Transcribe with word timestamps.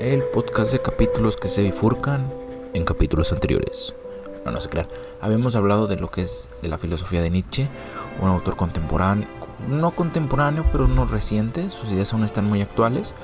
El 0.00 0.22
podcast 0.22 0.72
de 0.72 0.80
capítulos 0.80 1.36
que 1.36 1.48
se 1.48 1.62
bifurcan 1.62 2.32
en 2.72 2.86
capítulos 2.86 3.32
anteriores. 3.32 3.94
No, 4.46 4.50
no 4.50 4.58
sé 4.58 4.70
crear. 4.70 4.88
Habíamos 5.20 5.56
hablado 5.56 5.86
de 5.88 5.96
lo 5.96 6.08
que 6.08 6.22
es 6.22 6.48
de 6.62 6.70
la 6.70 6.78
filosofía 6.78 7.20
de 7.20 7.28
Nietzsche, 7.28 7.68
un 8.22 8.28
autor 8.28 8.56
contemporáneo, 8.56 9.28
no 9.68 9.90
contemporáneo, 9.90 10.64
pero 10.72 10.88
no 10.88 11.04
reciente. 11.04 11.68
Sus 11.68 11.92
ideas 11.92 12.14
aún 12.14 12.24
están 12.24 12.46
muy 12.46 12.62
actuales. 12.62 13.14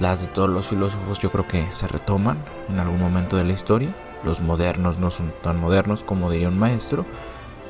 Las 0.00 0.20
de 0.20 0.26
todos 0.26 0.50
los 0.50 0.66
filósofos 0.66 1.20
yo 1.20 1.30
creo 1.30 1.46
que 1.46 1.70
se 1.70 1.86
retoman 1.86 2.38
en 2.68 2.80
algún 2.80 2.98
momento 2.98 3.36
de 3.36 3.44
la 3.44 3.52
historia. 3.52 3.94
Los 4.24 4.40
modernos 4.40 4.98
no 4.98 5.12
son 5.12 5.32
tan 5.44 5.60
modernos 5.60 6.02
como 6.02 6.32
diría 6.32 6.48
un 6.48 6.58
maestro. 6.58 7.06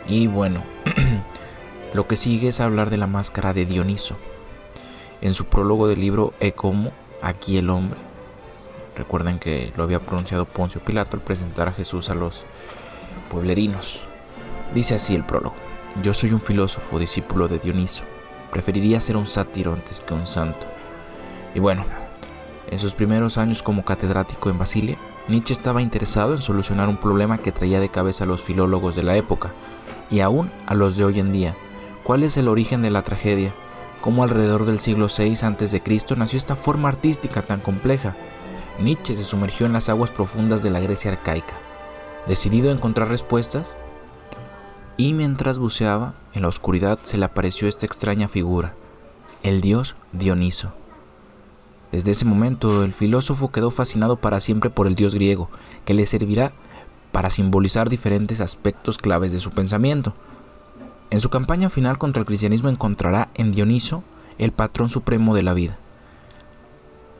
Y 0.08 0.26
bueno, 0.26 0.62
lo 1.92 2.08
que 2.08 2.16
sigue 2.16 2.48
es 2.48 2.60
hablar 2.60 2.88
de 2.88 2.96
la 2.96 3.06
máscara 3.06 3.52
de 3.52 3.66
Dioniso. 3.66 4.16
En 5.20 5.34
su 5.34 5.44
prólogo 5.44 5.86
del 5.86 6.00
libro 6.00 6.32
E 6.40 6.52
como 6.52 6.92
aquí 7.20 7.58
el 7.58 7.68
hombre. 7.68 8.07
Recuerden 8.98 9.38
que 9.38 9.72
lo 9.76 9.84
había 9.84 10.00
pronunciado 10.00 10.44
Poncio 10.44 10.80
Pilato 10.80 11.16
al 11.16 11.22
presentar 11.22 11.68
a 11.68 11.72
Jesús 11.72 12.10
a 12.10 12.14
los 12.14 12.44
pueblerinos. 13.30 14.00
Dice 14.74 14.96
así 14.96 15.14
el 15.14 15.24
prólogo. 15.24 15.54
Yo 16.02 16.12
soy 16.12 16.32
un 16.32 16.40
filósofo, 16.40 16.98
discípulo 16.98 17.46
de 17.46 17.60
Dioniso. 17.60 18.02
Preferiría 18.50 19.00
ser 19.00 19.16
un 19.16 19.26
sátiro 19.26 19.72
antes 19.72 20.00
que 20.00 20.14
un 20.14 20.26
santo. 20.26 20.66
Y 21.54 21.60
bueno, 21.60 21.84
en 22.68 22.80
sus 22.80 22.94
primeros 22.94 23.38
años 23.38 23.62
como 23.62 23.84
catedrático 23.84 24.50
en 24.50 24.58
Basilia, 24.58 24.98
Nietzsche 25.28 25.52
estaba 25.52 25.80
interesado 25.80 26.34
en 26.34 26.42
solucionar 26.42 26.88
un 26.88 26.96
problema 26.96 27.38
que 27.38 27.52
traía 27.52 27.78
de 27.78 27.90
cabeza 27.90 28.24
a 28.24 28.26
los 28.26 28.42
filólogos 28.42 28.96
de 28.96 29.04
la 29.04 29.16
época 29.16 29.52
y 30.10 30.20
aún 30.20 30.50
a 30.66 30.74
los 30.74 30.96
de 30.96 31.04
hoy 31.04 31.20
en 31.20 31.32
día. 31.32 31.54
¿Cuál 32.02 32.24
es 32.24 32.36
el 32.36 32.48
origen 32.48 32.82
de 32.82 32.90
la 32.90 33.02
tragedia? 33.02 33.54
cómo 34.00 34.22
alrededor 34.22 34.64
del 34.64 34.78
siglo 34.78 35.06
VI 35.06 35.34
a.C. 35.42 35.82
nació 36.16 36.36
esta 36.36 36.56
forma 36.56 36.88
artística 36.88 37.42
tan 37.42 37.60
compleja. 37.60 38.14
Nietzsche 38.80 39.16
se 39.16 39.24
sumergió 39.24 39.66
en 39.66 39.72
las 39.72 39.88
aguas 39.88 40.10
profundas 40.10 40.62
de 40.62 40.70
la 40.70 40.80
Grecia 40.80 41.10
arcaica, 41.10 41.54
decidido 42.26 42.70
a 42.70 42.72
encontrar 42.72 43.08
respuestas, 43.08 43.76
y 44.96 45.12
mientras 45.12 45.58
buceaba 45.58 46.14
en 46.32 46.42
la 46.42 46.48
oscuridad 46.48 46.98
se 47.02 47.18
le 47.18 47.24
apareció 47.24 47.68
esta 47.68 47.86
extraña 47.86 48.28
figura, 48.28 48.74
el 49.42 49.60
dios 49.60 49.96
Dioniso. 50.12 50.72
Desde 51.92 52.10
ese 52.10 52.24
momento 52.24 52.84
el 52.84 52.92
filósofo 52.92 53.50
quedó 53.50 53.70
fascinado 53.70 54.16
para 54.16 54.40
siempre 54.40 54.70
por 54.70 54.86
el 54.86 54.94
dios 54.94 55.14
griego, 55.14 55.48
que 55.84 55.94
le 55.94 56.06
servirá 56.06 56.52
para 57.12 57.30
simbolizar 57.30 57.88
diferentes 57.88 58.40
aspectos 58.40 58.98
claves 58.98 59.32
de 59.32 59.38
su 59.38 59.50
pensamiento. 59.52 60.12
En 61.10 61.20
su 61.20 61.30
campaña 61.30 61.70
final 61.70 61.96
contra 61.98 62.20
el 62.20 62.26
cristianismo 62.26 62.68
encontrará 62.68 63.30
en 63.34 63.52
Dioniso 63.52 64.04
el 64.36 64.52
patrón 64.52 64.88
supremo 64.88 65.34
de 65.34 65.42
la 65.42 65.54
vida, 65.54 65.78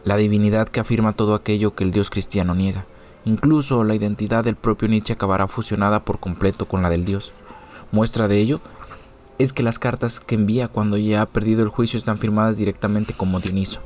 la 0.05 0.17
divinidad 0.17 0.69
que 0.69 0.81
afirma 0.81 1.13
todo 1.13 1.35
aquello 1.35 1.75
que 1.75 1.85
el 1.85 1.91
Dios 1.91 2.11
cristiano 2.11 2.55
niega. 2.55 2.87
Incluso 3.25 3.85
la 3.85 3.95
identidad 3.95 4.45
del 4.45 4.57
propio 4.57 4.89
Nietzsche 4.89 5.13
acabará 5.13 5.49
fusionada 5.49 6.05
por 6.05 6.21
completo 6.21 6.67
con 6.67 6.83
la 6.83 6.91
del 6.91 7.05
Dios. 7.05 7.33
Muestra 7.93 8.29
de 8.29 8.39
ello 8.39 8.61
es 9.39 9.53
que 9.53 9.63
las 9.63 9.79
cartas 9.79 10.21
que 10.21 10.35
envía 10.35 10.69
cuando 10.69 10.97
ya 10.97 11.23
ha 11.23 11.27
perdido 11.27 11.63
el 11.63 11.69
juicio 11.69 11.99
están 11.99 12.19
firmadas 12.19 12.57
directamente 12.57 13.15
como 13.15 13.41
Dioniso. 13.41 13.81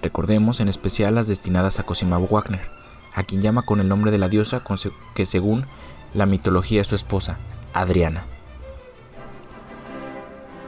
Recordemos 0.00 0.60
en 0.60 0.68
especial 0.68 1.14
las 1.14 1.28
destinadas 1.28 1.78
a 1.78 1.84
Cosima 1.84 2.18
Wagner, 2.18 2.66
a 3.14 3.22
quien 3.22 3.42
llama 3.42 3.62
con 3.62 3.80
el 3.80 3.88
nombre 3.88 4.10
de 4.10 4.18
la 4.18 4.28
diosa 4.28 4.62
que 5.14 5.26
según 5.26 5.66
la 6.14 6.26
mitología 6.26 6.80
es 6.80 6.88
su 6.88 6.94
esposa, 6.94 7.38
Adriana 7.72 8.26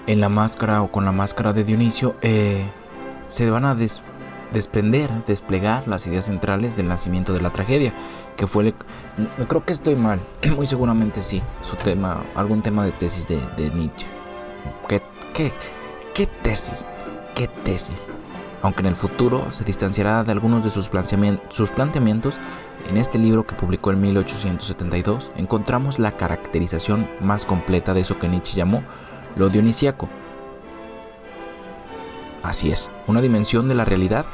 en 0.07 0.21
la 0.21 0.29
máscara 0.29 0.83
o 0.83 0.91
con 0.91 1.05
la 1.05 1.13
máscara 1.13 1.53
de 1.53 1.65
Dionisio 1.65 2.15
eh, 2.23 2.65
se 3.29 3.49
van 3.51 3.65
a 3.65 3.75
desprender, 4.55 5.11
desplegar 5.27 5.87
las 5.87 6.07
ideas 6.07 6.25
centrales 6.25 6.77
del 6.77 6.89
nacimiento 6.89 7.35
de 7.35 7.43
la 7.43 7.51
tragedia, 7.51 7.93
que 8.37 8.47
fue, 8.47 8.75
creo 9.47 9.65
que 9.65 9.73
estoy 9.73 9.97
mal, 9.97 10.21
muy 10.57 10.65
seguramente 10.65 11.21
sí, 11.21 11.43
su 11.63 11.77
tema, 11.77 12.23
algún 12.35 12.63
tema 12.63 12.85
de 12.87 12.93
tesis 12.93 13.29
de, 13.29 13.71
Nietzsche. 13.75 14.07
¿Qué, 14.89 15.03
qué, 15.35 15.53
qué 16.15 16.27
tesis? 16.27 16.87
¿Qué 17.35 17.49
tesis? 17.49 18.07
Aunque 18.63 18.81
en 18.81 18.87
el 18.87 18.97
futuro 18.97 19.53
se 19.53 19.65
distanciará 19.65 20.25
de 20.25 20.33
algunos 20.33 20.65
de 20.65 20.71
sus, 20.71 20.91
sus 21.51 21.71
planteamientos, 21.71 22.39
en 22.89 22.97
este 22.97 23.19
libro 23.19 23.47
que 23.47 23.55
publicó 23.55 23.91
en 23.91 24.01
1872 24.01 25.33
encontramos 25.37 25.99
la 25.99 26.13
caracterización 26.13 27.09
más 27.21 27.45
completa 27.45 27.93
de 27.93 28.01
eso 28.01 28.19
que 28.19 28.29
Nietzsche 28.29 28.57
llamó 28.57 28.83
lo 29.37 29.49
dionisiaco. 29.49 30.09
Así 32.43 32.71
es, 32.71 32.91
una 33.07 33.23
dimensión 33.23 33.69
de 33.69 33.75
la 33.75 33.87
realidad 33.87 34.27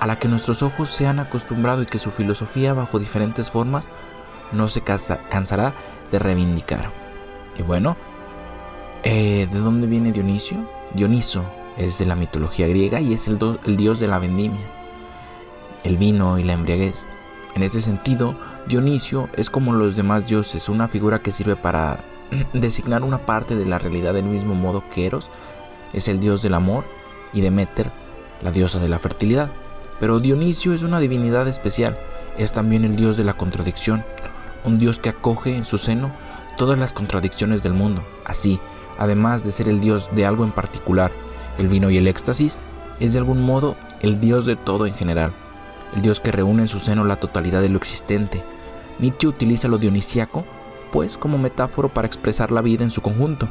a 0.00 0.06
la 0.06 0.18
que 0.18 0.28
nuestros 0.28 0.62
ojos 0.62 0.88
se 0.88 1.06
han 1.06 1.18
acostumbrado 1.18 1.82
y 1.82 1.86
que 1.86 1.98
su 1.98 2.10
filosofía 2.10 2.72
bajo 2.72 2.98
diferentes 2.98 3.50
formas 3.50 3.86
no 4.50 4.66
se 4.66 4.80
cansará 4.80 5.74
de 6.10 6.18
reivindicar. 6.18 6.90
Y 7.58 7.62
bueno, 7.62 7.98
eh, 9.02 9.46
¿de 9.52 9.58
dónde 9.58 9.86
viene 9.86 10.10
Dionisio? 10.10 10.56
Dioniso 10.94 11.44
es 11.76 11.98
de 11.98 12.06
la 12.06 12.16
mitología 12.16 12.66
griega 12.66 13.02
y 13.02 13.12
es 13.12 13.28
el, 13.28 13.38
el 13.66 13.76
dios 13.76 14.00
de 14.00 14.08
la 14.08 14.18
vendimia, 14.18 14.66
el 15.84 15.98
vino 15.98 16.38
y 16.38 16.44
la 16.44 16.54
embriaguez. 16.54 17.04
En 17.54 17.62
ese 17.62 17.82
sentido, 17.82 18.34
Dionisio 18.66 19.28
es 19.36 19.50
como 19.50 19.74
los 19.74 19.96
demás 19.96 20.26
dioses, 20.26 20.70
una 20.70 20.88
figura 20.88 21.18
que 21.18 21.30
sirve 21.30 21.56
para 21.56 22.00
designar 22.54 23.02
una 23.02 23.18
parte 23.18 23.54
de 23.54 23.66
la 23.66 23.78
realidad 23.78 24.14
del 24.14 24.24
mismo 24.24 24.54
modo 24.54 24.82
que 24.94 25.04
Eros 25.04 25.30
es 25.92 26.08
el 26.08 26.20
dios 26.20 26.40
del 26.40 26.54
amor 26.54 26.84
y 27.34 27.42
Demeter 27.42 27.90
la 28.42 28.50
diosa 28.50 28.78
de 28.78 28.88
la 28.88 28.98
fertilidad. 28.98 29.50
Pero 30.00 30.18
Dionisio 30.18 30.72
es 30.72 30.82
una 30.82 30.98
divinidad 30.98 31.46
especial, 31.46 31.98
es 32.38 32.52
también 32.52 32.84
el 32.84 32.96
dios 32.96 33.16
de 33.16 33.24
la 33.24 33.34
contradicción, 33.34 34.02
un 34.64 34.78
dios 34.78 34.98
que 34.98 35.10
acoge 35.10 35.54
en 35.54 35.66
su 35.66 35.78
seno 35.78 36.10
todas 36.56 36.78
las 36.78 36.92
contradicciones 36.92 37.62
del 37.62 37.74
mundo. 37.74 38.02
Así, 38.24 38.58
además 38.98 39.44
de 39.44 39.52
ser 39.52 39.68
el 39.68 39.80
dios 39.80 40.08
de 40.12 40.26
algo 40.26 40.44
en 40.44 40.52
particular, 40.52 41.12
el 41.58 41.68
vino 41.68 41.90
y 41.90 41.98
el 41.98 42.08
éxtasis, 42.08 42.58
es 42.98 43.12
de 43.12 43.18
algún 43.18 43.42
modo 43.42 43.76
el 44.00 44.20
dios 44.20 44.44
de 44.46 44.56
todo 44.56 44.86
en 44.86 44.94
general, 44.94 45.32
el 45.94 46.02
dios 46.02 46.20
que 46.20 46.32
reúne 46.32 46.62
en 46.62 46.68
su 46.68 46.80
seno 46.80 47.04
la 47.04 47.16
totalidad 47.16 47.60
de 47.60 47.68
lo 47.68 47.78
existente. 47.78 48.42
Nietzsche 48.98 49.28
utiliza 49.28 49.68
lo 49.68 49.78
dionisiaco 49.78 50.44
pues 50.92 51.16
como 51.16 51.38
metáforo 51.38 51.88
para 51.88 52.06
expresar 52.06 52.50
la 52.50 52.62
vida 52.62 52.84
en 52.84 52.90
su 52.90 53.00
conjunto, 53.00 53.48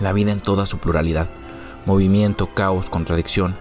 la 0.00 0.12
vida 0.12 0.32
en 0.32 0.40
toda 0.40 0.66
su 0.66 0.78
pluralidad, 0.78 1.28
movimiento, 1.86 2.46
caos, 2.54 2.88
contradicción. 2.88 3.56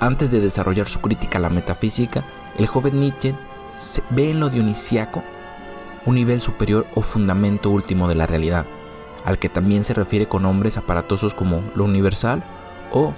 Antes 0.00 0.30
de 0.30 0.40
desarrollar 0.40 0.88
su 0.88 1.00
crítica 1.00 1.38
a 1.38 1.40
la 1.40 1.48
metafísica, 1.48 2.22
el 2.56 2.66
joven 2.66 3.00
Nietzsche 3.00 3.34
ve 4.10 4.30
en 4.30 4.40
lo 4.40 4.48
dionisiaco 4.48 5.22
un 6.06 6.14
nivel 6.14 6.40
superior 6.40 6.86
o 6.94 7.02
fundamento 7.02 7.70
último 7.70 8.08
de 8.08 8.14
la 8.14 8.26
realidad, 8.26 8.64
al 9.24 9.38
que 9.38 9.48
también 9.48 9.82
se 9.82 9.94
refiere 9.94 10.26
con 10.26 10.44
nombres 10.44 10.76
aparatosos 10.76 11.34
como 11.34 11.62
lo 11.74 11.84
universal 11.84 12.44
o 12.92 13.12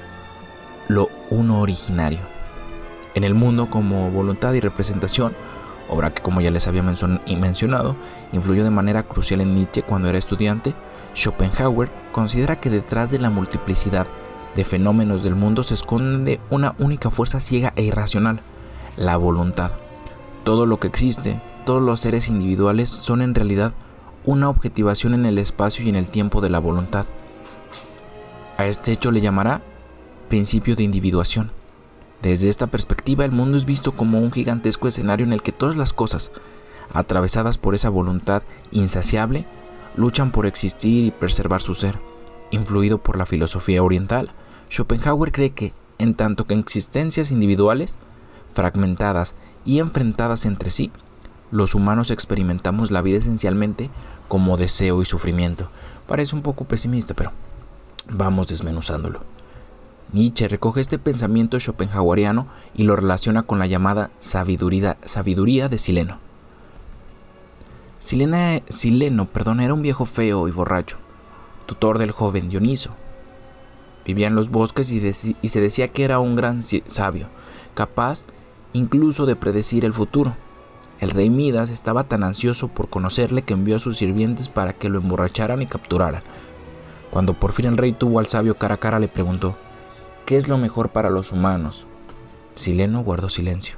lo 0.88 1.08
uno 1.28 1.60
originario. 1.60 2.20
En 3.14 3.24
el 3.24 3.34
mundo 3.34 3.68
como 3.68 4.10
voluntad 4.10 4.54
y 4.54 4.60
representación, 4.60 5.34
obra 5.88 6.14
que 6.14 6.22
como 6.22 6.40
ya 6.40 6.50
les 6.50 6.66
había 6.66 6.82
mencionado, 6.82 7.94
influyó 8.32 8.64
de 8.64 8.70
manera 8.70 9.02
crucial 9.02 9.40
en 9.42 9.54
Nietzsche 9.54 9.82
cuando 9.82 10.08
era 10.08 10.18
estudiante, 10.18 10.74
Schopenhauer 11.14 11.90
considera 12.12 12.58
que 12.58 12.70
detrás 12.70 13.10
de 13.10 13.18
la 13.18 13.30
multiplicidad 13.30 14.06
de 14.56 14.64
fenómenos 14.64 15.22
del 15.22 15.34
mundo 15.34 15.62
se 15.62 15.74
esconde 15.74 16.40
una 16.50 16.74
única 16.78 17.10
fuerza 17.10 17.40
ciega 17.40 17.72
e 17.76 17.84
irracional, 17.84 18.40
la 18.96 19.16
voluntad. 19.16 19.72
Todo 20.44 20.66
lo 20.66 20.80
que 20.80 20.88
existe, 20.88 21.40
todos 21.64 21.82
los 21.82 22.00
seres 22.00 22.28
individuales 22.28 22.88
son 22.88 23.22
en 23.22 23.34
realidad 23.34 23.72
una 24.24 24.48
objetivación 24.48 25.14
en 25.14 25.26
el 25.26 25.38
espacio 25.38 25.84
y 25.84 25.88
en 25.88 25.96
el 25.96 26.10
tiempo 26.10 26.40
de 26.40 26.50
la 26.50 26.58
voluntad. 26.58 27.06
A 28.56 28.66
este 28.66 28.92
hecho 28.92 29.10
le 29.10 29.20
llamará 29.20 29.62
principio 30.28 30.76
de 30.76 30.82
individuación. 30.82 31.52
Desde 32.22 32.48
esta 32.48 32.66
perspectiva, 32.66 33.24
el 33.24 33.32
mundo 33.32 33.56
es 33.56 33.64
visto 33.64 33.92
como 33.92 34.20
un 34.20 34.30
gigantesco 34.30 34.88
escenario 34.88 35.24
en 35.24 35.32
el 35.32 35.42
que 35.42 35.52
todas 35.52 35.76
las 35.76 35.92
cosas, 35.92 36.30
atravesadas 36.92 37.56
por 37.56 37.74
esa 37.74 37.88
voluntad 37.88 38.42
insaciable, 38.70 39.46
luchan 39.96 40.30
por 40.30 40.46
existir 40.46 41.06
y 41.06 41.10
preservar 41.10 41.62
su 41.62 41.74
ser. 41.74 42.09
Influido 42.50 42.98
por 42.98 43.16
la 43.16 43.26
filosofía 43.26 43.82
oriental, 43.82 44.30
Schopenhauer 44.70 45.32
cree 45.32 45.50
que, 45.50 45.72
en 45.98 46.14
tanto 46.14 46.46
que 46.46 46.54
existencias 46.54 47.30
individuales, 47.30 47.96
fragmentadas 48.52 49.34
y 49.64 49.78
enfrentadas 49.78 50.46
entre 50.46 50.70
sí, 50.70 50.90
los 51.50 51.74
humanos 51.74 52.10
experimentamos 52.10 52.90
la 52.90 53.02
vida 53.02 53.18
esencialmente 53.18 53.90
como 54.28 54.56
deseo 54.56 55.02
y 55.02 55.04
sufrimiento. 55.04 55.68
Parece 56.06 56.34
un 56.36 56.42
poco 56.42 56.64
pesimista, 56.64 57.14
pero 57.14 57.32
vamos 58.08 58.48
desmenuzándolo. 58.48 59.20
Nietzsche 60.12 60.48
recoge 60.48 60.80
este 60.80 60.98
pensamiento 60.98 61.58
schopenhaueriano 61.60 62.48
y 62.74 62.82
lo 62.82 62.96
relaciona 62.96 63.44
con 63.44 63.58
la 63.60 63.66
llamada 63.66 64.10
sabiduría, 64.18 64.96
de 65.68 65.78
Sileno. 65.78 66.18
Sileno 68.00 69.26
perdón, 69.26 69.60
era 69.60 69.74
un 69.74 69.82
viejo 69.82 70.04
feo 70.06 70.48
y 70.48 70.50
borracho, 70.50 70.96
tutor 71.70 71.98
del 71.98 72.10
joven 72.10 72.48
Dioniso. 72.48 72.90
Vivía 74.04 74.26
en 74.26 74.34
los 74.34 74.50
bosques 74.50 74.90
y, 74.90 74.96
y 75.40 75.48
se 75.48 75.60
decía 75.60 75.86
que 75.86 76.02
era 76.02 76.18
un 76.18 76.34
gran 76.34 76.64
sabio, 76.64 77.28
capaz 77.74 78.24
incluso 78.72 79.24
de 79.24 79.36
predecir 79.36 79.84
el 79.84 79.92
futuro. 79.92 80.34
El 80.98 81.10
rey 81.10 81.30
Midas 81.30 81.70
estaba 81.70 82.02
tan 82.02 82.24
ansioso 82.24 82.66
por 82.66 82.90
conocerle 82.90 83.42
que 83.42 83.54
envió 83.54 83.76
a 83.76 83.78
sus 83.78 83.98
sirvientes 83.98 84.48
para 84.48 84.72
que 84.72 84.88
lo 84.88 84.98
emborracharan 84.98 85.62
y 85.62 85.66
capturaran. 85.66 86.24
Cuando 87.12 87.34
por 87.34 87.52
fin 87.52 87.66
el 87.66 87.76
rey 87.76 87.92
tuvo 87.92 88.18
al 88.18 88.26
sabio 88.26 88.56
cara 88.56 88.74
a 88.74 88.80
cara 88.80 88.98
le 88.98 89.06
preguntó, 89.06 89.56
¿qué 90.26 90.38
es 90.38 90.48
lo 90.48 90.58
mejor 90.58 90.88
para 90.88 91.08
los 91.08 91.30
humanos? 91.30 91.86
Sileno 92.56 93.04
guardó 93.04 93.28
silencio. 93.28 93.76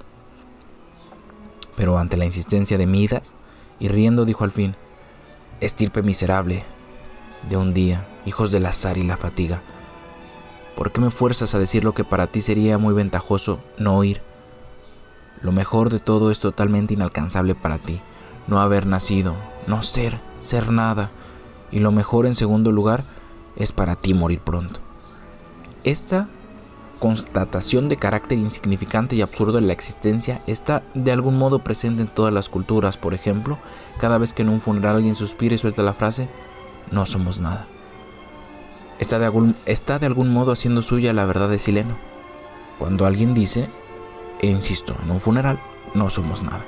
Pero 1.77 1.99
ante 1.99 2.17
la 2.17 2.25
insistencia 2.25 2.79
de 2.79 2.87
Midas, 2.87 3.35
y 3.79 3.89
riendo 3.89 4.25
dijo 4.25 4.44
al 4.44 4.50
fin, 4.50 4.77
Estirpe 5.61 6.03
miserable 6.03 6.65
de 7.49 7.56
un 7.56 7.75
día, 7.75 8.06
hijos 8.27 8.50
del 8.50 8.67
azar 8.67 8.99
y 8.99 9.03
la 9.03 9.17
fatiga, 9.17 9.62
¿por 10.77 10.93
qué 10.93 11.00
me 11.00 11.11
fuerzas 11.11 11.55
a 11.55 11.59
decir 11.59 11.85
lo 11.85 11.94
que 11.94 12.05
para 12.05 12.27
ti 12.27 12.41
sería 12.41 12.79
muy 12.79 12.94
ventajoso 12.94 13.61
no 13.79 13.97
oír? 13.97 14.23
Lo 15.43 15.50
mejor 15.50 15.91
de 15.91 15.99
todo 15.99 16.31
es 16.31 16.39
totalmente 16.39 16.94
inalcanzable 16.94 17.55
para 17.55 17.79
ti. 17.79 18.00
No 18.47 18.61
haber 18.61 18.87
nacido, 18.87 19.35
no 19.67 19.83
ser, 19.83 20.21
ser 20.41 20.71
nada. 20.71 21.11
Y 21.73 21.81
lo 21.81 21.91
mejor 21.91 22.27
en 22.27 22.35
segundo 22.35 22.71
lugar 22.71 23.05
es 23.56 23.73
para 23.73 23.97
ti 23.97 24.15
morir 24.15 24.41
pronto. 24.41 24.81
Esta 25.83 26.29
constatación 27.00 27.89
de 27.89 27.97
carácter 27.97 28.39
insignificante 28.39 29.17
y 29.17 29.23
absurdo 29.23 29.55
de 29.55 29.62
la 29.62 29.73
existencia 29.73 30.43
está 30.47 30.85
de 30.94 31.11
algún 31.11 31.37
modo 31.37 31.59
presente 31.59 32.03
en 32.03 32.09
todas 32.09 32.33
las 32.33 32.49
culturas. 32.49 32.97
Por 32.97 33.12
ejemplo, 33.12 33.59
cada 33.99 34.19
vez 34.19 34.33
que 34.33 34.43
en 34.43 34.49
un 34.49 34.61
funeral 34.61 34.97
alguien 34.97 35.17
suspira 35.17 35.56
y 35.56 35.59
suelta 35.59 35.83
la 35.83 35.94
frase, 35.94 36.29
no 36.93 37.06
somos 37.06 37.41
nada. 37.41 37.67
Está 38.99 39.19
de 39.19 39.25
algún, 39.25 39.56
está 39.67 39.99
de 39.99 40.06
algún 40.06 40.33
modo 40.33 40.53
haciendo 40.53 40.83
suya 40.83 41.12
la 41.12 41.25
verdad 41.25 41.49
de 41.49 41.59
Sileno. 41.59 41.97
Cuando 42.79 43.06
alguien 43.06 43.35
dice, 43.35 43.69
e 44.41 44.47
insisto, 44.47 44.94
en 45.03 45.11
un 45.11 45.21
funeral 45.21 45.59
no 45.94 46.11
somos 46.11 46.43
nada. 46.43 46.65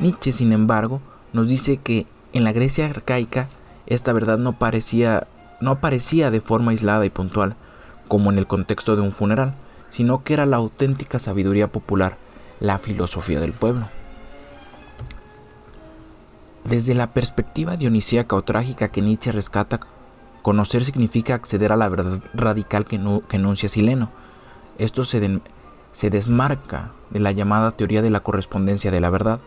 Nietzsche, 0.00 0.32
sin 0.32 0.52
embargo, 0.52 1.00
nos 1.32 1.48
dice 1.48 1.76
que 1.76 2.06
en 2.32 2.44
la 2.44 2.52
Grecia 2.52 2.86
arcaica 2.86 3.48
esta 3.86 4.12
verdad 4.12 4.38
no 4.38 4.58
parecía 4.58 5.26
no 5.60 5.72
aparecía 5.72 6.30
de 6.30 6.40
forma 6.40 6.70
aislada 6.70 7.04
y 7.04 7.10
puntual, 7.10 7.56
como 8.06 8.30
en 8.30 8.38
el 8.38 8.46
contexto 8.46 8.96
de 8.96 9.02
un 9.02 9.12
funeral, 9.12 9.54
sino 9.90 10.22
que 10.22 10.34
era 10.34 10.46
la 10.46 10.56
auténtica 10.56 11.18
sabiduría 11.18 11.72
popular, 11.72 12.16
la 12.60 12.78
filosofía 12.78 13.40
del 13.40 13.52
pueblo. 13.52 13.88
Desde 16.64 16.94
la 16.94 17.12
perspectiva 17.12 17.76
dionisíaca 17.76 18.36
o 18.36 18.42
trágica 18.42 18.88
que 18.88 19.00
Nietzsche 19.00 19.32
rescata, 19.32 19.80
conocer 20.42 20.84
significa 20.84 21.34
acceder 21.34 21.72
a 21.72 21.76
la 21.76 21.88
verdad 21.88 22.20
radical 22.34 22.84
que, 22.84 22.96
enuncia 22.96 23.68
Sileno. 23.68 24.10
Esto 24.78 25.04
se, 25.04 25.40
desmarca 26.10 26.92
de 27.10 27.20
la 27.20 27.32
llamada 27.32 27.70
teoría 27.70 28.02
de 28.02 28.10
la 28.10 28.20
correspondencia 28.20 28.90
de 28.90 29.00
la 29.00 29.10
verdad, 29.10 29.40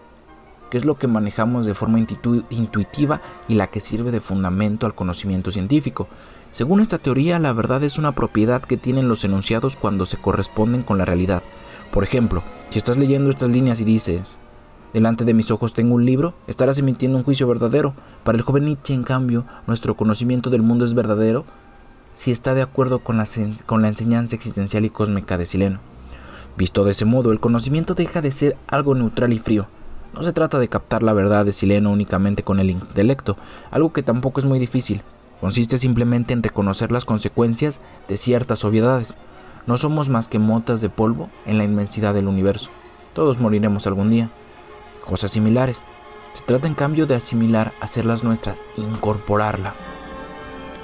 que 0.69 0.78
es 0.78 0.86
lo 0.86 0.98
que 0.98 1.08
manejamos 1.08 1.66
de 1.66 1.75
forma 1.75 2.00
intuitiva 2.00 3.22
y 3.48 3.56
la 3.56 3.68
que 3.68 3.80
sirve 3.80 4.12
de 4.12 4.22
fundamento 4.22 4.86
al 4.86 4.96
conocimiento 4.96 5.52
científico. 5.52 6.08
Según 6.52 6.81
esta 6.81 6.98
teoría, 6.98 7.40
la 7.40 7.54
verdad 7.54 7.84
es 7.84 7.98
una 7.98 8.13
propiedad 8.13 8.62
que 8.62 8.78
tienen 8.78 9.08
los 9.08 9.24
enunciados 9.24 9.75
cuando 9.75 10.06
se 10.06 10.18
corresponden 10.18 10.84
con 10.84 10.98
la 10.98 11.06
realidad. 11.06 11.44
Por 11.92 12.04
ejemplo, 12.04 12.44
si 12.69 12.78
estás 12.78 12.98
leyendo 12.98 13.30
estas 13.30 13.50
líneas 13.50 13.80
y 13.80 13.86
dices, 13.86 14.40
delante 14.93 15.25
de 15.25 15.33
mis 15.33 15.51
ojos 15.51 15.73
tengo 15.73 15.95
un 15.95 16.05
libro, 16.05 16.33
estarás 16.47 16.77
emitiendo 16.77 17.17
un 17.17 17.23
juicio 17.23 17.47
verdadero. 17.47 17.93
Para 18.23 18.38
el 18.38 18.43
joven 18.43 18.65
Nietzsche, 18.65 18.93
en 18.93 19.03
cambio, 19.03 19.45
nuestro 19.67 19.95
conocimiento 19.95 20.49
del 20.49 20.61
mundo 20.61 20.85
es 20.85 20.93
verdadero 20.93 21.45
si 22.13 22.31
está 22.31 22.53
de 22.53 22.61
acuerdo 22.61 22.99
con 22.99 23.17
la, 23.17 23.25
con 23.65 23.81
la 23.81 23.88
enseñanza 23.88 24.35
existencial 24.35 24.85
y 24.85 24.89
cósmica 24.89 25.38
de 25.38 25.45
Sileno. 25.45 25.79
Visto 26.57 26.83
de 26.83 26.91
ese 26.91 27.05
modo, 27.05 27.31
el 27.31 27.39
conocimiento 27.39 27.93
deja 27.95 28.21
de 28.21 28.31
ser 28.31 28.57
algo 28.67 28.93
neutral 28.95 29.33
y 29.33 29.39
frío. 29.39 29.67
No 30.13 30.23
se 30.23 30.33
trata 30.33 30.59
de 30.59 30.67
captar 30.67 31.03
la 31.03 31.13
verdad 31.13 31.45
de 31.45 31.53
Sileno 31.53 31.89
únicamente 31.89 32.43
con 32.43 32.59
el 32.59 32.69
intelecto, 32.69 33.38
algo 33.71 33.93
que 33.93 34.03
tampoco 34.03 34.39
es 34.39 34.45
muy 34.45 34.59
difícil. 34.59 35.01
Consiste 35.39 35.77
simplemente 35.77 36.33
en 36.33 36.43
reconocer 36.43 36.91
las 36.91 37.05
consecuencias 37.05 37.79
de 38.07 38.17
ciertas 38.17 38.65
obviedades. 38.65 39.15
No 39.65 39.77
somos 39.77 40.09
más 40.09 40.27
que 40.27 40.38
motas 40.38 40.81
de 40.81 40.89
polvo 40.89 41.29
en 41.45 41.57
la 41.57 41.63
inmensidad 41.63 42.13
del 42.13 42.27
universo. 42.27 42.69
Todos 43.13 43.39
moriremos 43.39 43.88
algún 43.88 44.09
día. 44.09 44.29
Cosas 45.06 45.31
similares. 45.31 45.81
Se 46.33 46.44
trata 46.44 46.68
en 46.68 46.75
cambio 46.75 47.06
de 47.06 47.15
asimilar, 47.15 47.74
hacerlas 47.81 48.24
nuestras, 48.24 48.62
incorporarla. 48.77 49.74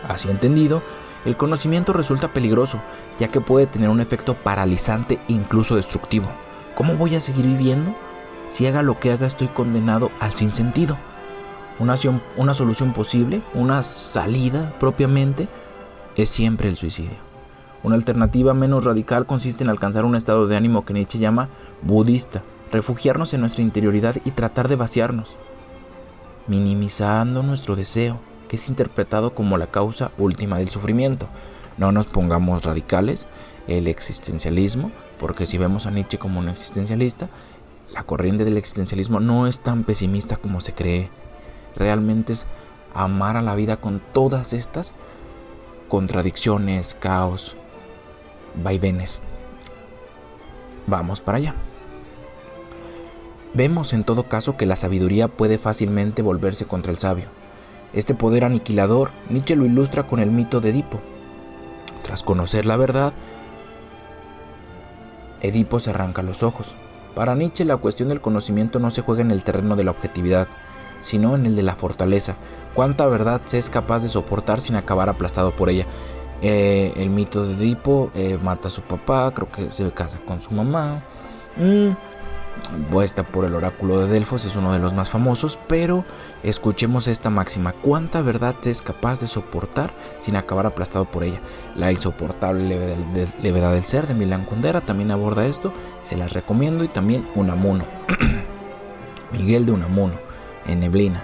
Así 0.08 0.30
entendido, 0.30 0.81
el 1.25 1.38
conocimiento 1.38 1.94
resulta 1.94 2.34
peligroso, 2.34 2.80
ya 3.19 3.30
que 3.30 3.42
puede 3.42 3.68
tener 3.68 3.90
un 3.90 4.00
efecto 4.00 4.34
paralizante 4.36 5.19
e 5.28 5.34
incluso 5.34 5.75
destructivo. 5.75 6.28
¿Cómo 6.75 6.96
voy 6.96 7.16
a 7.16 7.22
seguir 7.22 7.46
viviendo? 7.46 7.96
Si 8.48 8.66
haga 8.66 8.81
lo 8.81 9.00
que 9.00 9.12
haga 9.12 9.28
estoy 9.28 9.48
condenado 9.48 10.12
al 10.19 10.34
sinsentido. 10.34 10.98
Una, 11.80 11.96
una 12.38 12.54
solución 12.54 12.94
posible, 12.94 13.42
una 13.54 13.84
salida 13.84 14.74
propiamente, 14.80 15.48
es 16.16 16.30
siempre 16.30 16.69
el 16.69 16.78
suicidio. 16.78 17.18
Una 17.84 17.96
alternativa 17.96 18.54
menos 18.54 18.84
radical 18.84 19.25
consiste 19.25 19.64
en 19.64 19.69
alcanzar 19.69 20.06
un 20.06 20.16
estado 20.16 20.48
de 20.48 20.58
ánimo 20.58 20.86
que 20.86 20.94
Nietzsche 20.94 21.19
llama 21.19 21.50
budista, 21.81 22.42
refugiarnos 22.72 23.34
en 23.34 23.42
nuestra 23.42 23.64
interioridad 23.64 24.16
y 24.25 24.31
tratar 24.31 24.68
de 24.68 24.75
vaciarnos, 24.75 25.36
minimizando 26.48 27.44
nuestro 27.44 27.75
deseo, 27.75 28.19
que 28.48 28.56
es 28.56 28.69
interpretado 28.69 29.34
como 29.34 29.58
la 29.58 29.68
causa 29.68 30.12
última 30.18 30.58
del 30.58 30.69
sufrimiento. 30.69 31.28
No 31.78 31.92
nos 31.92 32.08
pongamos 32.08 32.64
radicales, 32.64 33.28
el 33.68 33.88
existencialismo, 33.88 34.92
porque 35.19 35.46
si 35.46 35.58
vemos 35.58 35.86
a 35.86 35.92
Nietzsche 35.92 36.18
como 36.18 36.40
un 36.40 36.50
existencialista, 36.50 37.30
la 37.94 38.04
corriente 38.04 38.45
del 38.45 38.57
existencialismo 38.57 39.19
no 39.19 39.47
es 39.47 39.59
tan 39.59 39.83
pesimista 39.83 40.38
como 40.38 40.62
se 40.62 40.74
cree. 40.74 41.09
Realmente 41.76 42.33
es 42.33 42.45
amar 42.94 43.38
a 43.38 43.42
la 43.42 43.56
vida 43.56 43.78
con 43.78 44.02
todas 44.14 44.54
estas 44.54 44.94
contradicciones, 45.88 46.95
caos, 47.00 47.56
vaivenes. 48.62 49.19
Vamos 50.88 51.21
para 51.21 51.38
allá. 51.38 51.56
Vemos 53.57 53.94
en 53.94 54.04
todo 54.04 54.21
caso 54.21 54.56
que 54.56 54.68
la 54.68 54.76
sabiduría 54.76 55.30
puede 55.30 55.57
fácilmente 55.57 56.21
volverse 56.21 56.66
contra 56.66 56.92
el 56.92 56.99
sabio. 56.99 57.26
Este 57.92 58.14
poder 58.14 58.45
aniquilador 58.45 59.09
Nietzsche 59.31 59.56
lo 59.56 59.66
ilustra 59.66 60.06
con 60.06 60.19
el 60.19 60.30
mito 60.30 60.61
de 60.61 60.69
Edipo. 60.69 60.99
Tras 62.04 62.21
conocer 62.21 62.68
la 62.68 62.78
verdad, 62.78 63.14
Edipo 65.42 65.80
se 65.80 65.90
arranca 65.90 66.21
los 66.21 66.44
ojos. 66.44 66.76
Para 67.16 67.33
Nietzsche 67.33 67.66
la 67.66 67.78
cuestión 67.78 68.09
del 68.09 68.21
conocimiento 68.21 68.78
no 68.78 68.92
se 68.92 69.02
juega 69.02 69.21
en 69.21 69.31
el 69.31 69.42
terreno 69.42 69.76
de 69.76 69.85
la 69.85 69.92
objetividad, 69.92 70.47
sino 71.02 71.33
en 71.33 71.47
el 71.47 71.56
de 71.56 71.64
la 71.64 71.76
fortaleza. 71.76 72.35
¿Cuánta 72.76 73.07
verdad 73.07 73.42
se 73.47 73.57
es 73.57 73.71
capaz 73.71 74.04
de 74.04 74.09
soportar 74.09 74.61
sin 74.61 74.76
acabar 74.76 75.09
aplastado 75.09 75.49
por 75.49 75.71
ella? 75.71 75.87
Eh, 76.44 76.94
el 76.97 77.09
mito 77.09 77.47
de 77.47 77.56
Edipo 77.56 78.11
eh, 78.14 78.37
mata 78.40 78.68
a 78.68 78.71
su 78.71 78.83
papá, 78.83 79.33
creo 79.33 79.49
que 79.52 79.71
se 79.71 79.90
casa 79.94 80.19
con 80.28 80.42
su 80.42 80.54
mamá. 80.54 81.02
Mm, 81.56 81.94
Vuesta 82.92 83.23
por 83.23 83.45
el 83.45 83.56
oráculo 83.56 83.99
de 83.99 84.07
Delfos 84.07 84.45
es 84.45 84.56
uno 84.56 84.73
de 84.73 84.80
los 84.80 84.94
más 84.94 85.09
famosos, 85.09 85.57
pero 85.68 86.06
escuchemos 86.44 87.07
esta 87.07 87.30
máxima. 87.30 87.73
¿Cuánta 87.73 88.21
verdad 88.21 88.56
es 88.66 88.81
capaz 88.81 89.19
de 89.19 89.28
soportar 89.28 89.94
sin 90.19 90.35
acabar 90.35 90.66
aplastado 90.66 91.06
por 91.06 91.23
ella? 91.23 91.40
La 91.76 91.92
insoportable 91.92 92.95
levedad 93.42 93.73
del 93.73 93.83
ser 93.83 94.07
de 94.07 94.14
Milán 94.14 94.45
Kundera 94.45 94.81
también 94.81 95.11
aborda 95.11 95.45
esto, 95.45 95.73
se 96.04 96.18
las 96.18 96.33
recomiendo 96.33 96.83
y 96.83 96.87
también 96.87 97.28
Unamuno. 97.35 97.85
Miguel 99.31 99.66
de 99.66 99.71
Unamuno, 99.71 100.16
en 100.66 100.81
Neblina. 100.81 101.23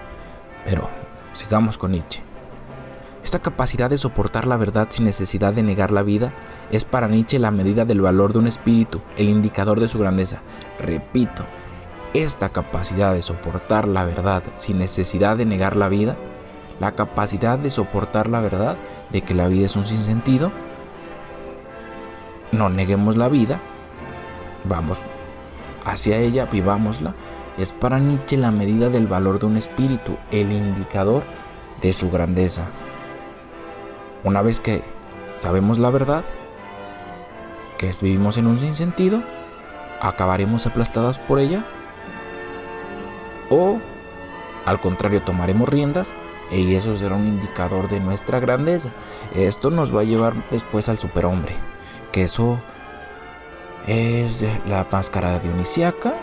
Pero 0.64 0.88
sigamos 1.34 1.78
con 1.78 1.92
Nietzsche. 1.92 2.22
Esta 3.22 3.38
capacidad 3.38 3.88
de 3.88 3.96
soportar 3.96 4.46
la 4.46 4.56
verdad 4.56 4.88
sin 4.90 5.04
necesidad 5.04 5.54
de 5.54 5.62
negar 5.62 5.90
la 5.90 6.02
vida 6.02 6.32
es 6.76 6.84
para 6.84 7.08
Nietzsche 7.08 7.38
la 7.38 7.50
medida 7.50 7.84
del 7.84 8.00
valor 8.00 8.32
de 8.32 8.40
un 8.40 8.46
espíritu, 8.46 9.00
el 9.16 9.28
indicador 9.28 9.80
de 9.80 9.88
su 9.88 9.98
grandeza. 9.98 10.40
Repito, 10.78 11.44
esta 12.14 12.48
capacidad 12.48 13.12
de 13.12 13.22
soportar 13.22 13.88
la 13.88 14.04
verdad 14.04 14.42
sin 14.54 14.78
necesidad 14.78 15.36
de 15.36 15.46
negar 15.46 15.76
la 15.76 15.88
vida, 15.88 16.16
la 16.80 16.92
capacidad 16.92 17.58
de 17.58 17.70
soportar 17.70 18.28
la 18.28 18.40
verdad 18.40 18.76
de 19.10 19.22
que 19.22 19.34
la 19.34 19.48
vida 19.48 19.66
es 19.66 19.76
un 19.76 19.84
sinsentido, 19.84 20.50
no 22.52 22.68
neguemos 22.68 23.16
la 23.16 23.28
vida, 23.28 23.60
vamos 24.64 25.02
hacia 25.84 26.18
ella, 26.18 26.46
vivámosla, 26.46 27.14
es 27.58 27.72
para 27.72 27.98
Nietzsche 27.98 28.36
la 28.36 28.50
medida 28.50 28.88
del 28.88 29.06
valor 29.06 29.38
de 29.38 29.46
un 29.46 29.56
espíritu, 29.56 30.16
el 30.30 30.50
indicador 30.50 31.22
de 31.80 31.92
su 31.92 32.10
grandeza. 32.10 32.66
Una 34.24 34.42
vez 34.42 34.60
que 34.60 34.82
sabemos 35.36 35.78
la 35.78 35.90
verdad, 35.90 36.24
vivimos 38.00 38.36
en 38.36 38.46
un 38.46 38.60
sinsentido, 38.60 39.22
acabaremos 40.00 40.66
aplastadas 40.66 41.18
por 41.18 41.38
ella 41.38 41.64
o 43.50 43.78
al 44.66 44.80
contrario 44.80 45.22
tomaremos 45.22 45.68
riendas 45.68 46.12
y 46.50 46.74
eso 46.74 46.96
será 46.96 47.16
un 47.16 47.26
indicador 47.26 47.88
de 47.88 48.00
nuestra 48.00 48.40
grandeza. 48.40 48.90
Esto 49.34 49.70
nos 49.70 49.94
va 49.94 50.00
a 50.00 50.04
llevar 50.04 50.34
después 50.50 50.88
al 50.88 50.98
superhombre, 50.98 51.54
que 52.12 52.22
eso 52.22 52.60
es 53.86 54.44
la 54.68 54.86
máscara 54.90 55.38
dionisiaca, 55.38 56.14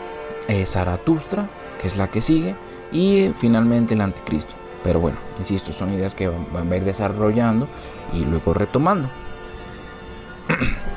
es 0.48 0.72
Zaratustra, 0.72 1.50
que 1.82 1.88
es 1.88 1.98
la 1.98 2.08
que 2.08 2.22
sigue, 2.22 2.56
y 2.92 3.32
finalmente 3.38 3.94
el 3.94 4.02
anticristo. 4.02 4.54
Pero 4.84 5.00
bueno, 5.00 5.18
insisto, 5.38 5.72
son 5.72 5.94
ideas 5.94 6.16
que 6.16 6.28
van 6.28 6.72
a 6.72 6.78
ir 6.78 6.84
desarrollando 6.84 7.68
y 8.14 8.26
luego 8.26 8.54
retomando. 8.54 9.10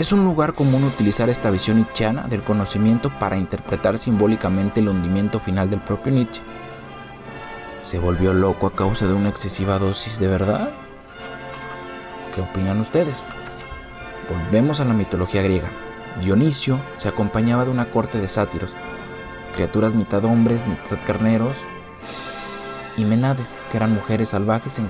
Es 0.00 0.12
un 0.12 0.24
lugar 0.24 0.54
común 0.54 0.84
utilizar 0.84 1.28
esta 1.28 1.50
visión 1.50 1.76
nietzscheana 1.76 2.22
del 2.22 2.40
conocimiento 2.40 3.10
para 3.20 3.36
interpretar 3.36 3.98
simbólicamente 3.98 4.80
el 4.80 4.88
hundimiento 4.88 5.38
final 5.38 5.68
del 5.68 5.80
propio 5.80 6.10
Nietzsche. 6.10 6.40
¿Se 7.82 7.98
volvió 7.98 8.32
loco 8.32 8.66
a 8.66 8.74
causa 8.74 9.06
de 9.06 9.12
una 9.12 9.28
excesiva 9.28 9.78
dosis 9.78 10.18
de 10.18 10.28
verdad? 10.28 10.70
¿Qué 12.34 12.40
opinan 12.40 12.80
ustedes? 12.80 13.22
Volvemos 14.30 14.80
a 14.80 14.86
la 14.86 14.94
mitología 14.94 15.42
griega. 15.42 15.68
Dionisio 16.22 16.78
se 16.96 17.10
acompañaba 17.10 17.66
de 17.66 17.70
una 17.70 17.90
corte 17.90 18.18
de 18.18 18.28
sátiros, 18.28 18.72
criaturas 19.54 19.92
mitad 19.92 20.24
hombres, 20.24 20.66
mitad 20.66 20.96
carneros, 21.06 21.58
y 22.96 23.04
menades, 23.04 23.52
que 23.70 23.76
eran 23.76 23.92
mujeres 23.92 24.30
salvajes 24.30 24.78
en 24.78 24.88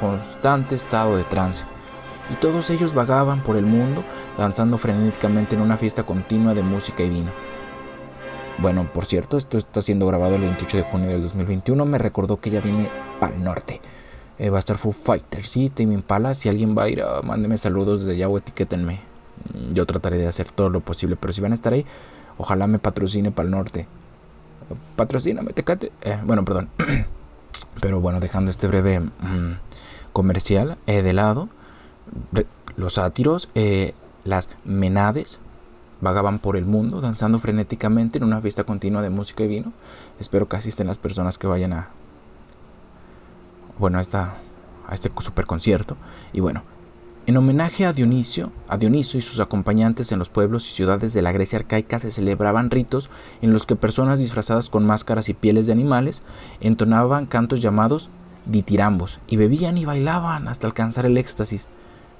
constante 0.00 0.74
estado 0.74 1.18
de 1.18 1.24
trance. 1.24 1.66
Y 2.30 2.34
todos 2.36 2.70
ellos 2.70 2.94
vagaban 2.94 3.40
por 3.40 3.58
el 3.58 3.66
mundo 3.66 4.04
danzando 4.38 4.78
frenéticamente 4.78 5.56
en 5.56 5.60
una 5.60 5.76
fiesta 5.76 6.04
continua 6.04 6.54
de 6.54 6.62
música 6.62 7.02
y 7.02 7.10
vino. 7.10 7.30
Bueno, 8.58 8.88
por 8.92 9.04
cierto, 9.04 9.36
esto 9.36 9.58
está 9.58 9.82
siendo 9.82 10.06
grabado 10.06 10.36
el 10.36 10.42
28 10.42 10.78
de 10.78 10.82
junio 10.84 11.08
del 11.08 11.22
2021. 11.22 11.84
Me 11.84 11.98
recordó 11.98 12.40
que 12.40 12.50
ya 12.50 12.60
viene 12.60 12.88
para 13.20 13.34
el 13.34 13.44
norte. 13.44 13.80
Eh, 14.38 14.50
va 14.50 14.56
a 14.56 14.60
estar 14.60 14.78
Foo 14.78 14.92
Fighters, 14.92 15.48
sí, 15.48 15.70
Timmy 15.70 15.94
Impala. 15.94 16.34
Si 16.34 16.48
alguien 16.48 16.76
va 16.76 16.84
a 16.84 16.88
ir, 16.88 17.02
uh, 17.02 17.24
mándeme 17.24 17.58
saludos 17.58 18.00
desde 18.00 18.12
allá 18.12 18.28
o 18.28 18.38
etiquétenme. 18.38 19.00
Mm, 19.52 19.74
yo 19.74 19.86
trataré 19.86 20.16
de 20.16 20.26
hacer 20.26 20.50
todo 20.50 20.70
lo 20.70 20.80
posible, 20.80 21.16
pero 21.16 21.32
si 21.32 21.40
van 21.40 21.52
a 21.52 21.54
estar 21.54 21.72
ahí, 21.72 21.84
ojalá 22.36 22.66
me 22.66 22.78
patrocine 22.78 23.30
para 23.30 23.46
el 23.46 23.50
norte. 23.50 23.86
Patrocíname, 24.96 25.52
tecate. 25.52 25.92
Eh, 26.02 26.18
bueno, 26.24 26.44
perdón. 26.44 26.68
Pero 27.80 28.00
bueno, 28.00 28.18
dejando 28.18 28.50
este 28.50 28.66
breve 28.66 28.98
mm, 29.00 29.58
comercial 30.12 30.78
eh, 30.86 31.02
de 31.02 31.12
lado, 31.12 31.48
los 32.76 32.94
sátiros, 32.94 33.48
eh, 33.54 33.94
las 34.24 34.48
menades, 34.64 35.40
vagaban 36.00 36.38
por 36.38 36.56
el 36.56 36.64
mundo 36.64 37.00
danzando 37.00 37.38
frenéticamente 37.38 38.18
en 38.18 38.24
una 38.24 38.40
fiesta 38.40 38.64
continua 38.64 39.02
de 39.02 39.10
música 39.10 39.44
y 39.44 39.48
vino. 39.48 39.72
Espero 40.20 40.48
que 40.48 40.56
asisten 40.56 40.86
las 40.86 40.98
personas 40.98 41.38
que 41.38 41.46
vayan 41.46 41.72
a, 41.72 41.88
bueno, 43.78 43.98
a, 43.98 44.34
a 44.86 44.94
este 44.94 45.10
super 45.20 45.46
concierto. 45.46 45.96
Y 46.32 46.40
bueno, 46.40 46.62
en 47.28 47.36
homenaje 47.36 47.84
a 47.84 47.92
Dionisio, 47.92 48.52
a 48.68 48.78
Dioniso 48.78 49.18
y 49.18 49.20
sus 49.20 49.38
acompañantes 49.38 50.12
en 50.12 50.18
los 50.18 50.30
pueblos 50.30 50.66
y 50.66 50.72
ciudades 50.72 51.12
de 51.12 51.20
la 51.20 51.30
Grecia 51.30 51.58
arcaica 51.58 51.98
se 51.98 52.10
celebraban 52.10 52.70
ritos 52.70 53.10
en 53.42 53.52
los 53.52 53.66
que 53.66 53.76
personas 53.76 54.18
disfrazadas 54.18 54.70
con 54.70 54.86
máscaras 54.86 55.28
y 55.28 55.34
pieles 55.34 55.66
de 55.66 55.72
animales 55.72 56.22
entonaban 56.60 57.26
cantos 57.26 57.60
llamados 57.60 58.08
ditirambos 58.46 59.20
y 59.26 59.36
bebían 59.36 59.76
y 59.76 59.84
bailaban 59.84 60.48
hasta 60.48 60.66
alcanzar 60.66 61.04
el 61.04 61.18
éxtasis. 61.18 61.68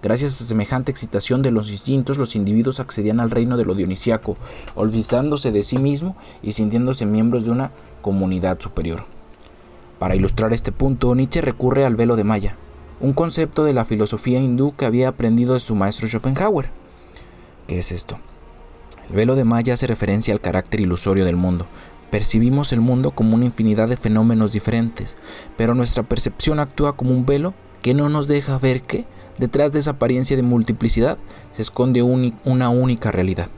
Gracias 0.00 0.40
a 0.40 0.44
semejante 0.44 0.92
excitación 0.92 1.42
de 1.42 1.50
los 1.50 1.72
instintos, 1.72 2.18
los 2.18 2.36
individuos 2.36 2.78
accedían 2.78 3.18
al 3.18 3.30
reino 3.30 3.56
de 3.56 3.64
lo 3.64 3.74
dionisiaco, 3.74 4.36
olvidándose 4.76 5.50
de 5.50 5.64
sí 5.64 5.78
mismo 5.78 6.16
y 6.40 6.52
sintiéndose 6.52 7.04
miembros 7.04 7.44
de 7.44 7.50
una 7.50 7.72
comunidad 8.00 8.60
superior. 8.60 9.04
Para 9.98 10.14
ilustrar 10.14 10.52
este 10.52 10.70
punto, 10.70 11.12
Nietzsche 11.16 11.40
recurre 11.40 11.84
al 11.84 11.96
velo 11.96 12.14
de 12.14 12.22
Maya, 12.22 12.54
un 13.00 13.12
concepto 13.12 13.64
de 13.64 13.74
la 13.74 13.84
filosofía 13.84 14.38
hindú 14.38 14.74
que 14.76 14.86
había 14.86 15.08
aprendido 15.08 15.54
de 15.54 15.60
su 15.60 15.74
maestro 15.74 16.06
Schopenhauer. 16.06 16.70
¿Qué 17.66 17.80
es 17.80 17.90
esto? 17.90 18.20
El 19.10 19.16
velo 19.16 19.34
de 19.34 19.44
Maya 19.44 19.74
hace 19.74 19.88
referencia 19.88 20.32
al 20.32 20.40
carácter 20.40 20.80
ilusorio 20.80 21.24
del 21.24 21.36
mundo. 21.36 21.66
Percibimos 22.12 22.72
el 22.72 22.80
mundo 22.80 23.10
como 23.10 23.34
una 23.34 23.46
infinidad 23.46 23.88
de 23.88 23.96
fenómenos 23.96 24.52
diferentes, 24.52 25.16
pero 25.56 25.74
nuestra 25.74 26.04
percepción 26.04 26.60
actúa 26.60 26.94
como 26.94 27.10
un 27.10 27.26
velo 27.26 27.52
que 27.82 27.94
no 27.94 28.08
nos 28.08 28.28
deja 28.28 28.58
ver 28.58 28.82
que, 28.82 29.04
detrás 29.38 29.72
de 29.72 29.78
esa 29.78 29.92
apariencia 29.92 30.36
de 30.36 30.42
multiplicidad, 30.42 31.18
se 31.52 31.62
esconde 31.62 32.02
una 32.02 32.68
única 32.68 33.10
realidad. 33.10 33.48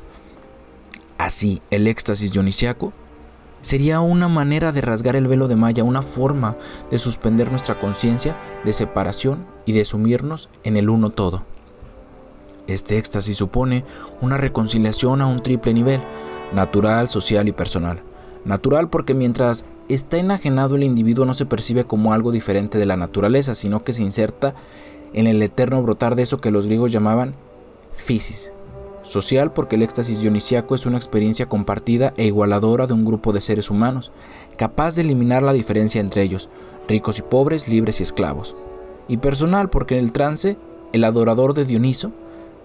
Así, 1.18 1.60
el 1.70 1.86
éxtasis 1.86 2.32
dionisiaco 2.32 2.92
Sería 3.62 4.00
una 4.00 4.28
manera 4.28 4.72
de 4.72 4.80
rasgar 4.80 5.16
el 5.16 5.28
velo 5.28 5.46
de 5.46 5.56
Maya, 5.56 5.84
una 5.84 6.00
forma 6.00 6.56
de 6.90 6.96
suspender 6.96 7.50
nuestra 7.50 7.78
conciencia 7.78 8.34
de 8.64 8.72
separación 8.72 9.44
y 9.66 9.72
de 9.72 9.84
sumirnos 9.84 10.48
en 10.64 10.78
el 10.78 10.88
uno 10.88 11.10
todo. 11.10 11.44
Este 12.66 12.96
éxtasis 12.96 13.36
supone 13.36 13.84
una 14.22 14.38
reconciliación 14.38 15.20
a 15.20 15.26
un 15.26 15.42
triple 15.42 15.74
nivel, 15.74 16.00
natural, 16.54 17.10
social 17.10 17.48
y 17.48 17.52
personal. 17.52 18.02
Natural 18.46 18.88
porque 18.88 19.12
mientras 19.12 19.66
está 19.90 20.16
enajenado 20.16 20.76
el 20.76 20.82
individuo 20.84 21.26
no 21.26 21.34
se 21.34 21.44
percibe 21.44 21.84
como 21.84 22.14
algo 22.14 22.32
diferente 22.32 22.78
de 22.78 22.86
la 22.86 22.96
naturaleza, 22.96 23.54
sino 23.54 23.84
que 23.84 23.92
se 23.92 24.02
inserta 24.02 24.54
en 25.12 25.26
el 25.26 25.42
eterno 25.42 25.82
brotar 25.82 26.14
de 26.14 26.22
eso 26.22 26.40
que 26.40 26.50
los 26.50 26.66
griegos 26.66 26.92
llamaban 26.92 27.34
physis, 27.92 28.50
Social 29.02 29.52
porque 29.52 29.76
el 29.76 29.82
éxtasis 29.82 30.20
dionisiaco 30.20 30.74
es 30.74 30.84
una 30.84 30.98
experiencia 30.98 31.46
compartida 31.46 32.12
e 32.16 32.26
igualadora 32.26 32.86
de 32.86 32.92
un 32.92 33.04
grupo 33.04 33.32
de 33.32 33.40
seres 33.40 33.70
humanos, 33.70 34.12
capaz 34.56 34.94
de 34.94 35.02
eliminar 35.02 35.42
la 35.42 35.54
diferencia 35.54 36.00
entre 36.00 36.22
ellos, 36.22 36.50
ricos 36.86 37.18
y 37.18 37.22
pobres, 37.22 37.66
libres 37.66 38.00
y 38.00 38.02
esclavos. 38.02 38.54
Y 39.08 39.16
personal 39.16 39.70
porque 39.70 39.96
en 39.96 40.04
el 40.04 40.12
trance, 40.12 40.58
el 40.92 41.04
adorador 41.04 41.54
de 41.54 41.64
Dioniso 41.64 42.12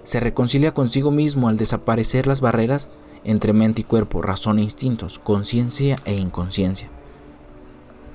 se 0.04 0.20
reconcilia 0.20 0.74
consigo 0.74 1.10
mismo 1.10 1.48
al 1.48 1.58
desaparecer 1.58 2.28
las 2.28 2.42
barreras 2.42 2.90
entre 3.24 3.54
mente 3.54 3.82
y 3.82 3.84
cuerpo, 3.84 4.22
razón 4.22 4.60
e 4.60 4.64
instintos, 4.64 5.20
conciencia 5.20 5.96
e 6.06 6.16
inconsciencia. 6.16 6.90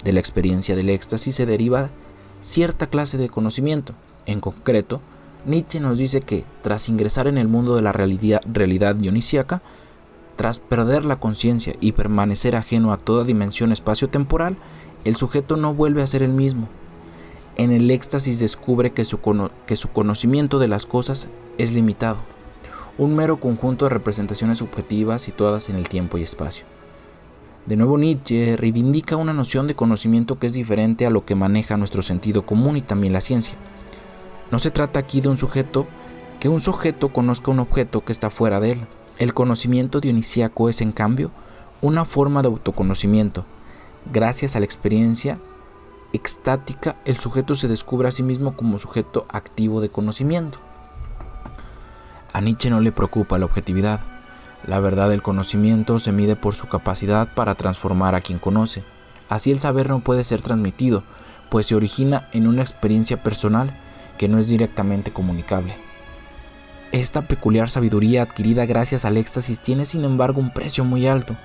De 0.05 0.13
la 0.13 0.21
experiencia 0.21 0.77
del 0.77 0.91
éxtasis 0.91 1.35
se 1.35 1.47
deriva 1.47 1.89
cierta 2.41 2.87
clase 2.87 3.19
de 3.19 3.29
conocimiento, 3.29 3.95
en 4.31 4.41
concreto, 4.41 5.01
Nietzsche 5.47 5.81
nos 5.81 5.99
dice 5.99 6.21
que 6.21 6.45
tras 6.63 6.89
ingresar 6.89 7.27
en 7.27 7.39
el 7.39 7.49
mundo 7.49 7.77
de 7.77 7.83
la 7.83 7.93
realidad, 7.93 8.43
realidad 8.51 8.95
dionisíaca, 8.95 9.63
tras 10.37 10.59
perder 10.59 11.05
la 11.05 11.17
conciencia 11.17 11.75
y 11.81 11.93
permanecer 11.93 12.57
ajeno 12.57 12.93
a 12.93 12.99
toda 12.99 13.25
dimensión 13.25 13.73
espacio-temporal, 13.73 14.57
el 15.05 15.17
sujeto 15.17 15.57
no 15.57 15.75
vuelve 15.75 16.03
a 16.03 16.07
ser 16.07 16.23
el 16.23 16.31
mismo. 16.31 16.69
En 17.57 17.73
el 17.73 17.91
éxtasis 17.91 18.39
descubre 18.39 18.93
que 18.93 19.05
su, 19.05 19.19
que 19.67 19.77
su 19.77 19.91
conocimiento 19.91 20.59
de 20.59 20.69
las 20.69 20.87
cosas 20.87 21.29
es 21.59 21.73
limitado, 21.73 22.19
un 22.97 23.17
mero 23.17 23.39
conjunto 23.39 23.85
de 23.85 23.91
representaciones 23.91 24.59
subjetivas 24.59 25.23
situadas 25.23 25.69
en 25.69 25.77
el 25.77 25.89
tiempo 25.89 26.17
y 26.17 26.23
espacio. 26.23 26.65
De 27.67 27.77
nuevo 27.77 27.99
Nietzsche 27.99 28.57
reivindica 28.57 29.17
una 29.17 29.35
noción 29.35 29.67
de 29.67 29.75
conocimiento 29.75 30.39
que 30.39 30.47
es 30.47 30.55
diferente 30.55 31.07
a 31.07 31.11
lo 31.11 31.27
que 31.27 31.35
maneja 31.35 31.77
nuestro 31.77 32.03
sentido 32.03 32.47
común 32.47 32.79
y 32.79 32.81
también 32.81 33.13
la 33.13 33.21
ciencia. 33.21 33.57
No 34.51 34.59
se 34.59 34.71
trata 34.71 34.99
aquí 34.99 35.21
de 35.21 35.29
un 35.29 35.37
sujeto 35.37 35.87
que 36.41 36.49
un 36.49 36.61
sujeto 36.61 37.13
conozca 37.13 37.51
un 37.51 37.61
objeto 37.61 38.05
que 38.05 38.13
está 38.13 38.31
fuera 38.31 38.61
de 38.61 38.73
él. 38.73 38.87
El 39.19 39.35
conocimiento 39.35 40.01
dionisíaco 40.01 40.69
es, 40.69 40.81
en 40.81 40.93
cambio, 40.93 41.31
una 41.83 42.05
forma 42.05 42.43
de 42.43 42.49
autoconocimiento. 42.49 43.45
Gracias 44.11 44.57
a 44.57 44.61
la 44.61 44.65
experiencia 44.65 45.39
extática, 46.13 46.97
el 47.05 47.19
sujeto 47.19 47.55
se 47.55 47.69
descubre 47.69 48.09
a 48.09 48.13
sí 48.13 48.23
mismo 48.23 48.57
como 48.57 48.79
sujeto 48.79 49.27
activo 49.29 49.81
de 49.81 49.91
conocimiento. 49.91 50.59
A 52.33 52.41
Nietzsche 52.41 52.71
no 52.71 52.81
le 52.81 52.93
preocupa 52.93 53.39
la 53.39 53.45
objetividad. 53.45 54.01
La 54.67 54.81
verdad 54.81 55.11
del 55.11 55.23
conocimiento 55.23 55.99
se 55.99 56.13
mide 56.13 56.37
por 56.37 56.55
su 56.55 56.69
capacidad 56.69 57.35
para 57.35 57.55
transformar 57.55 58.15
a 58.15 58.21
quien 58.21 58.39
conoce. 58.39 58.83
Así 59.29 59.51
el 59.51 59.61
saber 59.61 59.89
no 59.89 60.01
puede 60.01 60.25
ser 60.25 60.41
transmitido, 60.41 61.03
pues 61.51 61.67
se 61.67 61.75
origina 61.75 62.29
en 62.33 62.47
una 62.47 62.63
experiencia 62.63 63.23
personal 63.23 63.77
que 64.21 64.29
no 64.29 64.37
es 64.37 64.49
directamente 64.49 65.13
comunicable. 65.13 65.79
Esta 66.93 67.23
peculiar 67.23 67.71
sabiduría 67.71 68.21
adquirida 68.21 68.67
gracias 68.67 69.07
al 69.07 69.17
éxtasis 69.17 69.61
tiene 69.61 69.87
sin 69.87 70.05
embargo 70.05 70.41
un 70.41 70.53
precio 70.53 70.85
muy 70.85 71.07
alto. 71.07 71.39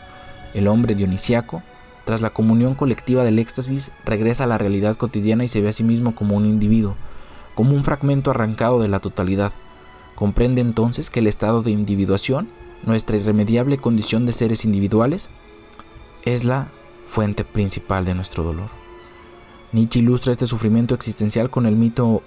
El 0.54 0.68
hombre 0.68 0.94
dionisiaco, 0.94 1.64
tras 2.04 2.20
la 2.20 2.32
comunión 2.32 2.76
colectiva 2.76 3.24
del 3.24 3.40
éxtasis, 3.40 3.94
regresa 4.04 4.44
a 4.44 4.48
la 4.48 4.58
realidad 4.58 4.98
cotidiana 4.98 5.46
y 5.46 5.48
se 5.48 5.62
ve 5.62 5.70
a 5.70 5.72
sí 5.72 5.86
mismo 5.86 6.16
como 6.16 6.36
un 6.36 6.46
individuo, 6.46 6.98
como 7.54 7.74
un 7.74 7.86
fragmento 7.86 8.32
arrancado 8.32 8.82
de 8.82 8.90
la 8.90 9.00
totalidad. 9.00 9.54
Comprende 10.16 10.60
entonces 10.60 11.10
que 11.10 11.22
el 11.22 11.28
estado 11.28 11.64
de 11.64 11.72
individuación 11.72 12.50
nuestra 12.84 13.18
irremediable 13.18 13.78
condición 13.78 14.26
de 14.26 14.34
seres 14.34 14.66
individuales, 14.66 15.30
es 16.24 16.44
la 16.44 16.68
fuente 17.08 17.46
principal 17.46 18.06
de 18.06 18.16
nuestro 18.16 18.44
dolor. 18.44 18.70
Nietzsche 19.72 20.00
ilustra 20.00 20.32
este 20.32 20.48
sufrimiento 20.48 20.96
existencial 20.96 21.50
con 21.50 21.66
el 21.66 21.76
mito 21.76 22.24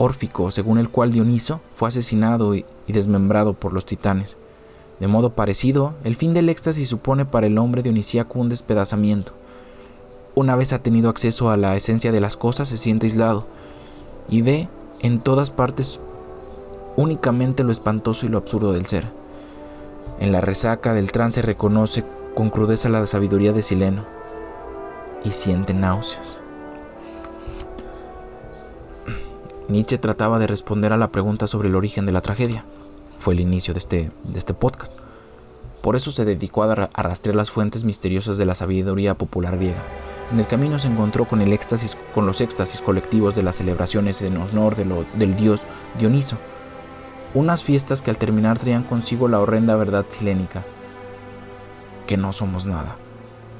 órfico, 0.00 0.50
según 0.50 0.78
el 0.78 0.88
cual 0.88 1.12
Dioniso 1.12 1.60
fue 1.76 1.88
asesinado 1.88 2.54
y 2.54 2.64
desmembrado 2.88 3.52
por 3.52 3.74
los 3.74 3.84
titanes. 3.84 4.38
De 4.98 5.08
modo 5.08 5.34
parecido, 5.34 5.94
el 6.04 6.16
fin 6.16 6.32
del 6.32 6.48
éxtasis 6.48 6.88
supone 6.88 7.26
para 7.26 7.46
el 7.46 7.58
hombre 7.58 7.82
dionisíaco 7.82 8.38
un 8.38 8.48
despedazamiento. 8.48 9.32
Una 10.34 10.56
vez 10.56 10.72
ha 10.72 10.82
tenido 10.82 11.10
acceso 11.10 11.50
a 11.50 11.58
la 11.58 11.76
esencia 11.76 12.12
de 12.12 12.20
las 12.20 12.36
cosas, 12.38 12.68
se 12.68 12.78
siente 12.78 13.06
aislado 13.06 13.46
y 14.28 14.40
ve 14.40 14.68
en 15.00 15.20
todas 15.20 15.50
partes 15.50 16.00
únicamente 16.96 17.62
lo 17.62 17.72
espantoso 17.72 18.24
y 18.24 18.30
lo 18.30 18.38
absurdo 18.38 18.72
del 18.72 18.86
ser. 18.86 19.08
En 20.18 20.32
la 20.32 20.40
resaca 20.40 20.94
del 20.94 21.12
trance 21.12 21.42
reconoce 21.42 22.04
con 22.34 22.48
crudeza 22.48 22.88
la 22.88 23.06
sabiduría 23.06 23.52
de 23.52 23.62
Sileno 23.62 24.04
y 25.24 25.30
siente 25.30 25.74
náuseas. 25.74 26.39
Nietzsche 29.70 29.98
trataba 29.98 30.40
de 30.40 30.48
responder 30.48 30.92
a 30.92 30.96
la 30.96 31.12
pregunta 31.12 31.46
sobre 31.46 31.68
el 31.68 31.76
origen 31.76 32.04
de 32.04 32.10
la 32.10 32.22
tragedia. 32.22 32.64
Fue 33.20 33.34
el 33.34 33.40
inicio 33.40 33.72
de 33.72 33.78
este, 33.78 34.10
de 34.24 34.38
este 34.38 34.52
podcast. 34.52 34.98
Por 35.80 35.94
eso 35.94 36.10
se 36.10 36.24
dedicó 36.24 36.64
a, 36.64 36.74
rastrear 36.74 37.36
las 37.36 37.52
fuentes 37.52 37.84
misteriosas 37.84 38.36
de 38.36 38.46
la 38.46 38.56
sabiduría 38.56 39.14
popular 39.14 39.56
griega. 39.56 39.84
En 40.32 40.40
el 40.40 40.48
camino 40.48 40.80
se 40.80 40.88
encontró 40.88 41.28
con 41.28 41.40
el 41.40 41.52
éxtasis, 41.52 41.96
con 42.12 42.26
los 42.26 42.40
éxtasis 42.40 42.82
colectivos 42.82 43.36
de 43.36 43.44
las 43.44 43.56
celebraciones 43.56 44.22
en 44.22 44.38
honor 44.38 44.74
del 44.74 45.36
dios 45.36 45.62
Dioniso, 45.98 46.36
unas 47.34 47.62
fiestas 47.62 48.02
que 48.02 48.10
al 48.10 48.18
terminar 48.18 48.58
traían 48.58 48.82
consigo 48.82 49.28
la 49.28 49.38
horrenda 49.38 49.76
verdad 49.76 50.04
silénica, 50.08 50.64
que 52.08 52.16
no 52.16 52.32
somos 52.32 52.66
nada. 52.66 52.96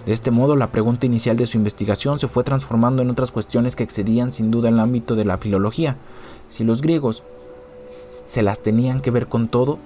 De 0.06 0.12
este 0.14 0.30
modo, 0.30 0.56
la 0.56 0.72
pregunta 0.72 1.06
inicial 1.06 1.36
de 1.36 1.46
su 1.46 1.58
investigación 1.58 2.18
se 2.18 2.28
fue 2.28 2.42
transformando 2.42 3.02
en 3.02 3.10
otras 3.10 3.30
cuestiones 3.30 3.76
que 3.76 3.82
excedían 3.82 4.32
sin 4.32 4.50
duda 4.50 4.70
el 4.70 4.80
ámbito 4.80 5.14
de 5.14 5.26
la 5.26 5.38
filología. 5.38 5.96
Si 6.48 6.64
los 6.64 6.80
griegos 6.80 7.22
se 7.86 8.42
las 8.42 8.62
tenían 8.62 9.02
que 9.02 9.10
ver 9.10 9.26
con 9.26 9.48
todo, 9.48 9.78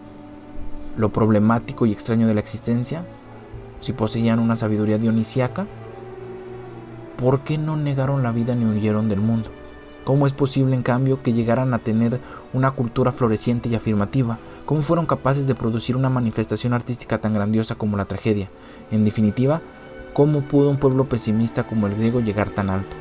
lo 0.97 1.09
problemático 1.09 1.87
y 1.87 1.93
extraño 1.93 2.29
de 2.29 2.35
la 2.35 2.41
existencia, 2.41 3.05
si 3.81 3.93
poseían 3.93 4.39
una 4.39 4.55
sabiduría 4.55 4.99
dionisíaca, 4.99 5.67
¿por 7.17 7.41
qué 7.41 7.59
no 7.59 7.77
negaron 7.77 8.23
la 8.23 8.31
vida 8.31 8.55
ni 8.55 8.65
huyeron 8.65 9.09
del 9.09 9.21
mundo? 9.21 9.51
¿Cómo 10.05 10.27
es 10.27 10.33
posible, 10.33 10.77
en 10.77 10.83
cambio, 10.83 11.23
que 11.23 11.33
llegaran 11.33 11.75
a 11.75 11.79
tener 11.79 12.21
una 12.53 12.71
cultura 12.71 13.11
floreciente 13.11 13.69
y 13.69 13.75
afirmativa? 13.75 14.39
¿Cómo 14.67 14.83
fueron 14.83 15.07
capaces 15.07 15.47
de 15.47 15.55
producir 15.55 15.97
una 15.97 16.11
manifestación 16.11 16.73
artística 16.73 17.19
tan 17.19 17.35
grandiosa 17.35 17.75
como 17.75 17.97
la 17.97 18.05
tragedia? 18.05 18.49
En 18.91 19.05
definitiva, 19.05 19.63
¿cómo 20.15 20.43
pudo 20.43 20.71
un 20.71 20.79
pueblo 20.79 21.09
pesimista 21.09 21.67
como 21.67 21.87
el 21.87 21.97
griego 21.97 22.21
llegar 22.21 22.49
tan 22.49 22.71
alto? 22.71 22.97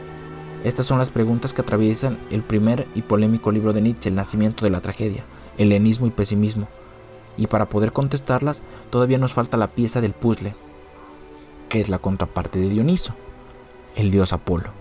Estas 0.64 0.86
son 0.86 0.98
las 0.98 1.12
preguntas 1.12 1.54
que 1.54 1.62
atraviesan 1.62 2.18
el 2.32 2.42
primer 2.42 2.88
y 2.96 3.04
polémico 3.04 3.52
libro 3.52 3.72
de 3.72 3.82
Nietzsche, 3.82 4.10
El 4.10 4.16
nacimiento 4.16 4.66
de 4.66 4.72
la 4.72 4.82
tragedia, 4.82 5.24
helenismo 5.58 6.08
y 6.08 6.10
pesimismo. 6.10 6.68
Y 7.38 7.48
para 7.48 7.70
poder 7.70 7.94
contestarlas, 7.94 8.62
todavía 8.90 9.18
nos 9.18 9.34
falta 9.34 9.58
la 9.58 9.68
pieza 9.68 10.02
del 10.02 10.14
puzzle, 10.14 10.56
que 11.70 11.80
es 11.80 11.90
la 11.90 12.00
contraparte 12.00 12.60
de 12.60 12.70
Dioniso, 12.70 13.14
el 13.96 14.10
dios 14.10 14.34
Apolo. 14.34 14.72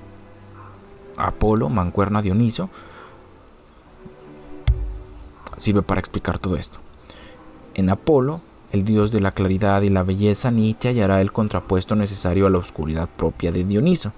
Apolo, 1.16 1.68
mancuerna 1.68 2.22
Dioniso, 2.22 2.70
sirve 5.58 5.82
para 5.82 6.00
explicar 6.00 6.38
todo 6.38 6.56
esto. 6.56 6.78
En 7.74 7.90
Apolo, 7.90 8.40
el 8.72 8.84
dios 8.84 9.12
de 9.12 9.20
la 9.20 9.32
claridad 9.32 9.82
y 9.82 9.90
la 9.90 10.02
belleza, 10.02 10.50
Nietzsche 10.50 10.88
hallará 10.88 11.20
el 11.20 11.30
contrapuesto 11.30 11.94
necesario 11.94 12.46
a 12.46 12.50
la 12.50 12.58
oscuridad 12.58 13.08
propia 13.08 13.52
de 13.52 13.64
Dioniso. 13.64 14.12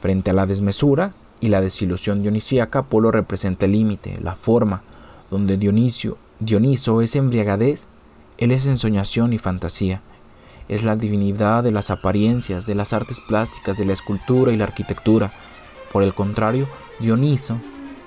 Frente 0.00 0.30
a 0.30 0.34
la 0.34 0.46
desmesura 0.46 1.14
y 1.40 1.48
la 1.48 1.62
desilusión 1.62 2.22
dionisíaca, 2.22 2.80
Apolo 2.80 3.10
representa 3.10 3.64
el 3.64 3.72
límite, 3.72 4.18
la 4.22 4.36
forma, 4.36 4.82
donde 5.30 5.56
Dionisio, 5.56 6.18
Dioniso 6.40 7.00
es 7.00 7.16
embriagadez, 7.16 7.86
él 8.36 8.52
es 8.52 8.66
ensoñación 8.66 9.32
y 9.32 9.38
fantasía. 9.38 10.02
Es 10.68 10.84
la 10.84 10.96
divinidad 10.96 11.64
de 11.64 11.70
las 11.70 11.90
apariencias, 11.90 12.66
de 12.66 12.74
las 12.74 12.92
artes 12.92 13.20
plásticas, 13.26 13.78
de 13.78 13.86
la 13.86 13.94
escultura 13.94 14.52
y 14.52 14.56
la 14.56 14.64
arquitectura 14.64 15.32
por 15.94 16.02
el 16.02 16.12
contrario, 16.12 16.68
Dioniso 16.98 17.56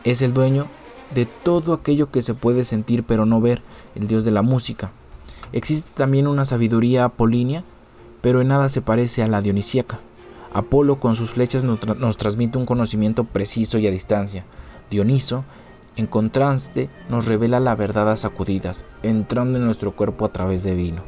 es 0.04 0.22
el 0.22 0.34
dueño 0.34 0.67
de 1.15 1.26
todo 1.26 1.72
aquello 1.72 2.12
que 2.12 2.22
se 2.22 2.34
puede 2.34 2.65
sentir 2.65 3.06
pero 3.06 3.26
no 3.26 3.39
ver, 3.39 3.62
el 3.96 4.08
dios 4.08 4.26
de 4.26 4.32
la 4.32 4.41
música. 4.41 4.91
Existe 5.52 5.92
también 5.96 6.28
una 6.28 6.46
sabiduría 6.46 7.06
apolínea, 7.06 7.64
pero 8.22 8.42
en 8.42 8.50
nada 8.50 8.70
se 8.70 8.82
parece 8.82 9.24
a 9.24 9.28
la 9.28 9.42
dionisíaca. 9.42 10.00
Apolo 10.54 11.00
con 11.00 11.16
sus 11.16 11.32
flechas 11.32 11.64
nos, 11.64 12.18
transmite 12.18 12.58
un 12.58 12.66
conocimiento 12.66 13.24
preciso 13.24 13.78
y 13.78 13.88
a 13.88 13.92
distancia. 13.92 14.44
Dioniso, 14.90 15.44
en 15.96 16.08
contraste, 16.08 16.90
nos 17.10 17.26
revela 17.26 17.60
la 17.60 17.76
verdad 17.76 18.12
a 18.12 18.18
sacudidas, 18.18 18.86
entrando 19.04 19.58
en 19.58 19.66
nuestro 19.66 19.92
cuerpo 19.92 20.26
a 20.26 20.34
través 20.34 20.64
de 20.64 20.76
vino. 20.76 21.02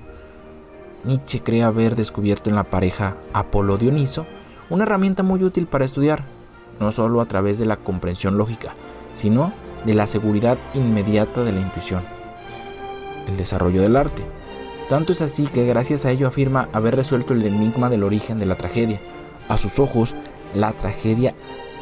Nietzsche 1.05 1.41
cree 1.41 1.63
haber 1.63 1.95
descubierto 1.95 2.49
en 2.49 2.55
la 2.55 2.65
pareja 2.65 3.15
Apolo-Dioniso 3.33 4.25
una 4.69 4.83
herramienta 4.83 5.23
muy 5.23 5.43
útil 5.43 5.65
para 5.65 5.85
estudiar 5.85 6.25
no 6.79 6.91
solo 6.91 7.21
a 7.21 7.25
través 7.25 7.57
de 7.57 7.65
la 7.65 7.77
comprensión 7.77 8.37
lógica, 8.37 8.73
sino 9.13 9.53
de 9.85 9.95
la 9.95 10.07
seguridad 10.07 10.57
inmediata 10.73 11.43
de 11.43 11.51
la 11.51 11.61
intuición. 11.61 12.18
El 13.29 13.37
desarrollo 13.37 13.83
del 13.83 13.95
arte. 13.95 14.23
Tanto 14.89 15.13
es 15.13 15.21
así 15.21 15.45
que 15.45 15.67
gracias 15.67 16.05
a 16.05 16.11
ello 16.11 16.27
afirma 16.27 16.67
haber 16.73 16.95
resuelto 16.95 17.33
el 17.33 17.45
enigma 17.45 17.87
del 17.89 18.03
origen 18.03 18.39
de 18.39 18.47
la 18.47 18.55
tragedia. 18.55 18.99
A 19.47 19.57
sus 19.57 19.77
ojos, 19.77 20.15
la 20.55 20.73
tragedia 20.73 21.35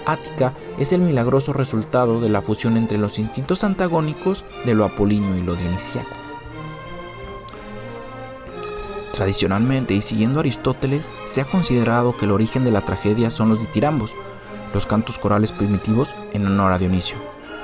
ática 0.05 0.53
es 0.77 0.91
el 0.91 0.99
milagroso 0.99 1.53
resultado 1.53 2.19
de 2.19 2.27
la 2.27 2.41
fusión 2.41 2.75
entre 2.75 2.97
los 2.97 3.17
instintos 3.17 3.63
antagónicos 3.63 4.43
de 4.65 4.75
lo 4.75 4.83
apolíneo 4.83 5.38
y 5.38 5.41
lo 5.41 5.55
dionisiaco. 5.55 6.15
Tradicionalmente 9.13 9.93
y 9.93 10.01
siguiendo 10.01 10.41
Aristóteles, 10.41 11.10
se 11.25 11.39
ha 11.39 11.45
considerado 11.45 12.15
que 12.15 12.25
el 12.25 12.31
origen 12.31 12.65
de 12.65 12.71
la 12.71 12.81
tragedia 12.81 13.31
son 13.31 13.47
los 13.47 13.62
ditirambos, 13.62 14.13
los 14.73 14.86
cantos 14.86 15.17
corales 15.17 15.53
primitivos 15.53 16.13
en 16.33 16.45
honor 16.45 16.73
a 16.73 16.77
Dionisio. 16.77 17.17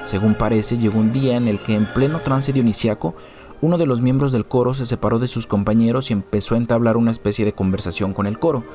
Según 0.04 0.36
parece, 0.36 0.78
llegó 0.78 1.00
un 1.00 1.12
día 1.12 1.36
en 1.36 1.48
el 1.48 1.62
que 1.62 1.76
en 1.76 1.86
pleno 1.86 2.22
trance 2.22 2.52
dionisiaco, 2.52 3.16
uno 3.64 3.78
de 3.78 3.86
los 3.86 4.02
miembros 4.02 4.34
del 4.34 4.46
coro 4.46 4.74
se 4.74 4.86
separó 4.86 5.20
de 5.20 5.30
sus 5.30 5.48
compañeros 5.48 6.10
y 6.10 6.14
empezó 6.14 6.56
a 6.56 6.58
entablar 6.58 6.98
una 6.98 7.12
especie 7.12 7.46
de 7.46 7.54
conversación 7.54 8.12
con 8.12 8.28
el 8.28 8.38
coro. 8.38 8.66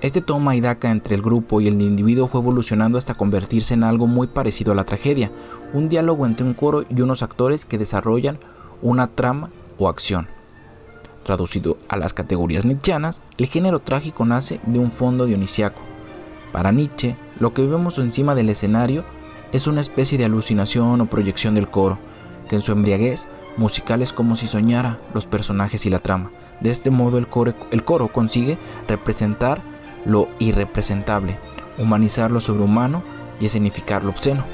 Este 0.00 0.20
toma 0.20 0.56
y 0.56 0.60
daca 0.60 0.90
entre 0.90 1.14
el 1.14 1.22
grupo 1.22 1.60
y 1.60 1.68
el 1.68 1.80
individuo 1.80 2.26
fue 2.26 2.40
evolucionando 2.40 2.98
hasta 2.98 3.14
convertirse 3.14 3.74
en 3.74 3.84
algo 3.84 4.08
muy 4.08 4.26
parecido 4.26 4.72
a 4.72 4.74
la 4.74 4.82
tragedia, 4.82 5.30
un 5.72 5.88
diálogo 5.88 6.26
entre 6.26 6.44
un 6.44 6.54
coro 6.54 6.84
y 6.90 7.00
unos 7.00 7.22
actores 7.22 7.64
que 7.64 7.78
desarrollan 7.78 8.40
una 8.82 9.06
trama 9.06 9.50
o 9.78 9.88
acción. 9.88 10.26
Traducido 11.22 11.78
a 11.86 11.96
las 11.96 12.12
categorías 12.12 12.64
nietzscheanas, 12.64 13.22
el 13.38 13.46
género 13.46 13.78
trágico 13.78 14.24
nace 14.24 14.58
de 14.66 14.80
un 14.80 14.90
fondo 14.90 15.26
dionisiaco, 15.26 15.80
para 16.50 16.72
Nietzsche, 16.72 17.16
lo 17.38 17.52
que 17.52 17.62
vemos 17.62 17.98
encima 17.98 18.34
del 18.34 18.48
escenario 18.48 19.04
es 19.52 19.66
una 19.66 19.80
especie 19.80 20.16
de 20.16 20.24
alucinación 20.24 21.00
o 21.00 21.06
proyección 21.06 21.54
del 21.54 21.68
coro, 21.68 21.98
que 22.48 22.56
en 22.56 22.60
su 22.60 22.72
embriaguez 22.72 23.26
musical 23.56 24.02
es 24.02 24.12
como 24.12 24.36
si 24.36 24.48
soñara 24.48 24.98
los 25.14 25.26
personajes 25.26 25.86
y 25.86 25.90
la 25.90 25.98
trama. 25.98 26.30
De 26.60 26.70
este 26.70 26.90
modo 26.90 27.18
el 27.18 27.28
coro, 27.28 28.12
consigue 28.12 28.58
representar 28.88 29.60
lo 30.04 30.28
irrepresentable, 30.38 31.38
humanizar 31.78 32.30
lo 32.30 32.40
sobrehumano 32.40 33.02
y 33.40 33.46
escenificar 33.46 34.04
lo 34.04 34.10
obsceno. 34.10 34.44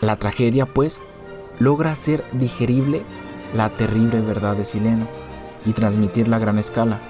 La 0.00 0.16
tragedia, 0.16 0.66
pues, 0.66 1.00
logra 1.58 1.92
hacer 1.92 2.22
digerible 2.32 3.02
la 3.54 3.70
terrible 3.70 4.20
verdad 4.20 4.56
de 4.56 4.64
Sileno 4.64 5.08
y 5.64 5.72
transmitirla 5.72 6.36
a 6.36 6.40
gran 6.40 6.58
escala. 6.58 7.00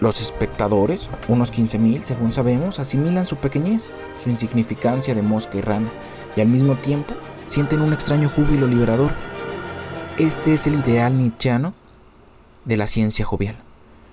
Los 0.00 0.22
espectadores, 0.22 1.10
unos 1.28 1.52
15.000 1.52 2.02
según 2.02 2.32
sabemos, 2.32 2.78
asimilan 2.78 3.26
su 3.26 3.36
pequeñez, 3.36 3.86
su 4.18 4.30
insignificancia 4.30 5.14
de 5.14 5.20
mosca 5.20 5.58
y 5.58 5.60
rana, 5.60 5.90
y 6.34 6.40
al 6.40 6.48
mismo 6.48 6.76
tiempo 6.76 7.12
sienten 7.48 7.82
un 7.82 7.92
extraño 7.92 8.30
júbilo 8.30 8.66
liberador. 8.66 9.10
Este 10.16 10.54
es 10.54 10.66
el 10.66 10.76
ideal 10.76 11.18
nietzscheano 11.18 11.74
de 12.64 12.78
la 12.78 12.86
ciencia 12.86 13.26
jovial. 13.26 13.58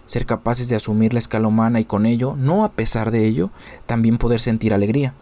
Ser 0.08 0.26
capaces 0.26 0.68
de 0.68 0.76
asumir 0.76 1.14
la 1.14 1.20
escala 1.20 1.48
humana 1.48 1.80
y 1.80 1.86
con 1.86 2.06
ello, 2.06 2.36
no 2.38 2.66
a 2.66 2.74
pesar 2.74 3.12
de 3.12 3.26
ello, 3.26 3.50
también 3.86 4.18
poder 4.18 4.42
sentir 4.42 4.74
alegría. 4.74 5.14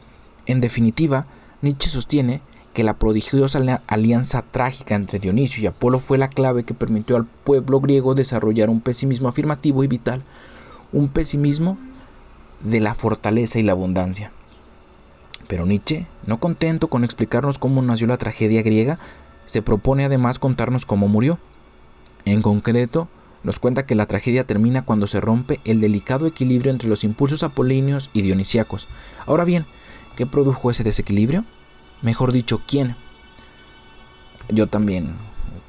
En 0.47 0.61
definitiva, 0.61 1.27
Nietzsche 1.61 1.89
sostiene 1.89 2.41
que 2.73 2.83
la 2.83 2.95
prodigiosa 2.95 3.81
alianza 3.87 4.41
trágica 4.41 4.95
entre 4.95 5.19
Dionisio 5.19 5.63
y 5.63 5.67
Apolo 5.67 5.99
fue 5.99 6.17
la 6.17 6.27
clave 6.27 6.63
que 6.63 6.73
permitió 6.73 7.15
al 7.15 7.25
pueblo 7.25 7.79
griego 7.79 8.15
desarrollar 8.15 8.69
un 8.69 8.81
pesimismo 8.81 9.29
afirmativo 9.29 9.83
y 9.83 9.87
vital, 9.87 10.23
un 10.95 11.09
pesimismo 11.09 11.77
de 12.61 12.79
la 12.79 12.95
fortaleza 12.95 13.59
y 13.59 13.63
la 13.63 13.73
abundancia. 13.73 14.31
Pero 15.47 15.65
Nietzsche, 15.65 16.07
no 16.25 16.39
contento 16.39 16.87
con 16.87 17.03
explicarnos 17.03 17.59
cómo 17.59 17.81
nació 17.81 18.07
la 18.07 18.17
tragedia 18.17 18.63
griega, 18.63 18.97
se 19.45 19.61
propone 19.61 20.05
además 20.05 20.39
contarnos 20.39 20.85
cómo 20.85 21.07
murió. 21.07 21.37
En 22.23 22.41
concreto, 22.41 23.09
nos 23.43 23.59
cuenta 23.59 23.85
que 23.85 23.93
la 23.93 24.07
tragedia 24.07 24.47
termina 24.47 24.85
cuando 24.85 25.05
se 25.05 25.19
rompe 25.21 25.59
el 25.65 25.81
delicado 25.81 26.25
equilibrio 26.27 26.71
entre 26.71 26.89
los 26.89 27.03
impulsos 27.03 27.43
apolíneos 27.43 28.09
y 28.13 28.21
dionisíacos. 28.21 28.87
Ahora 29.27 29.43
bien, 29.43 29.65
¿qué 30.15 30.25
produjo 30.25 30.71
ese 30.71 30.83
desequilibrio? 30.83 31.43
Mejor 32.01 32.31
dicho, 32.31 32.61
¿quién? 32.65 32.95
Yo 34.47 34.67
también, 34.67 35.15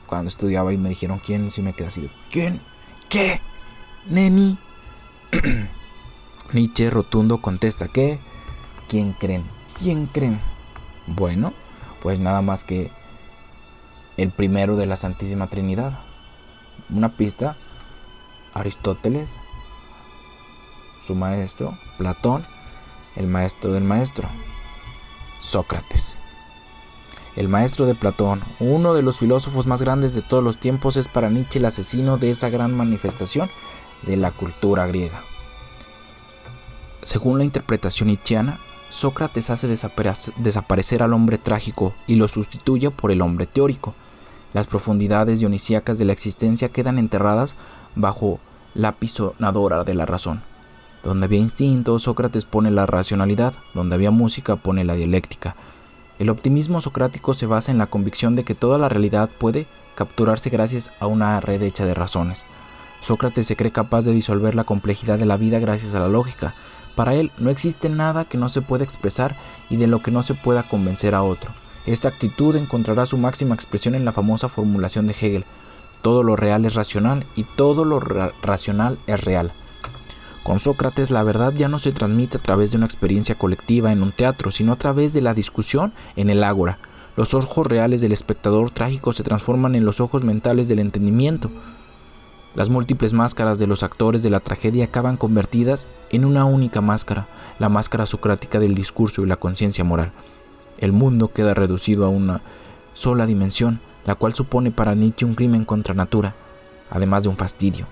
cuando 0.06 0.28
estudiaba 0.28 0.72
y 0.72 0.78
me 0.78 0.88
dijeron 0.88 1.20
quién, 1.24 1.50
sí 1.50 1.62
me 1.62 1.72
quedé 1.72 1.88
así 1.88 2.08
¿quién? 2.30 2.60
¿Qué? 3.08 3.40
¿Neni? 4.08 4.56
Nietzsche 6.52 6.90
rotundo 6.90 7.38
contesta 7.38 7.88
¿qué? 7.88 8.18
¿quién 8.88 9.12
creen? 9.12 9.44
¿quién 9.78 10.06
creen? 10.06 10.40
Bueno, 11.06 11.52
pues 12.02 12.18
nada 12.18 12.42
más 12.42 12.64
que 12.64 12.90
el 14.16 14.30
primero 14.30 14.76
de 14.76 14.86
la 14.86 14.96
Santísima 14.96 15.48
Trinidad. 15.48 15.98
Una 16.88 17.16
pista, 17.16 17.56
Aristóteles, 18.54 19.36
su 21.04 21.14
maestro, 21.14 21.78
Platón, 21.98 22.44
el 23.16 23.26
maestro 23.26 23.72
del 23.72 23.84
maestro, 23.84 24.28
Sócrates. 25.40 26.16
El 27.34 27.48
maestro 27.48 27.84
de 27.84 27.94
Platón, 27.94 28.42
uno 28.60 28.94
de 28.94 29.02
los 29.02 29.18
filósofos 29.18 29.66
más 29.66 29.82
grandes 29.82 30.14
de 30.14 30.22
todos 30.22 30.42
los 30.42 30.58
tiempos, 30.58 30.96
es 30.96 31.08
para 31.08 31.28
Nietzsche 31.28 31.58
el 31.58 31.66
asesino 31.66 32.16
de 32.16 32.30
esa 32.30 32.48
gran 32.48 32.74
manifestación 32.74 33.50
de 34.06 34.16
la 34.16 34.30
cultura 34.30 34.86
griega. 34.86 35.22
Según 37.02 37.38
la 37.38 37.44
interpretación 37.44 38.08
nietzscheana, 38.08 38.58
Sócrates 38.88 39.50
hace 39.50 39.68
desaparecer 39.68 41.02
al 41.02 41.12
hombre 41.12 41.38
trágico 41.38 41.92
y 42.06 42.16
lo 42.16 42.28
sustituye 42.28 42.90
por 42.90 43.10
el 43.10 43.20
hombre 43.20 43.46
teórico. 43.46 43.94
Las 44.52 44.66
profundidades 44.66 45.40
dionisíacas 45.40 45.98
de 45.98 46.04
la 46.04 46.12
existencia 46.12 46.68
quedan 46.68 46.98
enterradas 46.98 47.56
bajo 47.94 48.40
la 48.74 48.92
pisonadora 48.92 49.84
de 49.84 49.94
la 49.94 50.06
razón. 50.06 50.42
Donde 51.02 51.26
había 51.26 51.40
instinto, 51.40 51.98
Sócrates 51.98 52.44
pone 52.44 52.70
la 52.70 52.86
racionalidad, 52.86 53.54
donde 53.74 53.94
había 53.94 54.10
música, 54.10 54.56
pone 54.56 54.84
la 54.84 54.94
dialéctica, 54.94 55.56
el 56.18 56.30
optimismo 56.30 56.80
socrático 56.80 57.34
se 57.34 57.44
basa 57.44 57.70
en 57.70 57.76
la 57.76 57.88
convicción 57.88 58.36
de 58.36 58.44
que 58.44 58.54
toda 58.54 58.78
la 58.78 58.88
realidad 58.88 59.28
puede 59.38 59.66
capturarse 59.96 60.48
gracias 60.48 60.90
a 60.98 61.06
una 61.06 61.38
red 61.40 61.60
hecha 61.62 61.84
de 61.84 61.92
razones. 61.92 62.44
Sócrates 63.06 63.46
se 63.46 63.54
cree 63.54 63.70
capaz 63.70 64.04
de 64.04 64.12
disolver 64.12 64.56
la 64.56 64.64
complejidad 64.64 65.16
de 65.16 65.26
la 65.26 65.36
vida 65.36 65.60
gracias 65.60 65.94
a 65.94 66.00
la 66.00 66.08
lógica. 66.08 66.56
Para 66.96 67.14
él 67.14 67.30
no 67.38 67.50
existe 67.50 67.88
nada 67.88 68.24
que 68.24 68.36
no 68.36 68.48
se 68.48 68.62
pueda 68.62 68.82
expresar 68.82 69.36
y 69.70 69.76
de 69.76 69.86
lo 69.86 70.02
que 70.02 70.10
no 70.10 70.24
se 70.24 70.34
pueda 70.34 70.64
convencer 70.64 71.14
a 71.14 71.22
otro. 71.22 71.52
Esta 71.86 72.08
actitud 72.08 72.56
encontrará 72.56 73.06
su 73.06 73.16
máxima 73.16 73.54
expresión 73.54 73.94
en 73.94 74.04
la 74.04 74.10
famosa 74.10 74.48
formulación 74.48 75.06
de 75.06 75.12
Hegel. 75.12 75.44
Todo 76.02 76.24
lo 76.24 76.34
real 76.34 76.64
es 76.64 76.74
racional 76.74 77.24
y 77.36 77.44
todo 77.44 77.84
lo 77.84 78.00
racional 78.00 78.98
es 79.06 79.22
real. 79.22 79.52
Con 80.42 80.58
Sócrates 80.58 81.12
la 81.12 81.22
verdad 81.22 81.52
ya 81.52 81.68
no 81.68 81.78
se 81.78 81.92
transmite 81.92 82.38
a 82.38 82.42
través 82.42 82.72
de 82.72 82.78
una 82.78 82.86
experiencia 82.86 83.36
colectiva 83.36 83.92
en 83.92 84.02
un 84.02 84.10
teatro, 84.10 84.50
sino 84.50 84.72
a 84.72 84.78
través 84.78 85.12
de 85.12 85.20
la 85.20 85.32
discusión 85.32 85.92
en 86.16 86.28
el 86.28 86.42
ágora. 86.42 86.80
Los 87.16 87.34
ojos 87.34 87.68
reales 87.68 88.00
del 88.00 88.10
espectador 88.10 88.72
trágico 88.72 89.12
se 89.12 89.22
transforman 89.22 89.76
en 89.76 89.84
los 89.84 90.00
ojos 90.00 90.24
mentales 90.24 90.66
del 90.66 90.80
entendimiento. 90.80 91.52
Las 92.56 92.70
múltiples 92.70 93.12
máscaras 93.12 93.58
de 93.58 93.66
los 93.66 93.82
actores 93.82 94.22
de 94.22 94.30
la 94.30 94.40
tragedia 94.40 94.86
acaban 94.86 95.18
convertidas 95.18 95.86
en 96.08 96.24
una 96.24 96.46
única 96.46 96.80
máscara, 96.80 97.28
la 97.58 97.68
máscara 97.68 98.06
socrática 98.06 98.58
del 98.58 98.74
discurso 98.74 99.22
y 99.22 99.26
la 99.26 99.36
conciencia 99.36 99.84
moral. 99.84 100.12
El 100.78 100.92
mundo 100.92 101.30
queda 101.34 101.52
reducido 101.52 102.06
a 102.06 102.08
una 102.08 102.40
sola 102.94 103.26
dimensión, 103.26 103.80
la 104.06 104.14
cual 104.14 104.34
supone 104.34 104.70
para 104.70 104.94
Nietzsche 104.94 105.26
un 105.26 105.34
crimen 105.34 105.66
contra 105.66 105.92
natura, 105.92 106.34
además 106.90 107.24
de 107.24 107.28
un 107.28 107.36
fastidio. 107.36 107.88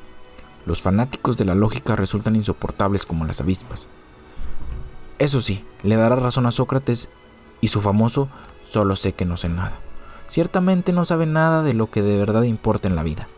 Los 0.64 0.80
fanáticos 0.80 1.36
de 1.36 1.44
la 1.44 1.54
lógica 1.54 1.94
resultan 1.94 2.34
insoportables 2.34 3.04
como 3.04 3.26
las 3.26 3.42
avispas. 3.42 3.86
Eso 5.18 5.42
sí, 5.42 5.62
le 5.82 5.96
dará 5.96 6.16
razón 6.16 6.46
a 6.46 6.50
Sócrates 6.50 7.10
y 7.60 7.68
su 7.68 7.82
famoso 7.82 8.30
solo 8.64 8.96
sé 8.96 9.12
que 9.12 9.26
no 9.26 9.36
sé 9.36 9.50
nada. 9.50 9.76
Ciertamente 10.26 10.94
no 10.94 11.04
sabe 11.04 11.26
nada 11.26 11.62
de 11.62 11.74
lo 11.74 11.90
que 11.90 12.00
de 12.00 12.16
verdad 12.16 12.44
importa 12.44 12.88
en 12.88 12.96
la 12.96 13.02
vida. 13.02 13.28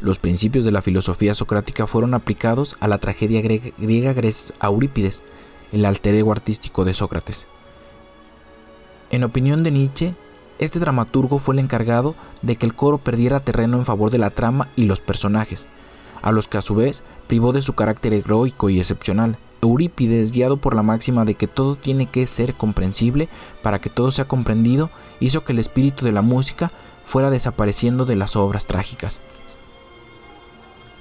Los 0.00 0.18
principios 0.18 0.66
de 0.66 0.72
la 0.72 0.82
filosofía 0.82 1.34
socrática 1.34 1.86
fueron 1.86 2.12
aplicados 2.12 2.76
a 2.80 2.88
la 2.88 2.98
tragedia 2.98 3.40
griega, 3.40 4.12
gracias 4.12 4.52
a 4.60 4.66
Eurípides, 4.66 5.22
el 5.72 5.86
alter 5.86 6.14
ego 6.14 6.32
artístico 6.32 6.84
de 6.84 6.92
Sócrates. 6.92 7.46
En 9.08 9.24
opinión 9.24 9.62
de 9.62 9.70
Nietzsche, 9.70 10.14
este 10.58 10.78
dramaturgo 10.78 11.38
fue 11.38 11.54
el 11.54 11.60
encargado 11.60 12.14
de 12.42 12.56
que 12.56 12.66
el 12.66 12.74
coro 12.74 12.98
perdiera 12.98 13.40
terreno 13.40 13.78
en 13.78 13.86
favor 13.86 14.10
de 14.10 14.18
la 14.18 14.30
trama 14.30 14.68
y 14.76 14.84
los 14.84 15.00
personajes, 15.00 15.66
a 16.20 16.30
los 16.30 16.46
que 16.46 16.58
a 16.58 16.62
su 16.62 16.74
vez 16.74 17.02
privó 17.26 17.52
de 17.52 17.62
su 17.62 17.74
carácter 17.74 18.12
heroico 18.12 18.68
y 18.68 18.78
excepcional. 18.78 19.38
Eurípides, 19.62 20.32
guiado 20.32 20.58
por 20.58 20.74
la 20.74 20.82
máxima 20.82 21.24
de 21.24 21.34
que 21.34 21.46
todo 21.46 21.76
tiene 21.76 22.06
que 22.06 22.26
ser 22.26 22.54
comprensible 22.54 23.30
para 23.62 23.80
que 23.80 23.88
todo 23.88 24.10
sea 24.10 24.28
comprendido, 24.28 24.90
hizo 25.20 25.42
que 25.42 25.52
el 25.52 25.58
espíritu 25.58 26.04
de 26.04 26.12
la 26.12 26.22
música 26.22 26.70
fuera 27.06 27.30
desapareciendo 27.30 28.04
de 28.04 28.16
las 28.16 28.36
obras 28.36 28.66
trágicas. 28.66 29.22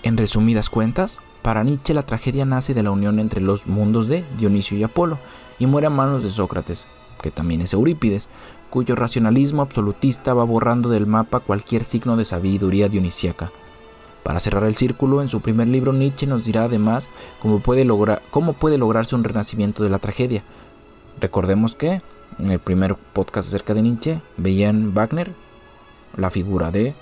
En 0.06 0.18
resumidas 0.18 0.70
cuentas, 0.70 1.18
para 1.42 1.64
Nietzsche 1.64 1.96
la 1.96 2.04
tragedia 2.04 2.46
nace 2.46 2.76
de 2.76 2.84
la 2.84 2.92
unión 2.92 3.18
entre 3.18 3.42
los 3.42 3.66
mundos 3.66 4.08
de 4.08 4.24
Dionisio 4.38 4.78
y 4.78 4.84
Apolo 4.84 5.18
y 5.58 5.66
muere 5.66 5.88
a 5.88 5.90
manos 5.90 6.22
de 6.22 6.30
Sócrates, 6.30 6.86
que 7.24 7.32
también 7.32 7.62
es 7.62 7.74
Eurípides, 7.74 8.30
cuyo 8.70 8.96
racionalismo 8.96 9.64
absolutista 9.64 10.36
va 10.36 10.44
borrando 10.44 10.90
del 10.90 11.08
mapa 11.08 11.40
cualquier 11.40 11.86
signo 11.86 12.18
de 12.18 12.26
sabiduría 12.26 12.88
dionisíaca. 12.88 13.52
Para 14.22 14.40
cerrar 14.40 14.66
el 14.66 14.76
círculo, 14.76 15.24
en 15.24 15.28
su 15.28 15.42
primer 15.42 15.70
libro 15.70 15.92
Nietzsche 15.92 16.28
nos 16.28 16.46
dirá 16.46 16.66
además 16.66 17.10
cómo 17.42 17.62
puede, 17.62 17.88
cómo 18.30 18.54
puede 18.54 18.78
lograrse 18.78 19.16
un 19.16 19.24
renacimiento 19.24 19.84
de 19.84 19.90
la 19.90 19.98
tragedia. 19.98 20.44
Recordemos 21.20 21.74
que 21.74 22.04
en 22.38 22.52
el 22.52 22.60
primer 22.60 22.94
podcast 22.94 23.48
acerca 23.48 23.74
de 23.74 23.82
Nietzsche 23.82 24.22
veían 24.38 24.94
Wagner 24.94 25.34
la 26.16 26.30
figura 26.30 26.70
de, 26.70 26.94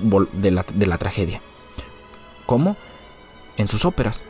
de, 0.00 0.50
la, 0.50 0.64
de 0.74 0.86
la 0.86 0.98
tragedia. 0.98 1.40
¿Cómo? 2.46 2.76
En 3.56 3.68
sus 3.68 3.84
óperas, 3.84 4.24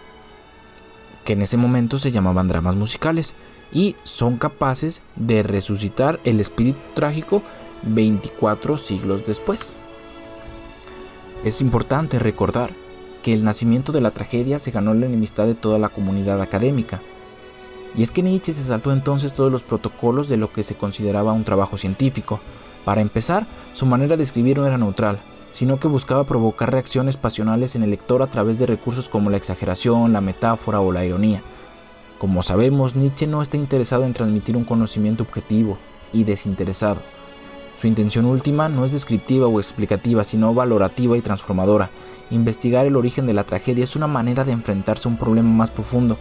que 1.24 1.32
en 1.32 1.42
ese 1.42 1.56
momento 1.56 1.98
se 1.98 2.12
llamaban 2.12 2.48
dramas 2.48 2.76
musicales 2.76 3.34
y 3.72 3.96
son 4.02 4.36
capaces 4.36 5.02
de 5.16 5.42
resucitar 5.42 6.20
el 6.24 6.40
espíritu 6.40 6.78
trágico 6.94 7.42
24 7.82 8.76
siglos 8.76 9.26
después. 9.26 9.74
Es 11.44 11.60
importante 11.60 12.18
recordar 12.18 12.72
que 13.22 13.32
el 13.32 13.44
nacimiento 13.44 13.92
de 13.92 14.00
la 14.00 14.12
tragedia 14.12 14.58
se 14.58 14.70
ganó 14.70 14.94
la 14.94 15.06
enemistad 15.06 15.46
de 15.46 15.54
toda 15.54 15.78
la 15.78 15.88
comunidad 15.88 16.40
académica. 16.40 17.00
Y 17.96 18.02
es 18.02 18.10
que 18.10 18.22
Nietzsche 18.22 18.52
se 18.52 18.64
saltó 18.64 18.92
entonces 18.92 19.34
todos 19.34 19.50
los 19.50 19.62
protocolos 19.62 20.28
de 20.28 20.36
lo 20.36 20.52
que 20.52 20.62
se 20.62 20.74
consideraba 20.74 21.32
un 21.32 21.44
trabajo 21.44 21.76
científico. 21.76 22.40
Para 22.84 23.00
empezar, 23.00 23.46
su 23.72 23.86
manera 23.86 24.16
de 24.16 24.24
escribir 24.24 24.58
no 24.58 24.66
era 24.66 24.78
neutral, 24.78 25.20
sino 25.54 25.78
que 25.78 25.86
buscaba 25.86 26.24
provocar 26.24 26.72
reacciones 26.72 27.16
pasionales 27.16 27.76
en 27.76 27.84
el 27.84 27.90
lector 27.90 28.22
a 28.22 28.26
través 28.26 28.58
de 28.58 28.66
recursos 28.66 29.08
como 29.08 29.30
la 29.30 29.36
exageración, 29.36 30.12
la 30.12 30.20
metáfora 30.20 30.80
o 30.80 30.90
la 30.90 31.04
ironía. 31.04 31.42
Como 32.18 32.42
sabemos, 32.42 32.96
Nietzsche 32.96 33.28
no 33.28 33.40
está 33.40 33.56
interesado 33.56 34.02
en 34.04 34.14
transmitir 34.14 34.56
un 34.56 34.64
conocimiento 34.64 35.22
objetivo 35.22 35.78
y 36.12 36.24
desinteresado. 36.24 37.02
Su 37.80 37.86
intención 37.86 38.24
última 38.24 38.68
no 38.68 38.84
es 38.84 38.90
descriptiva 38.90 39.46
o 39.46 39.60
explicativa, 39.60 40.24
sino 40.24 40.52
valorativa 40.54 41.16
y 41.16 41.22
transformadora. 41.22 41.88
Investigar 42.32 42.84
el 42.86 42.96
origen 42.96 43.28
de 43.28 43.34
la 43.34 43.44
tragedia 43.44 43.84
es 43.84 43.94
una 43.94 44.08
manera 44.08 44.44
de 44.44 44.50
enfrentarse 44.50 45.06
a 45.06 45.12
un 45.12 45.18
problema 45.18 45.50
más 45.50 45.70
profundo. 45.70 46.18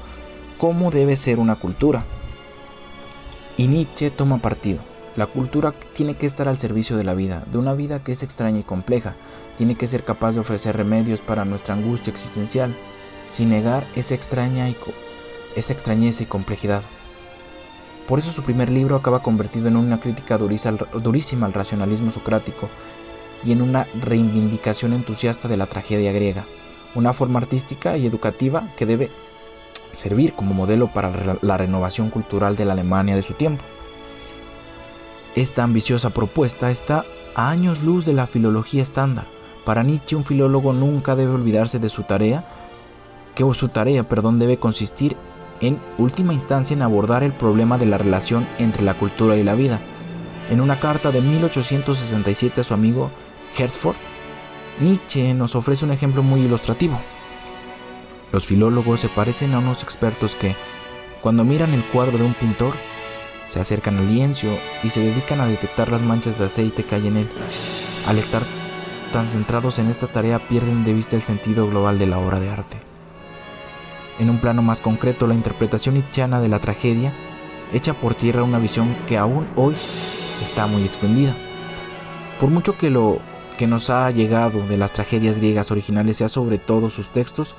¿Cómo 0.60 0.92
debe 0.92 1.18
ser 1.18 1.40
una 1.40 1.56
cultura? 1.56 2.04
Y 3.58 3.66
Nietzsche 3.66 4.12
toma 4.12 4.38
partido. 4.38 4.93
La 5.16 5.28
cultura 5.28 5.76
tiene 5.94 6.16
que 6.16 6.26
estar 6.26 6.48
al 6.48 6.58
servicio 6.58 6.98
de 6.98 7.04
la 7.04 7.14
vida, 7.14 7.44
de 7.52 7.60
una 7.60 7.74
vida 7.74 8.00
que 8.00 8.14
es 8.14 8.24
extraña 8.24 8.60
y 8.60 8.64
compleja. 8.64 9.14
Tiene 9.58 9.76
que 9.76 9.86
ser 9.86 10.04
capaz 10.04 10.34
de 10.34 10.40
ofrecer 10.40 10.76
remedios 10.76 11.22
para 11.22 11.46
nuestra 11.46 11.76
angustia 11.76 12.10
existencial, 12.10 12.76
sin 13.30 13.50
negar 13.50 13.86
esa 13.96 14.16
extraña 14.16 14.70
y 14.70 14.76
esa 15.56 15.74
extrañeza 15.74 16.24
y 16.24 16.26
complejidad. 16.26 16.82
Por 18.08 18.18
eso 18.18 18.32
su 18.32 18.42
primer 18.42 18.70
libro 18.70 18.96
acaba 18.96 19.22
convertido 19.22 19.68
en 19.68 19.78
una 19.78 20.00
crítica 20.00 20.38
durísima 20.38 21.46
al 21.46 21.54
racionalismo 21.54 22.10
socrático 22.10 22.70
y 23.44 23.52
en 23.52 23.62
una 23.62 23.88
reivindicación 24.02 24.94
entusiasta 24.94 25.48
de 25.48 25.58
la 25.58 25.68
tragedia 25.68 26.12
griega, 26.12 26.46
una 26.96 27.14
forma 27.14 27.40
artística 27.40 27.98
y 27.98 28.08
educativa 28.08 28.68
que 28.78 28.88
debe 28.88 29.12
servir 29.94 30.34
como 30.34 30.56
modelo 30.56 30.88
para 30.88 31.38
la 31.42 31.58
renovación 31.58 32.10
cultural 32.10 32.56
de 32.56 32.66
la 32.66 32.74
Alemania 32.74 33.16
de 33.16 33.22
su 33.22 33.36
tiempo. 33.36 33.64
Esta 35.36 35.64
ambiciosa 35.64 36.12
propuesta 36.12 36.70
está 36.70 37.06
a 37.34 37.50
años 37.50 37.82
luz 37.82 38.06
de 38.06 38.14
la 38.14 38.28
filología 38.28 38.84
estándar. 38.84 39.26
Para 39.66 39.82
Nietzsche 39.82 40.16
un 40.16 40.26
filólogo 40.26 40.74
nunca 40.74 41.16
debe 41.16 41.34
olvidarse 41.34 41.80
de 41.80 41.90
su 41.90 42.04
tarea, 42.04 42.46
que 43.34 43.44
su 43.56 43.70
tarea, 43.70 44.08
perdón, 44.08 44.38
debe 44.38 44.58
consistir 44.58 45.18
en 45.60 45.80
última 45.98 46.34
instancia 46.34 46.76
en 46.76 46.84
abordar 46.84 47.24
el 47.24 47.34
problema 47.34 47.80
de 47.80 47.88
la 47.88 47.98
relación 47.98 48.48
entre 48.60 48.84
la 48.84 48.94
cultura 48.94 49.36
y 49.36 49.44
la 49.44 49.56
vida. 49.56 49.80
En 50.52 50.62
una 50.62 50.80
carta 50.80 51.12
de 51.12 51.22
1867 51.22 52.62
a 52.62 52.64
su 52.64 52.76
amigo 52.76 53.10
Hertford, 53.58 53.96
Nietzsche 54.82 55.34
nos 55.34 55.56
ofrece 55.56 55.84
un 55.84 55.92
ejemplo 55.92 56.22
muy 56.22 56.42
ilustrativo. 56.42 57.00
Los 58.32 58.46
filólogos 58.46 59.00
se 59.00 59.10
parecen 59.10 59.56
a 59.56 59.60
unos 59.60 59.82
expertos 59.82 60.36
que, 60.36 60.56
cuando 61.22 61.44
miran 61.44 61.74
el 61.74 61.84
cuadro 61.86 62.20
de 62.20 62.24
un 62.24 62.34
pintor, 62.36 62.74
se 63.54 63.60
acercan 63.60 64.00
al 64.00 64.08
lienzo 64.08 64.48
y 64.84 64.90
se 64.90 65.00
dedican 65.00 65.40
a 65.40 65.46
detectar 65.46 65.92
las 65.92 66.02
manchas 66.02 66.40
de 66.40 66.46
aceite 66.46 66.86
que 66.86 66.96
hay 66.96 67.06
en 67.06 67.18
él. 67.18 67.28
Al 68.08 68.18
estar 68.18 68.42
tan 69.12 69.30
centrados 69.30 69.78
en 69.78 69.92
esta 69.92 70.08
tarea 70.08 70.40
pierden 70.40 70.84
de 70.84 70.94
vista 70.94 71.16
el 71.16 71.22
sentido 71.22 71.68
global 71.68 72.00
de 72.00 72.08
la 72.08 72.18
obra 72.18 72.40
de 72.40 72.50
arte. 72.50 72.78
En 74.18 74.32
un 74.32 74.40
plano 74.40 74.64
más 74.64 74.82
concreto, 74.82 75.28
la 75.28 75.36
interpretación 75.36 75.94
nietzscheana 75.94 76.42
de 76.42 76.48
la 76.48 76.58
tragedia 76.58 77.14
echa 77.72 77.94
por 77.94 78.16
tierra 78.16 78.42
una 78.42 78.58
visión 78.58 78.96
que 79.08 79.20
aún 79.20 79.46
hoy 79.56 79.76
está 80.42 80.66
muy 80.66 80.84
extendida. 80.84 81.36
Por 82.40 82.50
mucho 82.50 82.76
que 82.76 82.90
lo 82.90 83.20
que 83.60 83.68
nos 83.68 83.92
ha 83.92 84.10
llegado 84.10 84.66
de 84.66 84.78
las 84.78 84.94
tragedias 84.94 85.38
griegas 85.38 85.70
originales 85.70 86.18
sea 86.18 86.28
sobre 86.28 86.58
todo 86.58 86.90
sus 86.90 87.10
textos, 87.10 87.54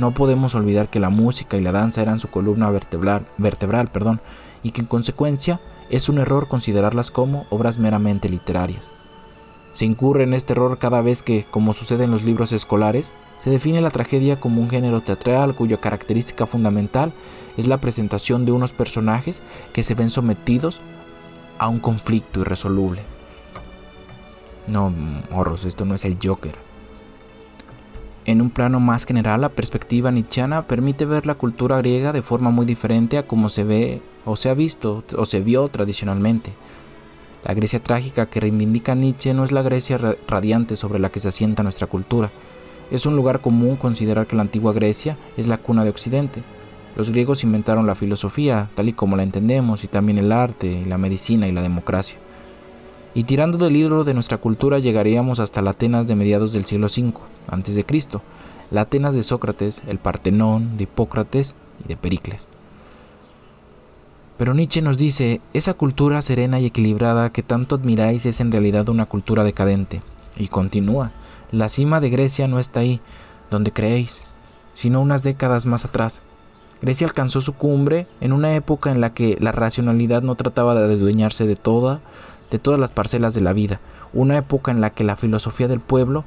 no 0.00 0.10
podemos 0.10 0.56
olvidar 0.56 0.88
que 0.88 0.98
la 0.98 1.08
música 1.08 1.56
y 1.56 1.60
la 1.60 1.70
danza 1.70 2.02
eran 2.02 2.18
su 2.18 2.26
columna 2.30 2.68
vertebral, 2.68 3.26
vertebral 3.38 3.86
perdón, 3.86 4.20
y 4.62 4.70
que 4.70 4.80
en 4.80 4.86
consecuencia 4.86 5.60
es 5.90 6.08
un 6.08 6.18
error 6.18 6.48
considerarlas 6.48 7.10
como 7.10 7.46
obras 7.50 7.78
meramente 7.78 8.28
literarias. 8.28 8.90
Se 9.72 9.84
incurre 9.84 10.24
en 10.24 10.32
este 10.32 10.54
error 10.54 10.78
cada 10.78 11.02
vez 11.02 11.22
que, 11.22 11.44
como 11.50 11.74
sucede 11.74 12.04
en 12.04 12.10
los 12.10 12.22
libros 12.22 12.52
escolares, 12.52 13.12
se 13.38 13.50
define 13.50 13.80
la 13.82 13.90
tragedia 13.90 14.40
como 14.40 14.62
un 14.62 14.70
género 14.70 15.02
teatral 15.02 15.54
cuya 15.54 15.76
característica 15.76 16.46
fundamental 16.46 17.12
es 17.56 17.66
la 17.66 17.80
presentación 17.80 18.46
de 18.46 18.52
unos 18.52 18.72
personajes 18.72 19.42
que 19.72 19.82
se 19.82 19.94
ven 19.94 20.10
sometidos 20.10 20.80
a 21.58 21.68
un 21.68 21.78
conflicto 21.80 22.40
irresoluble. 22.40 23.02
No, 24.66 24.90
morros, 25.30 25.64
esto 25.64 25.84
no 25.84 25.94
es 25.94 26.04
el 26.04 26.16
Joker. 26.22 26.65
En 28.26 28.42
un 28.42 28.50
plano 28.50 28.80
más 28.80 29.06
general, 29.06 29.42
la 29.42 29.50
perspectiva 29.50 30.10
nietzscheana 30.10 30.66
permite 30.66 31.04
ver 31.04 31.26
la 31.26 31.36
cultura 31.36 31.78
griega 31.78 32.12
de 32.12 32.22
forma 32.22 32.50
muy 32.50 32.66
diferente 32.66 33.18
a 33.18 33.26
como 33.28 33.48
se 33.48 33.62
ve 33.62 34.02
o 34.24 34.34
se 34.34 34.48
ha 34.48 34.54
visto 34.54 35.04
o 35.16 35.24
se 35.24 35.38
vio 35.38 35.68
tradicionalmente. 35.68 36.52
La 37.44 37.54
Grecia 37.54 37.80
trágica 37.80 38.26
que 38.26 38.40
reivindica 38.40 38.96
Nietzsche 38.96 39.32
no 39.32 39.44
es 39.44 39.52
la 39.52 39.62
Grecia 39.62 40.00
radiante 40.26 40.74
sobre 40.74 40.98
la 40.98 41.10
que 41.10 41.20
se 41.20 41.28
asienta 41.28 41.62
nuestra 41.62 41.86
cultura. 41.86 42.32
Es 42.90 43.06
un 43.06 43.14
lugar 43.14 43.40
común 43.40 43.76
considerar 43.76 44.26
que 44.26 44.34
la 44.34 44.42
antigua 44.42 44.72
Grecia 44.72 45.16
es 45.36 45.46
la 45.46 45.58
cuna 45.58 45.84
de 45.84 45.90
Occidente. 45.90 46.42
Los 46.96 47.10
griegos 47.10 47.44
inventaron 47.44 47.86
la 47.86 47.94
filosofía, 47.94 48.70
tal 48.74 48.88
y 48.88 48.92
como 48.92 49.16
la 49.16 49.22
entendemos, 49.22 49.84
y 49.84 49.86
también 49.86 50.18
el 50.18 50.32
arte, 50.32 50.82
la 50.84 50.98
medicina 50.98 51.46
y 51.46 51.52
la 51.52 51.62
democracia. 51.62 52.18
Y 53.16 53.24
tirando 53.24 53.56
del 53.56 53.72
libro 53.72 54.04
de 54.04 54.12
nuestra 54.12 54.36
cultura 54.36 54.78
llegaríamos 54.78 55.40
hasta 55.40 55.62
la 55.62 55.70
Atenas 55.70 56.06
de 56.06 56.14
mediados 56.14 56.52
del 56.52 56.66
siglo 56.66 56.88
V 56.88 57.14
a.C., 57.48 58.20
la 58.70 58.82
Atenas 58.82 59.14
de 59.14 59.22
Sócrates, 59.22 59.80
el 59.86 59.96
Partenón 59.96 60.76
de 60.76 60.84
Hipócrates 60.84 61.54
y 61.82 61.88
de 61.88 61.96
Pericles. 61.96 62.46
Pero 64.36 64.52
Nietzsche 64.52 64.82
nos 64.82 64.98
dice, 64.98 65.40
esa 65.54 65.72
cultura 65.72 66.20
serena 66.20 66.60
y 66.60 66.66
equilibrada 66.66 67.32
que 67.32 67.42
tanto 67.42 67.76
admiráis 67.76 68.26
es 68.26 68.38
en 68.40 68.52
realidad 68.52 68.90
una 68.90 69.06
cultura 69.06 69.44
decadente. 69.44 70.02
Y 70.36 70.48
continúa, 70.48 71.12
la 71.52 71.70
cima 71.70 72.00
de 72.00 72.10
Grecia 72.10 72.48
no 72.48 72.58
está 72.58 72.80
ahí, 72.80 73.00
donde 73.50 73.72
creéis, 73.72 74.20
sino 74.74 75.00
unas 75.00 75.22
décadas 75.22 75.64
más 75.64 75.86
atrás. 75.86 76.20
Grecia 76.82 77.06
alcanzó 77.06 77.40
su 77.40 77.54
cumbre 77.54 78.06
en 78.20 78.34
una 78.34 78.54
época 78.54 78.90
en 78.90 79.00
la 79.00 79.14
que 79.14 79.38
la 79.40 79.52
racionalidad 79.52 80.20
no 80.20 80.34
trataba 80.34 80.74
de 80.74 80.92
adueñarse 80.92 81.46
de 81.46 81.56
toda, 81.56 82.02
de 82.50 82.58
todas 82.58 82.78
las 82.78 82.92
parcelas 82.92 83.34
de 83.34 83.40
la 83.40 83.52
vida, 83.52 83.80
una 84.12 84.36
época 84.38 84.70
en 84.70 84.80
la 84.80 84.90
que 84.90 85.04
la 85.04 85.16
filosofía 85.16 85.68
del 85.68 85.80
pueblo 85.80 86.24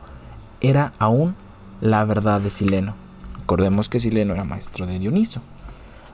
era 0.61 0.93
aún 0.99 1.35
la 1.81 2.03
verdad 2.05 2.41
de 2.41 2.49
Sileno. 2.49 2.95
Recordemos 3.39 3.89
que 3.89 3.99
Sileno 3.99 4.33
era 4.33 4.43
maestro 4.43 4.85
de 4.85 4.99
Dioniso. 4.99 5.41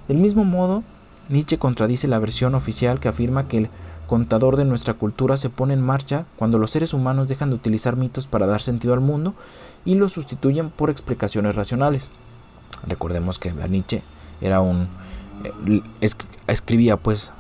Del 0.07 0.17
mismo 0.17 0.45
modo, 0.45 0.83
Nietzsche 1.29 1.57
contradice 1.57 2.07
la 2.07 2.19
versión 2.19 2.55
oficial 2.55 2.99
que 2.99 3.07
afirma 3.07 3.47
que 3.47 3.57
el 3.57 3.69
contador 4.07 4.55
de 4.55 4.65
nuestra 4.65 4.93
cultura 4.93 5.35
se 5.37 5.49
pone 5.49 5.73
en 5.73 5.81
marcha 5.81 6.25
cuando 6.35 6.59
los 6.59 6.71
seres 6.71 6.93
humanos 6.93 7.27
dejan 7.27 7.49
de 7.49 7.55
utilizar 7.55 7.95
mitos 7.95 8.27
para 8.27 8.45
dar 8.45 8.61
sentido 8.61 8.93
al 8.93 9.01
mundo 9.01 9.33
y 9.83 9.95
los 9.95 10.13
sustituyen 10.13 10.69
por 10.69 10.89
explicaciones 10.89 11.55
racionales. 11.55 12.11
Recordemos 12.87 13.39
que 13.39 13.51
Nietzsche 13.51 14.03
era 14.41 14.61
un 14.61 14.87
eh, 15.43 15.81
escribía 16.47 16.97
pues 16.97 17.31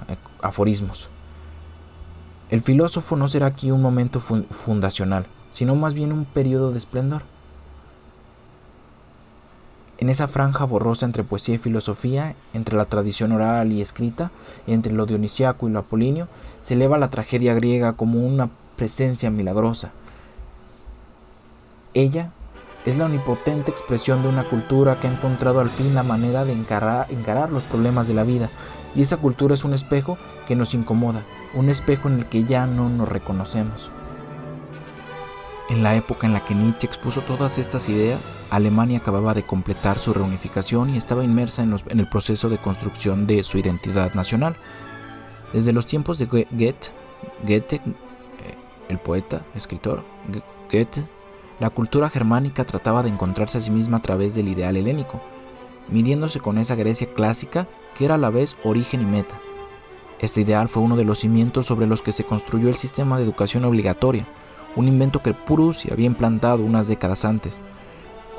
aforismos. 0.41 1.09
El 2.49 2.61
filósofo 2.61 3.15
no 3.15 3.27
será 3.27 3.47
aquí 3.47 3.71
un 3.71 3.81
momento 3.81 4.19
fundacional, 4.19 5.25
sino 5.51 5.75
más 5.75 5.95
bien 5.95 6.11
un 6.11 6.25
periodo 6.25 6.71
de 6.71 6.77
esplendor. 6.77 7.23
En 9.97 10.09
esa 10.09 10.27
franja 10.27 10.65
borrosa 10.65 11.05
entre 11.05 11.23
poesía 11.23 11.55
y 11.55 11.59
filosofía, 11.59 12.35
entre 12.53 12.75
la 12.75 12.85
tradición 12.85 13.31
oral 13.31 13.71
y 13.71 13.81
escrita, 13.81 14.29
entre 14.67 14.91
lo 14.91 15.05
dionisiaco 15.05 15.67
y 15.67 15.71
lo 15.71 15.79
apolíneo, 15.79 16.27
se 16.61 16.73
eleva 16.73 16.97
la 16.97 17.09
tragedia 17.09 17.53
griega 17.53 17.93
como 17.93 18.19
una 18.19 18.49
presencia 18.75 19.31
milagrosa. 19.31 19.91
Ella 21.93 22.31
es 22.85 22.97
la 22.97 23.05
omnipotente 23.05 23.71
expresión 23.71 24.21
de 24.21 24.29
una 24.29 24.43
cultura 24.43 24.99
que 24.99 25.07
ha 25.07 25.13
encontrado 25.13 25.61
al 25.61 25.69
fin 25.69 25.95
la 25.95 26.03
manera 26.03 26.45
de 26.45 26.51
encarar, 26.51 27.07
encarar 27.09 27.51
los 27.51 27.63
problemas 27.63 28.07
de 28.07 28.13
la 28.13 28.23
vida, 28.23 28.49
y 28.95 29.01
esa 29.01 29.17
cultura 29.17 29.55
es 29.55 29.63
un 29.63 29.73
espejo 29.73 30.17
que 30.45 30.55
nos 30.55 30.73
incomoda, 30.73 31.23
un 31.53 31.69
espejo 31.69 32.07
en 32.07 32.19
el 32.19 32.25
que 32.25 32.43
ya 32.43 32.67
no 32.67 32.89
nos 32.89 33.09
reconocemos. 33.09 33.91
En 35.67 35.81
la 35.81 35.95
época 35.95 36.27
en 36.27 36.33
la 36.33 36.45
que 36.45 36.53
Nietzsche 36.53 36.85
expuso 36.85 37.21
todas 37.21 37.57
estas 37.57 37.89
ideas, 37.89 38.31
Alemania 38.51 38.99
acababa 38.99 39.33
de 39.33 39.43
completar 39.43 39.97
su 39.97 40.13
reunificación 40.13 40.91
y 40.91 40.97
estaba 40.97 41.23
inmersa 41.23 41.63
en, 41.63 41.75
el 41.99 42.07
proceso 42.07 42.49
de 42.49 42.59
construcción 42.59 43.25
de 43.25 43.41
su 43.41 43.57
identidad 43.57 44.13
nacional. 44.13 44.55
Desde 45.53 45.73
los 45.73 45.87
tiempos 45.87 46.19
de 46.19 46.27
Goethe, 46.27 46.91
Goethe 47.43 47.77
eh, 47.77 47.81
el 48.89 48.99
poeta, 48.99 49.41
escritor, 49.55 50.03
Goethe, 50.71 51.03
la 51.59 51.71
cultura 51.71 52.11
germánica 52.11 52.63
trataba 52.63 53.01
de 53.01 53.09
encontrarse 53.09 53.57
a 53.57 53.61
sí 53.61 53.71
misma 53.71 53.97
a 53.97 54.01
través 54.01 54.35
del 54.35 54.49
ideal 54.49 54.77
helénico, 54.77 55.19
midiéndose 55.89 56.39
con 56.39 56.59
esa 56.59 56.75
Grecia 56.75 57.11
clásica 57.11 57.67
que 57.97 58.05
era 58.05 58.15
a 58.15 58.19
la 58.19 58.29
vez 58.29 58.55
origen 58.63 59.01
y 59.01 59.05
meta. 59.05 59.35
Este 60.25 60.41
ideal 60.41 60.69
fue 60.69 60.81
uno 60.81 60.95
de 60.95 61.03
los 61.03 61.19
cimientos 61.19 61.67
sobre 61.67 61.85
los 61.85 62.01
que 62.01 62.11
se 62.11 62.23
construyó 62.23 62.67
el 62.67 62.77
sistema 62.77 63.15
de 63.15 63.23
educación 63.23 63.63
obligatoria, 63.63 64.25
un 64.75 64.87
invento 64.87 65.21
que 65.21 65.35
Prusia 65.35 65.93
había 65.93 66.07
implantado 66.07 66.63
unas 66.63 66.87
décadas 66.87 67.25
antes. 67.25 67.59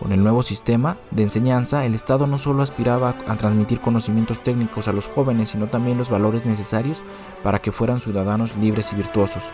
Con 0.01 0.11
el 0.11 0.21
nuevo 0.21 0.43
sistema 0.43 0.97
de 1.13 1.23
enseñanza, 1.23 1.87
el 1.87 1.95
Estado 1.95 2.27
no 2.27 2.39
solo 2.39 2.65
aspiraba 2.65 3.15
a 3.29 3.37
transmitir 3.37 3.81
conocimientos 3.81 4.41
técnicos 4.41 4.89
a 4.89 4.93
los 4.93 5.07
jóvenes, 5.07 5.51
sino 5.51 5.69
también 5.69 5.97
los 5.97 6.11
valores 6.11 6.45
necesarios 6.45 7.05
para 7.45 7.61
que 7.61 7.71
fueran 7.71 8.01
ciudadanos 8.01 8.57
libres 8.57 8.93
y 8.93 8.97
virtuosos. 8.97 9.45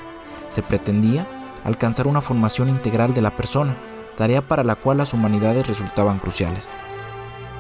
Se 0.49 0.63
pretendía 0.63 1.27
alcanzar 1.65 2.07
una 2.07 2.23
formación 2.23 2.71
integral 2.71 3.13
de 3.13 3.21
la 3.21 3.37
persona, 3.37 3.75
tarea 4.17 4.41
para 4.41 4.65
la 4.65 4.77
cual 4.77 4.97
las 4.97 5.13
humanidades 5.13 5.67
resultaban 5.67 6.19
cruciales. 6.19 6.71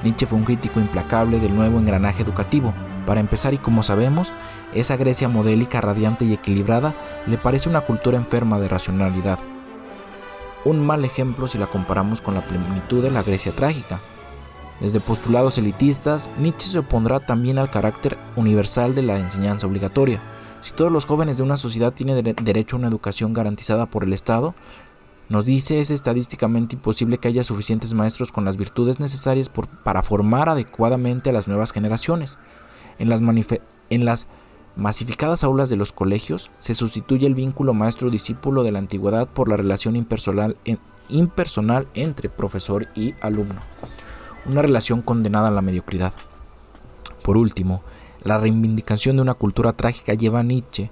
Nietzsche 0.03 0.25
fue 0.25 0.39
un 0.39 0.45
crítico 0.45 0.81
implacable 0.81 1.41
del 1.41 1.55
nuevo 1.55 1.79
engranaje 1.79 2.23
educativo. 2.23 2.73
Para 3.07 3.21
empezar, 3.21 3.55
y 3.55 3.59
como 3.59 3.83
sabemos, 3.83 4.33
esa 4.75 4.97
Grecia 4.97 5.29
modélica, 5.29 5.81
radiante 5.81 6.25
y 6.25 6.33
equilibrada 6.33 6.95
le 7.27 7.38
parece 7.38 7.69
una 7.69 7.83
cultura 7.83 8.17
enferma 8.17 8.59
de 8.59 8.69
racionalidad. 8.69 9.38
Un 10.65 10.85
mal 10.85 11.05
ejemplo 11.05 11.49
si 11.49 11.59
la 11.59 11.67
comparamos 11.67 12.21
con 12.21 12.35
la 12.35 12.47
plenitud 12.47 13.03
de 13.03 13.11
la 13.11 13.23
Grecia 13.23 13.53
trágica. 13.53 14.01
Desde 14.81 15.01
postulados 15.01 15.59
elitistas, 15.59 16.31
Nietzsche 16.38 16.69
se 16.69 16.79
opondrá 16.79 17.21
también 17.21 17.59
al 17.59 17.71
carácter 17.71 18.17
universal 18.37 18.95
de 18.95 19.03
la 19.03 19.19
enseñanza 19.19 19.67
obligatoria. 19.67 20.21
Si 20.61 20.73
todos 20.73 20.93
los 20.93 21.07
jóvenes 21.07 21.37
de 21.37 21.43
una 21.43 21.57
sociedad 21.57 21.93
tienen 21.93 22.23
derecho 22.43 22.77
a 22.77 22.79
una 22.79 22.88
educación 22.88 23.33
garantizada 23.33 23.87
por 23.87 24.05
el 24.05 24.12
Estado, 24.12 24.55
nos 25.29 25.45
dice 25.45 25.81
es 25.81 25.91
estadísticamente 25.91 26.77
imposible 26.77 27.19
que 27.19 27.29
haya 27.29 27.43
suficientes 27.43 27.95
maestros 27.95 28.33
con 28.33 28.45
las 28.45 28.57
virtudes 28.57 29.01
necesarias 29.01 29.51
para 29.83 30.03
formar 30.03 30.49
adecuadamente 30.49 31.31
a 31.31 31.33
las 31.33 31.49
nuevas 31.49 31.73
generaciones. 31.73 32.38
En 33.03 34.05
las, 34.05 34.29
masificadas 34.77 35.45
aulas 35.45 35.69
de 35.69 35.77
los 35.77 35.93
colegios 35.93 36.51
se 36.61 36.75
sustituye 36.75 37.27
el 37.27 37.35
vínculo 37.35 37.75
maestro-discípulo 37.75 38.62
de 38.62 38.71
la 38.71 38.79
antigüedad 38.79 39.29
por 39.29 39.49
la 39.49 39.57
relación 39.57 39.97
impersonal, 39.97 40.57
impersonal 41.09 41.88
entre 41.95 42.29
profesor 42.29 42.87
y 42.95 43.15
alumno, 43.21 43.61
una 44.47 44.62
relación 44.62 45.03
condenada 45.03 45.49
a 45.49 45.51
la 45.51 45.62
mediocridad. 45.62 46.12
Por 47.23 47.37
último, 47.37 47.83
la 48.23 48.38
reivindicación 48.38 49.17
de 49.17 49.23
una 49.23 49.35
cultura 49.35 49.73
trágica 49.73 50.15
lleva 50.15 50.41
a 50.41 50.45
Nietzsche 50.45 50.91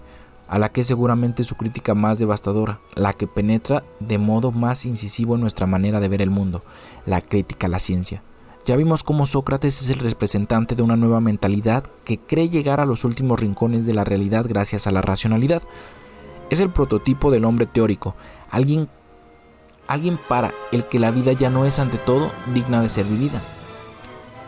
a 0.48 0.58
la 0.58 0.70
que 0.70 0.82
seguramente 0.82 1.44
su 1.44 1.54
crítica 1.54 1.94
más 1.94 2.18
devastadora, 2.18 2.80
la 2.96 3.12
que 3.12 3.28
penetra 3.28 3.84
de 4.00 4.18
modo 4.18 4.50
más 4.50 4.84
incisivo 4.84 5.36
en 5.36 5.42
nuestra 5.42 5.66
manera 5.66 6.00
de 6.00 6.08
ver 6.08 6.22
el 6.22 6.30
mundo, 6.30 6.64
la 7.06 7.20
crítica 7.20 7.68
a 7.68 7.70
la 7.70 7.78
ciencia. 7.78 8.20
Ya 8.66 8.76
vimos 8.76 9.02
cómo 9.02 9.24
Sócrates 9.24 9.80
es 9.80 9.88
el 9.90 10.00
representante 10.00 10.74
de 10.74 10.82
una 10.82 10.96
nueva 10.96 11.20
mentalidad 11.20 11.84
que 12.04 12.18
cree 12.18 12.50
llegar 12.50 12.78
a 12.78 12.84
los 12.84 13.04
últimos 13.04 13.40
rincones 13.40 13.86
de 13.86 13.94
la 13.94 14.04
realidad 14.04 14.44
gracias 14.46 14.86
a 14.86 14.90
la 14.90 15.00
racionalidad. 15.00 15.62
Es 16.50 16.60
el 16.60 16.70
prototipo 16.70 17.30
del 17.30 17.46
hombre 17.46 17.64
teórico, 17.64 18.14
alguien, 18.50 18.88
alguien 19.86 20.18
para 20.28 20.52
el 20.72 20.84
que 20.84 20.98
la 20.98 21.10
vida 21.10 21.32
ya 21.32 21.48
no 21.48 21.64
es 21.64 21.78
ante 21.78 21.96
todo 21.96 22.30
digna 22.52 22.82
de 22.82 22.90
ser 22.90 23.06
vivida, 23.06 23.40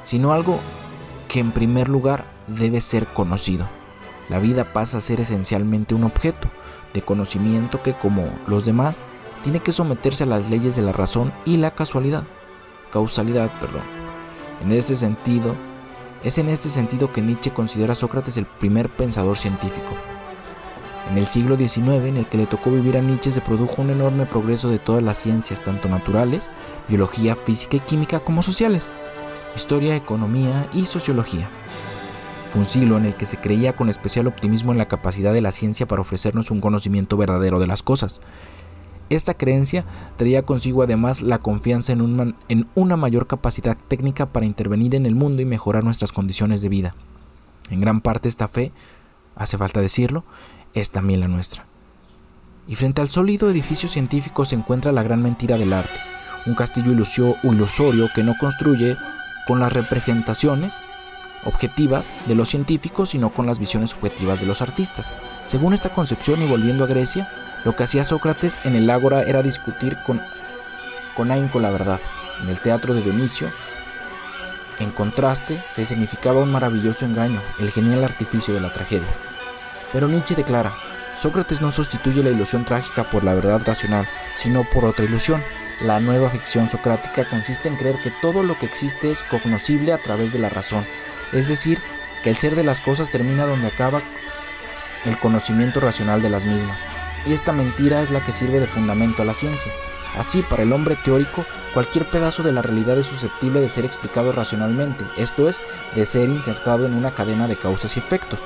sino 0.05 0.33
algo 0.35 0.59
que 1.29 1.41
en 1.41 1.53
primer 1.53 1.89
lugar 1.89 2.27
debe 2.49 2.83
ser 2.83 3.07
conocido. 3.07 3.67
La 4.29 4.39
vida 4.41 4.75
pasa 4.75 4.99
a 4.99 5.01
ser 5.01 5.21
esencialmente 5.21 5.95
un 5.95 6.05
objeto 6.05 6.49
de 6.93 7.01
conocimiento 7.01 7.83
que, 7.83 7.95
como 7.95 8.25
los 8.47 8.67
demás, 8.67 8.99
tiene 9.43 9.61
que 9.61 9.73
someterse 9.73 10.25
a 10.25 10.27
las 10.27 10.51
leyes 10.51 10.77
de 10.77 10.83
la 10.83 10.93
razón 10.93 11.33
y 11.47 11.57
la 11.57 11.71
casualidad. 11.71 12.25
Causalidad, 12.93 13.51
perdón. 13.59 14.02
En 14.63 14.71
este 14.71 14.95
sentido, 14.95 15.57
es 16.23 16.39
en 16.39 16.49
este 16.49 16.69
sentido 16.69 17.13
que 17.13 17.21
Nietzsche 17.21 17.51
considera 17.51 17.95
a 17.95 17.97
Sócrates 17.97 18.37
el 18.37 18.47
primer 18.47 18.89
pensador 18.89 19.37
científico. 19.37 19.89
En 21.11 21.19
el 21.19 21.27
siglo 21.27 21.57
XIX, 21.57 22.07
en 22.07 22.17
el 22.17 22.27
que 22.27 22.39
le 22.39 22.47
tocó 22.47 22.71
vivir 22.71 22.97
a 22.97 23.01
Nietzsche, 23.01 23.33
se 23.33 23.41
produjo 23.41 23.83
un 23.83 23.91
enorme 23.91 24.25
progreso 24.25 24.69
de 24.69 24.79
todas 24.79 25.03
las 25.03 25.19
ciencias, 25.19 25.63
tanto 25.63 25.89
naturales, 25.89 26.49
biología, 26.89 27.35
física 27.35 27.77
y 27.77 27.81
química, 27.81 28.21
como 28.21 28.41
sociales, 28.41 28.89
historia, 29.57 29.97
economía 29.97 30.69
y 30.73 30.87
sociología. 30.87 31.49
Fue 32.53 32.61
un 32.61 32.67
siglo 32.67 32.99
en 32.99 33.07
el 33.07 33.17
que 33.17 33.27
se 33.27 33.39
creía 33.39 33.73
con 33.73 33.89
especial 33.89 34.29
optimismo 34.29 34.71
en 34.71 34.79
la 34.79 34.87
capacidad 34.87 35.33
de 35.33 35.41
la 35.41 35.51
ciencia 35.51 35.87
para 35.87 36.03
ofrecernos 36.03 36.53
un 36.53 36.61
conocimiento 36.61 37.17
verdadero 37.17 37.59
de 37.59 37.67
las 37.67 37.83
cosas. 37.83 38.21
Esta 39.13 39.35
creencia 39.35 39.85
traía 40.17 40.45
consigo 40.45 40.83
además 40.83 41.21
la 41.21 41.39
confianza 41.39 41.93
en, 41.93 42.35
una 42.75 42.97
mayor 42.97 43.27
capacidad 43.27 43.77
técnica 43.77 44.33
para 44.33 44.47
intervenir 44.47 44.95
en 44.95 45.05
el 45.05 45.15
mundo 45.15 45.43
y 45.43 45.45
mejorar 45.45 45.85
nuestras 45.85 46.13
condiciones 46.13 46.63
de 46.63 46.71
vida. 46.71 46.95
En 47.69 47.83
gran 47.83 48.01
parte 48.01 48.31
esta 48.31 48.49
fe, 48.49 48.73
hace 49.37 49.59
falta 49.59 49.83
decirlo, 49.83 50.25
es 50.73 50.91
también 50.91 51.21
la 51.21 51.29
nuestra. 51.29 51.67
Y 52.67 52.77
frente 52.77 53.03
al 53.03 53.11
sólido 53.11 53.51
edificio 53.51 53.87
científico 53.87 54.47
se 54.47 54.55
encuentra 54.55 54.93
la 54.93 55.03
gran 55.03 55.21
mentira 55.21 55.59
del 55.59 55.75
arte, 55.75 56.01
un 56.47 56.55
castillo 56.55 56.91
ilusorio 56.91 58.09
que 58.15 58.23
no 58.23 58.33
construye 58.41 58.97
con 59.47 59.61
las 59.61 59.75
representaciones 59.75 60.75
objetivas 61.45 62.11
de 62.27 62.35
los 62.35 62.49
científicos, 62.49 63.11
sino 63.11 63.35
con 63.35 63.45
las 63.45 63.59
visiones 63.59 63.91
subjetivas 63.91 64.41
de 64.41 64.47
los 64.47 64.63
artistas. 64.63 65.13
Según 65.45 65.75
esta 65.75 65.93
concepción 65.93 66.41
y 66.41 66.47
volviendo 66.47 66.85
a 66.85 66.87
Grecia, 66.87 67.29
lo 67.65 67.77
que 67.77 67.85
hacía 67.85 68.05
Sócrates 68.05 68.59
en 68.65 68.77
el 68.77 68.91
ágora 68.91 69.23
era 69.23 69.43
discutir 69.43 69.99
con, 70.05 70.21
con 71.15 71.29
la 71.29 71.71
verdad. 71.71 72.01
En 72.43 72.49
el 72.49 72.61
teatro 72.61 72.95
de 72.95 73.03
Dionisio, 73.03 73.51
en 74.79 74.91
contraste, 74.91 75.63
se 75.71 75.85
significaba 75.85 76.41
un 76.41 76.51
maravilloso 76.51 77.05
engaño, 77.05 77.41
el 77.61 77.71
genial 77.71 78.05
artificio 78.05 78.53
de 78.53 78.61
la 78.61 78.73
tragedia. 78.73 79.09
Pero 79.93 80.09
Nietzsche 80.09 80.35
declara, 80.35 80.73
Sócrates 81.15 81.61
no 81.61 81.71
sustituye 81.71 82.23
la 82.23 82.31
ilusión 82.31 82.65
trágica 82.65 83.05
por 83.05 83.23
la 83.23 83.35
verdad 83.35 83.63
racional, 83.65 84.09
sino 84.35 84.65
por 84.65 84.85
otra 84.85 85.05
ilusión. 85.05 85.43
La 85.83 86.01
nueva 86.01 86.31
ficción 86.31 86.69
socrática 86.69 87.29
consiste 87.29 87.69
en 87.69 87.77
creer 87.77 87.97
que 88.03 88.13
todo 88.23 88.43
lo 88.43 88.59
que 88.59 88.67
existe 88.67 89.11
es 89.11 89.23
cognoscible 89.23 89.93
a 89.93 89.99
través 89.99 90.33
de 90.33 90.39
la 90.39 90.49
razón, 90.49 90.87
es 91.33 91.49
decir, 91.49 91.81
que 92.23 92.31
el 92.31 92.37
ser 92.37 92.55
de 92.55 92.65
las 92.65 92.81
cosas 92.81 93.11
termina 93.11 93.47
donde 93.47 93.67
acaba 93.67 94.01
el 95.05 95.19
conocimiento 95.19 95.81
racional 95.81 96.23
de 96.23 96.31
las 96.31 96.45
mismas. 96.45 96.92
Y 97.27 97.33
esta 97.33 97.53
mentira 97.53 98.03
es 98.03 98.11
la 98.11 98.25
que 98.25 98.33
sirve 98.33 98.61
de 98.61 98.67
fundamento 98.67 99.23
a 99.23 99.25
la 99.25 99.35
ciencia. 99.35 99.73
Así, 100.19 100.43
para 100.43 100.63
el 100.63 100.73
hombre 100.73 100.97
teórico, 100.97 101.45
cualquier 101.73 102.05
pedazo 102.05 102.43
de 102.43 102.53
la 102.53 102.63
realidad 102.63 102.99
es 102.99 103.07
susceptible 103.07 103.61
de 103.61 103.69
ser 103.69 103.85
explicado 103.85 104.33
racionalmente, 104.33 105.05
esto 105.17 105.49
es, 105.49 105.61
de 105.95 106.05
ser 106.05 106.29
insertado 106.29 106.85
en 106.85 106.95
una 106.95 107.15
cadena 107.15 107.49
de 107.49 107.57
causas 107.57 107.97
y 107.97 108.01
efectos. 108.01 108.41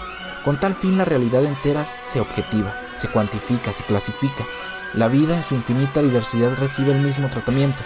Con 0.44 0.60
tal 0.60 0.76
fin 0.76 0.96
la 0.96 1.04
realidad 1.04 1.44
entera 1.44 1.84
se 1.84 2.20
objetiva, 2.20 2.72
se 2.94 3.08
cuantifica, 3.08 3.72
se 3.72 3.82
clasifica. 3.82 4.44
La 4.94 5.08
vida 5.08 5.36
en 5.36 5.42
su 5.42 5.56
infinita 5.56 6.02
diversidad 6.02 6.56
recibe 6.56 6.92
el 6.92 7.00
mismo 7.00 7.28
tratamiento. 7.28 7.78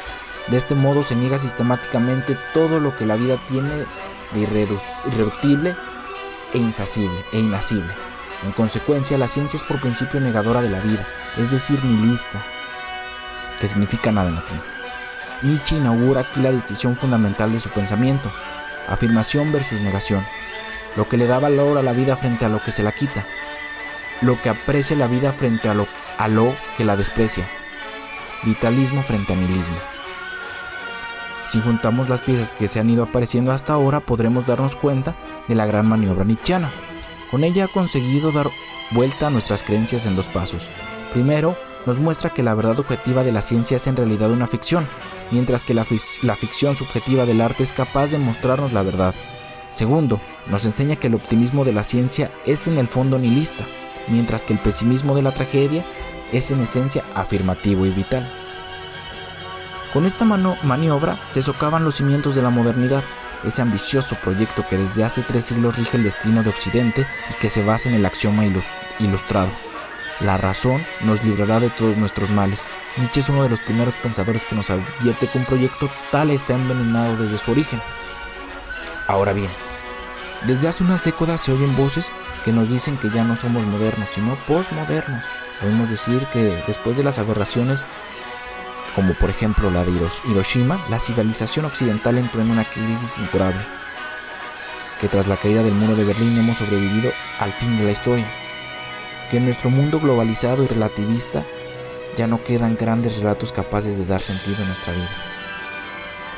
De 0.48 0.58
este 0.58 0.74
modo 0.74 1.02
se 1.02 1.16
niega 1.16 1.38
sistemáticamente 1.38 2.36
todo 2.52 2.80
lo 2.80 2.96
que 2.96 3.06
la 3.06 3.16
vida 3.16 3.38
tiene 3.48 3.86
de 4.34 4.40
irreductible 4.40 5.74
e 6.52 6.58
insacible 6.58 7.24
e 7.32 7.38
inacible. 7.38 8.09
En 8.44 8.52
consecuencia, 8.52 9.18
la 9.18 9.28
ciencia 9.28 9.56
es 9.56 9.64
por 9.64 9.80
principio 9.80 10.20
negadora 10.20 10.62
de 10.62 10.70
la 10.70 10.80
vida, 10.80 11.06
es 11.36 11.50
decir, 11.50 11.84
nihilista, 11.84 12.42
que 13.60 13.68
significa 13.68 14.10
nada 14.10 14.30
en 14.30 14.36
latín. 14.36 14.60
Nietzsche 15.42 15.76
inaugura 15.76 16.22
aquí 16.22 16.40
la 16.40 16.50
distinción 16.50 16.96
fundamental 16.96 17.52
de 17.52 17.60
su 17.60 17.68
pensamiento, 17.68 18.30
afirmación 18.88 19.52
versus 19.52 19.80
negación, 19.80 20.24
lo 20.96 21.08
que 21.08 21.16
le 21.16 21.26
da 21.26 21.38
valor 21.38 21.78
a 21.78 21.82
la 21.82 21.92
vida 21.92 22.16
frente 22.16 22.44
a 22.44 22.48
lo 22.48 22.62
que 22.62 22.72
se 22.72 22.82
la 22.82 22.92
quita, 22.92 23.26
lo 24.22 24.40
que 24.40 24.48
aprecia 24.48 24.96
la 24.96 25.06
vida 25.06 25.32
frente 25.32 25.68
a 25.68 25.74
lo, 25.74 25.86
lo 26.28 26.54
que 26.76 26.84
la 26.84 26.96
desprecia, 26.96 27.46
vitalismo 28.42 29.02
frente 29.02 29.34
a 29.34 29.36
nihilismo. 29.36 29.76
Si 31.46 31.60
juntamos 31.60 32.08
las 32.08 32.20
piezas 32.20 32.52
que 32.52 32.68
se 32.68 32.80
han 32.80 32.88
ido 32.90 33.04
apareciendo 33.04 33.52
hasta 33.52 33.72
ahora, 33.72 34.00
podremos 34.00 34.46
darnos 34.46 34.76
cuenta 34.76 35.16
de 35.48 35.54
la 35.54 35.66
gran 35.66 35.86
maniobra 35.86 36.24
nietzscheana. 36.24 36.70
Con 37.30 37.44
ella 37.44 37.66
ha 37.66 37.68
conseguido 37.68 38.32
dar 38.32 38.50
vuelta 38.90 39.28
a 39.28 39.30
nuestras 39.30 39.62
creencias 39.62 40.06
en 40.06 40.16
dos 40.16 40.26
pasos. 40.26 40.68
Primero, 41.12 41.56
nos 41.86 41.98
muestra 41.98 42.30
que 42.30 42.42
la 42.42 42.54
verdad 42.54 42.78
objetiva 42.78 43.22
de 43.22 43.32
la 43.32 43.42
ciencia 43.42 43.76
es 43.76 43.86
en 43.86 43.96
realidad 43.96 44.30
una 44.30 44.46
ficción, 44.46 44.86
mientras 45.30 45.64
que 45.64 45.74
la, 45.74 45.86
la 46.22 46.36
ficción 46.36 46.76
subjetiva 46.76 47.26
del 47.26 47.40
arte 47.40 47.62
es 47.62 47.72
capaz 47.72 48.08
de 48.08 48.18
mostrarnos 48.18 48.72
la 48.72 48.82
verdad. 48.82 49.14
Segundo, 49.70 50.20
nos 50.48 50.64
enseña 50.64 50.96
que 50.96 51.06
el 51.06 51.14
optimismo 51.14 51.64
de 51.64 51.72
la 51.72 51.84
ciencia 51.84 52.32
es 52.44 52.66
en 52.66 52.78
el 52.78 52.88
fondo 52.88 53.18
nihilista, 53.18 53.64
mientras 54.08 54.44
que 54.44 54.52
el 54.52 54.58
pesimismo 54.58 55.14
de 55.14 55.22
la 55.22 55.32
tragedia 55.32 55.84
es 56.32 56.50
en 56.50 56.60
esencia 56.60 57.04
afirmativo 57.14 57.86
y 57.86 57.90
vital. 57.90 58.28
Con 59.92 60.06
esta 60.06 60.24
maniobra 60.24 61.18
se 61.30 61.42
socavan 61.42 61.84
los 61.84 61.96
cimientos 61.96 62.34
de 62.34 62.42
la 62.42 62.50
modernidad, 62.50 63.02
ese 63.44 63.62
ambicioso 63.62 64.16
proyecto 64.16 64.66
que 64.68 64.76
desde 64.76 65.04
hace 65.04 65.22
tres 65.22 65.46
siglos 65.46 65.76
rige 65.76 65.96
el 65.96 66.04
destino 66.04 66.42
de 66.42 66.50
Occidente 66.50 67.06
y 67.30 67.34
que 67.34 67.50
se 67.50 67.64
basa 67.64 67.88
en 67.88 67.94
el 67.94 68.06
axioma 68.06 68.44
ilustrado. 68.98 69.50
La 70.20 70.36
razón 70.36 70.84
nos 71.02 71.24
librará 71.24 71.60
de 71.60 71.70
todos 71.70 71.96
nuestros 71.96 72.28
males. 72.30 72.64
Nietzsche 72.98 73.20
es 73.20 73.28
uno 73.30 73.42
de 73.42 73.48
los 73.48 73.60
primeros 73.60 73.94
pensadores 73.94 74.44
que 74.44 74.54
nos 74.54 74.68
advierte 74.68 75.26
que 75.26 75.38
un 75.38 75.46
proyecto 75.46 75.88
tal 76.10 76.30
está 76.30 76.54
envenenado 76.54 77.16
desde 77.16 77.38
su 77.38 77.52
origen. 77.52 77.80
Ahora 79.06 79.32
bien, 79.32 79.50
desde 80.46 80.68
hace 80.68 80.84
unas 80.84 81.04
décadas 81.04 81.40
se 81.40 81.52
oyen 81.52 81.74
voces 81.76 82.10
que 82.44 82.52
nos 82.52 82.68
dicen 82.68 82.98
que 82.98 83.10
ya 83.10 83.24
no 83.24 83.36
somos 83.36 83.64
modernos, 83.64 84.08
sino 84.14 84.36
postmodernos. 84.46 85.24
Oímos 85.62 85.90
decir 85.90 86.20
que 86.32 86.62
después 86.66 86.96
de 86.96 87.02
las 87.02 87.18
aberraciones 87.18 87.82
como 88.94 89.14
por 89.14 89.30
ejemplo 89.30 89.70
la 89.70 89.84
de 89.84 89.92
Hiroshima, 90.28 90.80
la 90.88 90.98
civilización 90.98 91.64
occidental 91.64 92.18
entró 92.18 92.42
en 92.42 92.50
una 92.50 92.64
crisis 92.64 93.18
incurable, 93.18 93.60
que 95.00 95.08
tras 95.08 95.28
la 95.28 95.36
caída 95.36 95.62
del 95.62 95.74
muro 95.74 95.96
de 95.96 96.04
Berlín 96.04 96.38
hemos 96.38 96.58
sobrevivido 96.58 97.10
al 97.38 97.52
fin 97.52 97.78
de 97.78 97.84
la 97.84 97.92
historia, 97.92 98.26
que 99.30 99.38
en 99.38 99.44
nuestro 99.44 99.70
mundo 99.70 100.00
globalizado 100.00 100.64
y 100.64 100.66
relativista 100.66 101.44
ya 102.16 102.26
no 102.26 102.42
quedan 102.42 102.76
grandes 102.76 103.18
relatos 103.18 103.52
capaces 103.52 103.96
de 103.96 104.04
dar 104.04 104.20
sentido 104.20 104.62
a 104.62 104.66
nuestra 104.66 104.92
vida. 104.92 105.08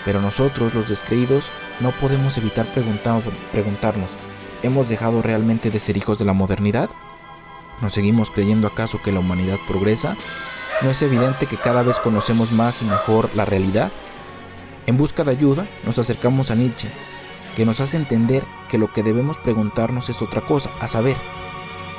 Pero 0.04 0.20
nosotros, 0.20 0.74
los 0.74 0.88
descreídos, 0.88 1.46
no 1.80 1.90
podemos 1.92 2.36
evitar 2.36 2.66
preguntarnos, 2.66 4.10
¿hemos 4.62 4.88
dejado 4.88 5.22
realmente 5.22 5.70
de 5.70 5.80
ser 5.80 5.96
hijos 5.96 6.18
de 6.18 6.24
la 6.24 6.32
modernidad? 6.32 6.90
¿Nos 7.80 7.94
seguimos 7.94 8.30
creyendo 8.30 8.68
acaso 8.68 9.00
que 9.02 9.10
la 9.10 9.20
humanidad 9.20 9.58
progresa 9.66 10.16
¿No 10.83 10.90
es 10.90 11.01
evidente 11.01 11.47
que 11.47 11.57
cada 11.57 11.85
vez 11.85 12.01
conocemos 12.01 12.51
más 12.51 12.83
y 12.83 12.87
mejor 12.87 13.31
la 13.37 13.45
realidad? 13.45 13.92
En 14.87 14.97
busca 14.97 15.23
de 15.23 15.31
ayuda, 15.31 15.68
nos 15.85 16.01
acercamos 16.01 16.51
a 16.51 16.57
Nietzsche, 16.57 16.89
que 17.55 17.64
nos 17.64 17.80
hace 17.80 17.97
entender 17.97 18.45
que 18.68 18.78
lo 18.78 18.93
que 18.93 19.05
debemos 19.05 19.39
preguntarnos 19.39 20.09
es 20.09 20.20
otra 20.22 20.41
cosa, 20.41 20.70
a 20.80 20.89
saber, 20.89 21.16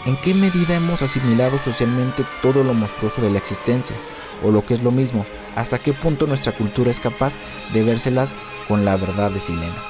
¿en 0.06 0.18
qué 0.18 0.34
medida 0.34 0.76
hemos 0.76 1.02
asimilado 1.02 1.60
socialmente 1.60 2.26
todo 2.42 2.62
lo 2.62 2.74
monstruoso 2.74 3.22
de 3.22 3.30
la 3.30 3.38
existencia? 3.38 3.96
O 4.44 4.52
lo 4.52 4.66
que 4.66 4.74
es 4.74 4.84
lo 4.84 4.92
mismo, 4.92 5.26
¿hasta 5.56 5.80
qué 5.80 5.94
punto 5.94 6.28
nuestra 6.28 6.52
cultura 6.52 6.92
es 6.92 7.00
capaz 7.00 7.36
de 7.72 7.84
vérselas 7.84 8.34
con 8.68 8.84
la 8.84 8.98
verdad 8.98 9.32
de 9.32 9.40
Silena? 9.40 9.82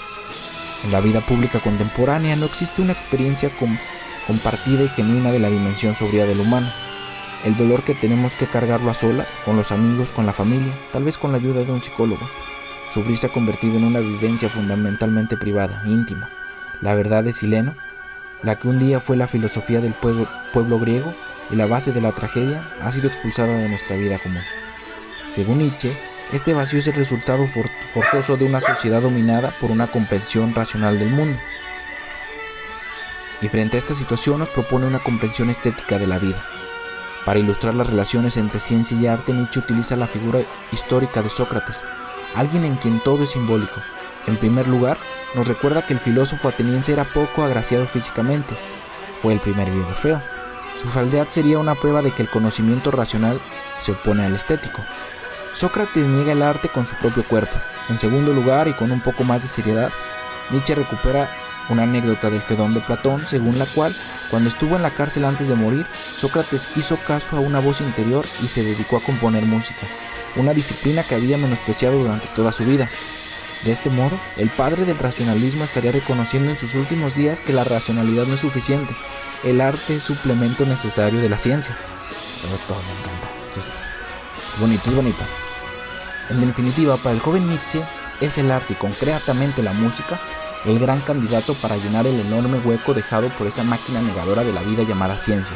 En 0.83 0.91
la 0.91 0.99
vida 0.99 1.21
pública 1.21 1.59
contemporánea 1.61 2.35
no 2.35 2.45
existe 2.45 2.83
una 2.83 2.93
experiencia 2.93 3.49
compartida 4.27 4.83
y 4.83 4.89
genuina 4.89 5.31
de 5.31 5.39
la 5.39 5.49
dimensión 5.49 5.95
sobria 5.95 6.27
del 6.27 6.41
humano 6.41 6.67
el 7.43 7.57
dolor 7.57 7.83
que 7.83 7.93
tenemos 7.93 8.35
que 8.35 8.47
cargarlo 8.47 8.89
a 8.89 8.93
solas, 8.93 9.35
con 9.45 9.57
los 9.57 9.71
amigos, 9.71 10.11
con 10.11 10.25
la 10.25 10.33
familia, 10.33 10.73
tal 10.91 11.03
vez 11.03 11.17
con 11.17 11.31
la 11.31 11.37
ayuda 11.37 11.63
de 11.63 11.71
un 11.71 11.81
psicólogo. 11.81 12.27
Sufrir 12.93 13.17
se 13.17 13.27
ha 13.27 13.29
convertido 13.29 13.77
en 13.77 13.83
una 13.83 13.99
vivencia 13.99 14.49
fundamentalmente 14.49 15.35
privada, 15.35 15.81
íntima. 15.85 16.29
La 16.81 16.95
verdad 16.95 17.23
de 17.23 17.33
Sileno, 17.33 17.75
la 18.43 18.59
que 18.59 18.67
un 18.67 18.79
día 18.79 18.99
fue 18.99 19.17
la 19.17 19.27
filosofía 19.27 19.81
del 19.81 19.93
pueblo, 19.93 20.79
griego 20.79 21.13
y 21.49 21.55
la 21.55 21.65
base 21.65 21.91
de 21.91 22.01
la 22.01 22.11
tragedia, 22.11 22.69
ha 22.81 22.91
sido 22.91 23.07
expulsada 23.07 23.57
de 23.57 23.69
nuestra 23.69 23.95
vida 23.95 24.19
común. 24.19 24.43
Según 25.33 25.59
Nietzsche, 25.59 25.91
Este 26.31 26.53
vacío 26.53 26.79
es 26.79 26.87
el 26.87 26.95
resultado 26.95 27.45
forzoso 27.93 28.37
de 28.37 28.45
una 28.45 28.59
sociedad 28.59 29.01
dominada 29.01 29.53
por 29.61 29.69
una 29.69 29.85
comprensión 29.85 30.55
racional 30.55 30.97
del 30.97 31.11
mundo. 31.11 31.37
Y 33.39 33.49
frente 33.49 33.77
a 33.77 33.79
esta 33.79 33.93
situación 33.93 34.39
nos 34.39 34.49
propone 34.49 34.87
una 34.87 34.97
comprensión 34.97 35.51
estética 35.51 35.99
de 35.99 36.07
la 36.07 36.17
vida. 36.17 36.43
Para 37.25 37.39
ilustrar 37.39 37.73
las 37.73 37.87
relaciones 37.87 38.35
entre 38.37 38.59
ciencia 38.59 38.97
y 38.97 39.07
arte, 39.07 39.31
Nietzsche 39.31 39.59
utiliza 39.59 39.95
la 39.95 40.07
figura 40.07 40.41
histórica 40.71 41.21
de 41.21 41.29
Sócrates, 41.29 41.83
alguien 42.35 42.65
en 42.65 42.75
quien 42.75 42.99
todo 42.99 43.23
es 43.23 43.31
simbólico. 43.31 43.81
En 44.27 44.35
primer 44.35 44.67
lugar, 44.67 44.97
nos 45.35 45.47
recuerda 45.47 45.85
que 45.85 45.93
el 45.93 45.99
filósofo 45.99 46.49
ateniense 46.49 46.93
era 46.93 47.05
poco 47.05 47.43
agraciado 47.43 47.85
físicamente. 47.85 48.55
Fue 49.21 49.33
el 49.33 49.39
primer 49.39 49.71
viejo 49.71 49.91
feo. 49.91 50.21
Su 50.81 50.89
faldead 50.89 51.29
sería 51.29 51.59
una 51.59 51.75
prueba 51.75 52.01
de 52.01 52.11
que 52.11 52.23
el 52.23 52.29
conocimiento 52.29 52.91
racional 52.91 53.39
se 53.77 53.93
opone 53.93 54.25
al 54.25 54.35
estético. 54.35 54.81
Sócrates 55.55 56.05
niega 56.07 56.33
el 56.33 56.41
arte 56.41 56.67
con 56.67 56.85
su 56.85 56.95
propio 56.95 57.23
cuerpo. 57.23 57.55
En 57.89 57.97
segundo 57.97 58.33
lugar, 58.33 58.67
y 58.67 58.73
con 58.73 58.91
un 58.91 59.01
poco 59.01 59.23
más 59.23 59.41
de 59.41 59.47
seriedad, 59.47 59.91
Nietzsche 60.49 60.75
recupera 60.75 61.29
una 61.69 61.83
anécdota 61.83 62.29
del 62.29 62.41
Fedón 62.41 62.73
de 62.73 62.81
Platón, 62.81 63.25
según 63.25 63.57
la 63.57 63.65
cual, 63.65 63.95
cuando 64.29 64.49
estuvo 64.49 64.75
en 64.75 64.81
la 64.81 64.91
cárcel 64.91 65.25
antes 65.25 65.47
de 65.47 65.55
morir, 65.55 65.85
Sócrates 65.93 66.67
hizo 66.75 66.97
caso 66.97 67.37
a 67.37 67.39
una 67.39 67.59
voz 67.59 67.81
interior 67.81 68.25
y 68.41 68.47
se 68.47 68.63
dedicó 68.63 68.97
a 68.97 69.01
componer 69.01 69.45
música, 69.45 69.81
una 70.35 70.53
disciplina 70.53 71.03
que 71.03 71.15
había 71.15 71.37
menospreciado 71.37 71.99
durante 71.99 72.27
toda 72.35 72.51
su 72.51 72.63
vida. 72.65 72.89
De 73.63 73.71
este 73.71 73.89
modo, 73.89 74.19
el 74.37 74.49
padre 74.49 74.83
del 74.83 74.97
racionalismo 74.97 75.63
estaría 75.63 75.93
reconociendo 75.93 76.51
en 76.51 76.57
sus 76.57 76.75
últimos 76.75 77.15
días 77.15 77.39
que 77.39 77.53
la 77.53 77.63
racionalidad 77.63 78.25
no 78.25 78.35
es 78.35 78.41
suficiente, 78.41 78.93
el 79.43 79.61
arte 79.61 79.95
es 79.95 80.03
suplemento 80.03 80.65
necesario 80.65 81.21
de 81.21 81.29
la 81.29 81.37
ciencia. 81.37 81.77
Esto 82.53 82.75
me 82.75 82.99
encanta, 82.99 83.29
esto 83.43 83.59
es 83.61 84.59
bonito, 84.59 84.89
es 84.89 84.95
bonito. 84.95 85.23
En 86.29 86.41
definitiva, 86.41 86.97
para 86.97 87.15
el 87.15 87.21
joven 87.21 87.47
Nietzsche, 87.47 87.81
es 88.21 88.37
el 88.37 88.51
arte 88.51 88.73
y 88.73 88.75
concretamente 88.75 89.63
la 89.63 89.73
música 89.73 90.19
el 90.65 90.79
gran 90.79 91.01
candidato 91.01 91.53
para 91.55 91.77
llenar 91.77 92.07
el 92.07 92.19
enorme 92.19 92.59
hueco 92.59 92.93
dejado 92.93 93.29
por 93.29 93.47
esa 93.47 93.63
máquina 93.63 94.01
negadora 94.01 94.43
de 94.43 94.53
la 94.53 94.61
vida 94.61 94.83
llamada 94.83 95.17
ciencia. 95.17 95.55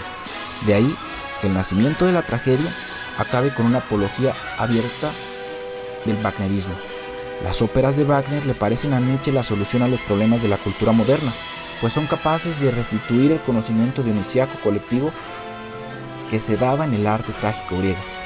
De 0.65 0.73
ahí 0.73 0.95
que 1.41 1.47
el 1.47 1.53
nacimiento 1.53 2.05
de 2.05 2.11
la 2.11 2.23
tragedia 2.23 2.69
acabe 3.17 3.53
con 3.53 3.65
una 3.65 3.79
apología 3.79 4.33
abierta 4.57 5.09
del 6.05 6.23
Wagnerismo. 6.23 6.73
Las 7.43 7.61
óperas 7.61 7.95
de 7.95 8.03
Wagner 8.03 8.45
le 8.45 8.55
parecen 8.55 8.93
a 8.93 8.99
Nietzsche 8.99 9.31
la 9.31 9.43
solución 9.43 9.83
a 9.83 9.87
los 9.87 10.01
problemas 10.01 10.41
de 10.41 10.47
la 10.47 10.57
cultura 10.57 10.91
moderna, 10.91 11.31
pues 11.79 11.93
son 11.93 12.07
capaces 12.07 12.59
de 12.59 12.71
restituir 12.71 13.31
el 13.31 13.41
conocimiento 13.41 14.01
dionisiaco 14.01 14.59
colectivo 14.61 15.11
que 16.31 16.39
se 16.39 16.57
daba 16.57 16.85
en 16.85 16.95
el 16.95 17.05
arte 17.05 17.31
trágico 17.33 17.77
griego. 17.77 18.16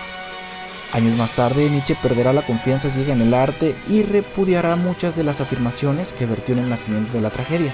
Años 0.94 1.18
más 1.18 1.32
tarde, 1.32 1.70
Nietzsche 1.70 1.96
perderá 1.96 2.34
la 2.34 2.42
confianza 2.42 2.90
ciega 2.90 3.14
en 3.14 3.22
el 3.22 3.34
arte 3.34 3.76
y 3.88 4.04
repudiará 4.04 4.76
muchas 4.76 5.16
de 5.16 5.24
las 5.24 5.40
afirmaciones 5.40 6.12
que 6.12 6.26
vertió 6.26 6.54
en 6.54 6.60
el 6.60 6.70
nacimiento 6.70 7.14
de 7.14 7.22
la 7.22 7.30
tragedia. 7.30 7.74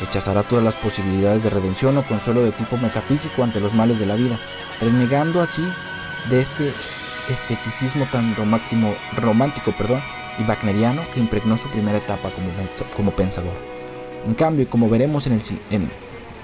Rechazará 0.00 0.42
todas 0.42 0.64
las 0.64 0.74
posibilidades 0.74 1.44
de 1.44 1.50
redención 1.50 1.96
o 1.96 2.06
consuelo 2.06 2.42
de 2.42 2.50
tipo 2.50 2.76
metafísico 2.76 3.44
ante 3.44 3.60
los 3.60 3.72
males 3.72 4.00
de 4.00 4.06
la 4.06 4.16
vida, 4.16 4.36
renegando 4.80 5.40
así 5.40 5.62
de 6.28 6.40
este 6.40 6.72
esteticismo 7.30 8.06
tan 8.10 8.34
romántico 8.34 9.72
perdón, 9.72 10.00
y 10.38 10.42
wagneriano 10.42 11.02
que 11.14 11.20
impregnó 11.20 11.56
su 11.56 11.68
primera 11.68 11.98
etapa 11.98 12.30
como, 12.96 13.12
pensador. 13.12 13.54
En 14.26 14.34
cambio, 14.34 14.68
como 14.68 14.88
veremos 14.88 15.26
en, 15.28 15.34
el, 15.34 15.42
en 15.70 15.90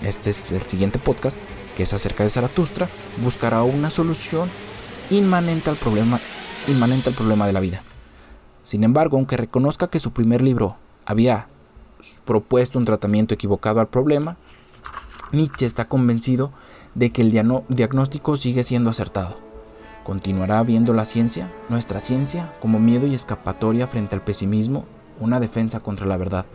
este 0.03 0.31
es 0.31 0.53
el 0.53 0.63
siguiente 0.63 1.01
podcast, 1.01 1.37
que 1.77 1.83
es 1.83 1.93
acerca 1.93 2.23
de 2.23 2.31
Zaratustra, 2.31 2.89
buscará 3.23 3.63
una 3.63 3.91
solución 3.91 4.49
inmanente 5.11 5.71
al 5.71 5.77
problema, 5.77 6.21
inmanente 6.67 7.11
al 7.11 7.15
problema 7.15 7.47
de 7.47 7.53
la 7.53 7.61
vida. 7.61 7.83
Sin 8.63 8.85
embargo, 8.85 9.17
aunque 9.17 9.37
reconozca 9.37 9.89
que 9.89 10.01
su 10.01 10.13
primer 10.13 10.41
libro 10.41 10.77
había 11.05 11.49
propuesto 12.25 12.79
un 12.79 12.85
tratamiento 12.85 13.35
equivocado 13.35 13.81
al 13.81 13.89
problema, 13.89 14.37
Nietzsche 15.33 15.67
está 15.67 15.87
convencido 15.87 16.53
de 16.95 17.11
que 17.11 17.23
el 17.23 17.31
diagnóstico 17.69 18.37
sigue 18.37 18.65
siendo 18.65 18.91
acertado. 18.91 19.37
Continuará 20.05 20.63
viendo 20.63 20.93
la 20.93 21.05
ciencia, 21.05 21.51
nuestra 21.69 22.01
ciencia, 22.01 22.53
como 22.61 22.79
miedo 22.79 23.07
y 23.07 23.15
escapatoria 23.15 23.87
frente 23.87 24.15
al 24.15 24.23
pesimismo, 24.23 24.85
una 25.21 25.41
defensa 25.41 25.81
contra 25.81 26.07
la 26.07 26.17
verdad. 26.17 26.47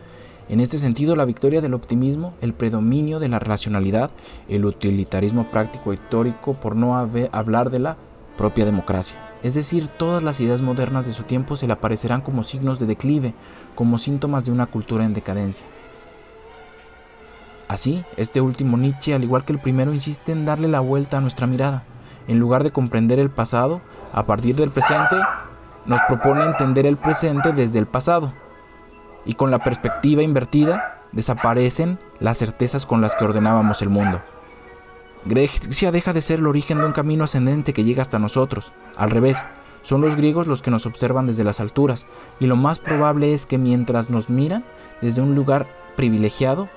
En 0.49 0.59
este 0.59 0.79
sentido, 0.79 1.15
la 1.15 1.25
victoria 1.25 1.61
del 1.61 1.75
optimismo, 1.75 2.33
el 2.41 2.53
predominio 2.53 3.19
de 3.19 3.27
la 3.27 3.37
racionalidad, 3.37 4.09
el 4.47 4.65
utilitarismo 4.65 5.45
práctico 5.51 5.93
y 5.93 5.97
teórico, 5.97 6.55
por 6.55 6.75
no 6.75 6.97
hablar 6.97 7.69
de 7.69 7.79
la 7.79 7.97
propia 8.39 8.63
democracia. 8.63 9.17
Es 9.43 9.53
decir, 9.53 9.89
todas 9.89 10.23
las 10.23 10.39
ideas 10.39 10.61
modernas 10.61 11.05
de 11.05 11.11
su 11.11 11.23
tiempo 11.23 11.57
se 11.57 11.67
le 11.67 11.73
aparecerán 11.73 12.21
como 12.21 12.43
signos 12.43 12.79
de 12.79 12.85
declive, 12.85 13.33
como 13.75 13.97
síntomas 13.97 14.45
de 14.45 14.53
una 14.53 14.65
cultura 14.65 15.03
en 15.03 15.13
decadencia. 15.13 15.65
Así, 17.67 18.05
este 18.15 18.39
último 18.39 18.77
Nietzsche, 18.77 19.13
al 19.13 19.25
igual 19.25 19.43
que 19.43 19.51
el 19.51 19.59
primero, 19.59 19.93
insiste 19.93 20.31
en 20.31 20.45
darle 20.45 20.69
la 20.69 20.79
vuelta 20.79 21.17
a 21.17 21.21
nuestra 21.21 21.47
mirada. 21.47 21.83
En 22.29 22.39
lugar 22.39 22.63
de 22.63 22.71
comprender 22.71 23.19
el 23.19 23.29
pasado, 23.29 23.81
a 24.13 24.23
partir 24.23 24.55
del 24.55 24.71
presente, 24.71 25.17
nos 25.85 25.99
propone 26.07 26.45
entender 26.45 26.85
el 26.85 26.95
presente 26.95 27.51
desde 27.51 27.77
el 27.77 27.87
pasado. 27.87 28.31
Y 29.25 29.33
con 29.33 29.51
la 29.51 29.59
perspectiva 29.59 30.23
invertida, 30.23 31.01
desaparecen 31.11 31.99
las 32.21 32.37
certezas 32.37 32.85
con 32.85 33.01
las 33.01 33.15
que 33.15 33.25
ordenábamos 33.25 33.81
el 33.81 33.89
mundo. 33.89 34.21
Grecia 35.25 35.91
deja 35.91 36.13
de 36.13 36.21
ser 36.21 36.39
el 36.39 36.47
origen 36.47 36.77
de 36.77 36.85
un 36.85 36.93
camino 36.93 37.25
ascendente 37.25 37.73
que 37.73 37.83
llega 37.83 38.01
hasta 38.01 38.19
nosotros. 38.19 38.71
Al 38.95 39.09
revés, 39.09 39.43
son 39.81 40.01
los 40.01 40.15
griegos 40.15 40.47
los 40.47 40.61
que 40.61 40.71
nos 40.71 40.85
observan 40.85 41.27
desde 41.27 41.43
las 41.43 41.59
alturas, 41.59 42.05
y 42.39 42.47
lo 42.47 42.55
más 42.55 42.79
probable 42.79 43.33
es 43.33 43.45
que 43.45 43.57
mientras 43.57 44.09
nos 44.09 44.29
miran 44.29 44.63
desde 45.01 45.21
un 45.21 45.35
lugar 45.35 45.67
privilegiado, 45.95 46.69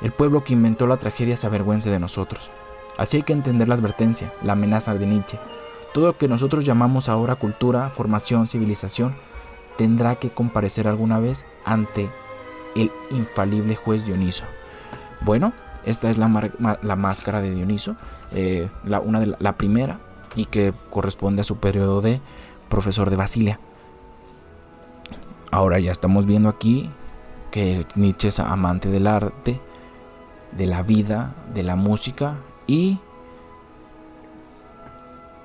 el 0.00 0.12
pueblo 0.12 0.42
que 0.42 0.54
inventó 0.54 0.86
la 0.86 0.96
tragedia 0.96 1.36
se 1.36 1.46
avergüence 1.46 1.90
de 1.90 2.00
nosotros. 2.00 2.50
Así 2.96 3.18
hay 3.18 3.22
que 3.22 3.32
entender 3.32 3.68
la 3.68 3.74
advertencia, 3.74 4.32
la 4.42 4.54
amenaza 4.54 4.94
de 4.94 5.06
Nietzsche. 5.06 5.38
Todo 5.94 6.06
lo 6.06 6.18
que 6.18 6.28
nosotros 6.28 6.64
llamamos 6.64 7.08
ahora 7.08 7.36
cultura, 7.36 7.90
formación, 7.90 8.48
civilización, 8.48 9.14
tendrá 9.76 10.16
que 10.16 10.30
comparecer 10.30 10.88
alguna 10.88 11.18
vez 11.18 11.44
ante 11.64 12.10
el 12.74 12.90
infalible 13.10 13.76
juez 13.76 14.04
Dioniso. 14.04 14.44
Bueno, 15.20 15.52
esta 15.84 16.10
es 16.10 16.18
la, 16.18 16.28
máscara 16.28 17.40
de 17.40 17.54
Dioniso, 17.54 17.96
eh, 18.32 18.68
la, 18.84 19.00
una 19.00 19.20
de 19.20 19.36
la, 19.38 19.56
primera, 19.56 19.98
y 20.34 20.46
que 20.46 20.72
corresponde 20.90 21.42
a 21.42 21.44
su 21.44 21.56
periodo 21.56 22.00
de 22.00 22.20
profesor 22.68 23.10
de 23.10 23.16
Basilia. 23.16 23.60
Ahora 25.50 25.78
ya 25.78 25.92
estamos 25.92 26.26
viendo 26.26 26.48
aquí 26.48 26.90
que 27.50 27.86
Nietzsche 27.94 28.28
es 28.28 28.40
amante 28.40 28.88
del 28.88 29.06
arte, 29.06 29.60
de 30.52 30.66
la 30.66 30.82
vida, 30.82 31.34
de 31.52 31.62
la 31.62 31.76
música 31.76 32.36
y 32.66 32.98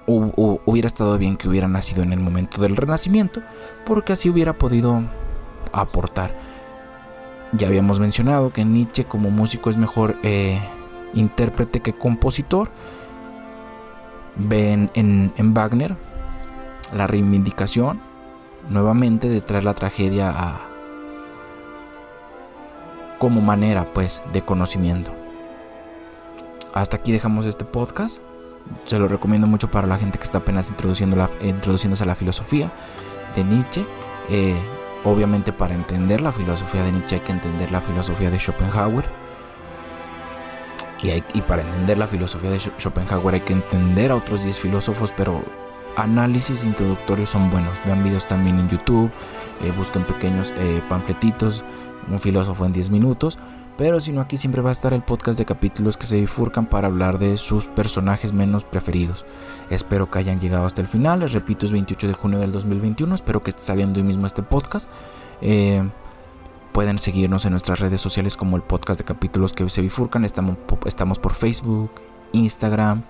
hubiera 0.06 0.88
estado 0.88 1.18
bien 1.18 1.36
que 1.36 1.50
hubiera 1.50 1.68
nacido 1.68 2.02
en 2.02 2.14
el 2.14 2.20
momento 2.22 2.62
del 2.62 2.78
Renacimiento 2.78 3.42
porque 3.86 4.14
así 4.14 4.30
hubiera 4.30 4.54
podido 4.54 5.02
aportar 5.74 6.47
ya 7.54 7.68
habíamos 7.68 8.00
mencionado 8.00 8.52
que 8.52 8.66
Nietzsche 8.66 9.06
como 9.06 9.30
músico 9.30 9.70
es 9.70 9.78
mejor 9.78 10.18
eh, 10.24 10.60
intérprete 11.14 11.80
que 11.80 11.94
compositor. 11.94 12.70
Ven 14.36 14.92
en, 14.94 15.34
Wagner 15.54 15.96
la 16.94 17.08
reivindicación 17.08 18.00
nuevamente 18.70 19.30
de 19.30 19.42
traer 19.42 19.64
la 19.64 19.74
tragedia 19.74 20.30
a, 20.30 20.62
como 23.18 23.42
manera 23.42 23.94
pues 23.94 24.22
de 24.32 24.42
conocimiento. 24.42 25.12
Hasta 26.74 26.98
aquí 26.98 27.12
dejamos 27.12 27.46
este 27.46 27.66
podcast. 27.66 28.20
Se 28.84 29.00
lo 29.00 29.08
recomiendo 29.08 29.48
mucho 29.48 29.72
para 29.72 29.88
la 29.88 29.98
gente 29.98 30.20
que 30.20 30.26
está 30.26 30.40
apenas 30.40 30.70
introduciendo 30.70 31.16
la, 31.16 31.30
introduciéndose 31.42 32.04
a 32.04 32.08
la 32.08 32.16
filosofía 32.16 32.72
de 33.36 33.44
Nietzsche. 33.44 33.86
Eh, 34.30 34.56
Obviamente 35.04 35.54
para 35.54 35.76
entender 35.76 36.22
la 36.22 36.32
filosofía 36.32 36.84
de 36.84 36.92
Nietzsche 36.92 37.16
hay 37.16 37.22
que 37.22 37.32
entender 37.32 37.72
la 37.72 37.82
filosofía 37.82 38.30
de 38.30 38.40
Schopenhauer. 38.40 39.06
Y, 41.02 41.42
para 41.42 41.62
entender 41.62 42.00
la 42.00 42.08
filosofía 42.08 42.50
de 42.50 42.60
Schopenhauer 42.60 43.36
hay 43.36 43.42
que 43.42 43.54
entender 43.54 44.12
a 44.12 44.16
otros 44.16 44.44
10 44.44 44.60
filósofos, 44.60 45.14
pero 45.16 45.44
análisis 45.96 46.64
introductorios 46.64 47.30
son 47.30 47.52
buenos. 47.52 47.74
Vean 47.86 48.04
videos 48.04 48.28
también 48.28 48.60
en 48.60 48.68
YouTube, 48.70 49.12
eh, 49.64 49.72
busquen 49.78 50.04
pequeños 50.04 50.52
eh, 50.58 50.82
panfletitos, 50.90 51.64
un 52.10 52.20
filósofo 52.20 52.66
en 52.66 52.74
10 52.74 52.90
minutos. 52.90 53.38
Pero 53.78 54.00
si 54.00 54.12
no, 54.12 54.22
aquí 54.22 54.38
siempre 54.38 54.64
va 54.64 54.70
a 54.70 54.72
estar 54.72 54.94
el 54.94 55.04
podcast 55.04 55.38
de 55.38 55.46
capítulos 55.46 55.98
que 55.98 56.08
se 56.08 56.20
bifurcan 56.20 56.66
para 56.66 56.88
hablar 56.88 57.20
de 57.20 57.38
sus 57.38 57.68
personajes 57.68 58.34
menos 58.34 58.64
preferidos. 58.64 59.24
Espero 59.70 60.10
que 60.10 60.18
hayan 60.18 60.40
llegado 60.40 60.66
hasta 60.66 60.82
el 60.82 60.88
final. 60.88 61.20
Les 61.20 61.34
repito, 61.34 61.66
es 61.66 61.72
28 61.72 62.08
de 62.08 62.14
junio 62.14 62.40
del 62.40 62.52
2021. 62.52 63.14
Espero 63.14 63.44
que 63.44 63.52
esté 63.52 63.62
saliendo 63.62 64.00
hoy 64.00 64.04
mismo 64.04 64.26
este 64.26 64.42
podcast. 64.42 64.90
Eh, 65.42 65.88
pueden 66.72 66.98
seguirnos 66.98 67.46
en 67.46 67.52
nuestras 67.52 67.80
redes 67.80 68.02
sociales 68.02 68.36
como 68.36 68.56
el 68.56 68.64
podcast 68.64 69.00
de 69.00 69.06
capítulos 69.06 69.54
que 69.54 69.70
se 69.70 69.82
bifurcan. 69.82 70.26
Estamos, 70.26 70.58
estamos 70.86 71.20
por 71.20 71.36
Facebook, 71.36 71.92
Instagram. 72.32 73.04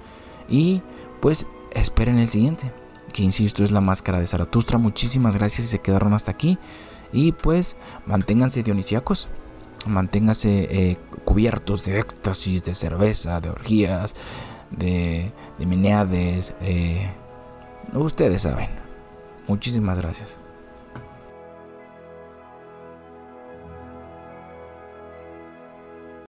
Y 0.49 0.81
pues 1.21 1.47
esperen 1.71 2.17
el 2.17 2.27
siguiente. 2.27 2.73
que 3.13 3.23
insisto 3.23 3.63
es 3.63 3.71
la 3.71 3.79
máscara 3.79 4.19
de 4.19 4.27
Zaratustra. 4.27 4.77
Muchísimas 4.77 5.35
gracias 5.35 5.67
si 5.67 5.71
se 5.71 5.79
quedaron 5.79 6.13
hasta 6.13 6.31
aquí. 6.31 6.57
Y 7.13 7.31
pues 7.31 7.77
manténganse 8.05 8.63
dionisíacos, 8.63 9.29
manténganse 9.85 10.67
eh, 10.69 10.97
cubiertos 11.23 11.85
de 11.85 11.99
éxtasis, 11.99 12.63
de 12.63 12.75
cerveza, 12.75 13.39
de 13.41 13.49
orgías, 13.49 14.15
de, 14.71 15.31
de 15.57 15.65
meneades. 15.65 16.53
ustedes 17.93 18.41
saben. 18.41 18.69
Muchísimas 19.47 19.97
gracias. 19.97 20.46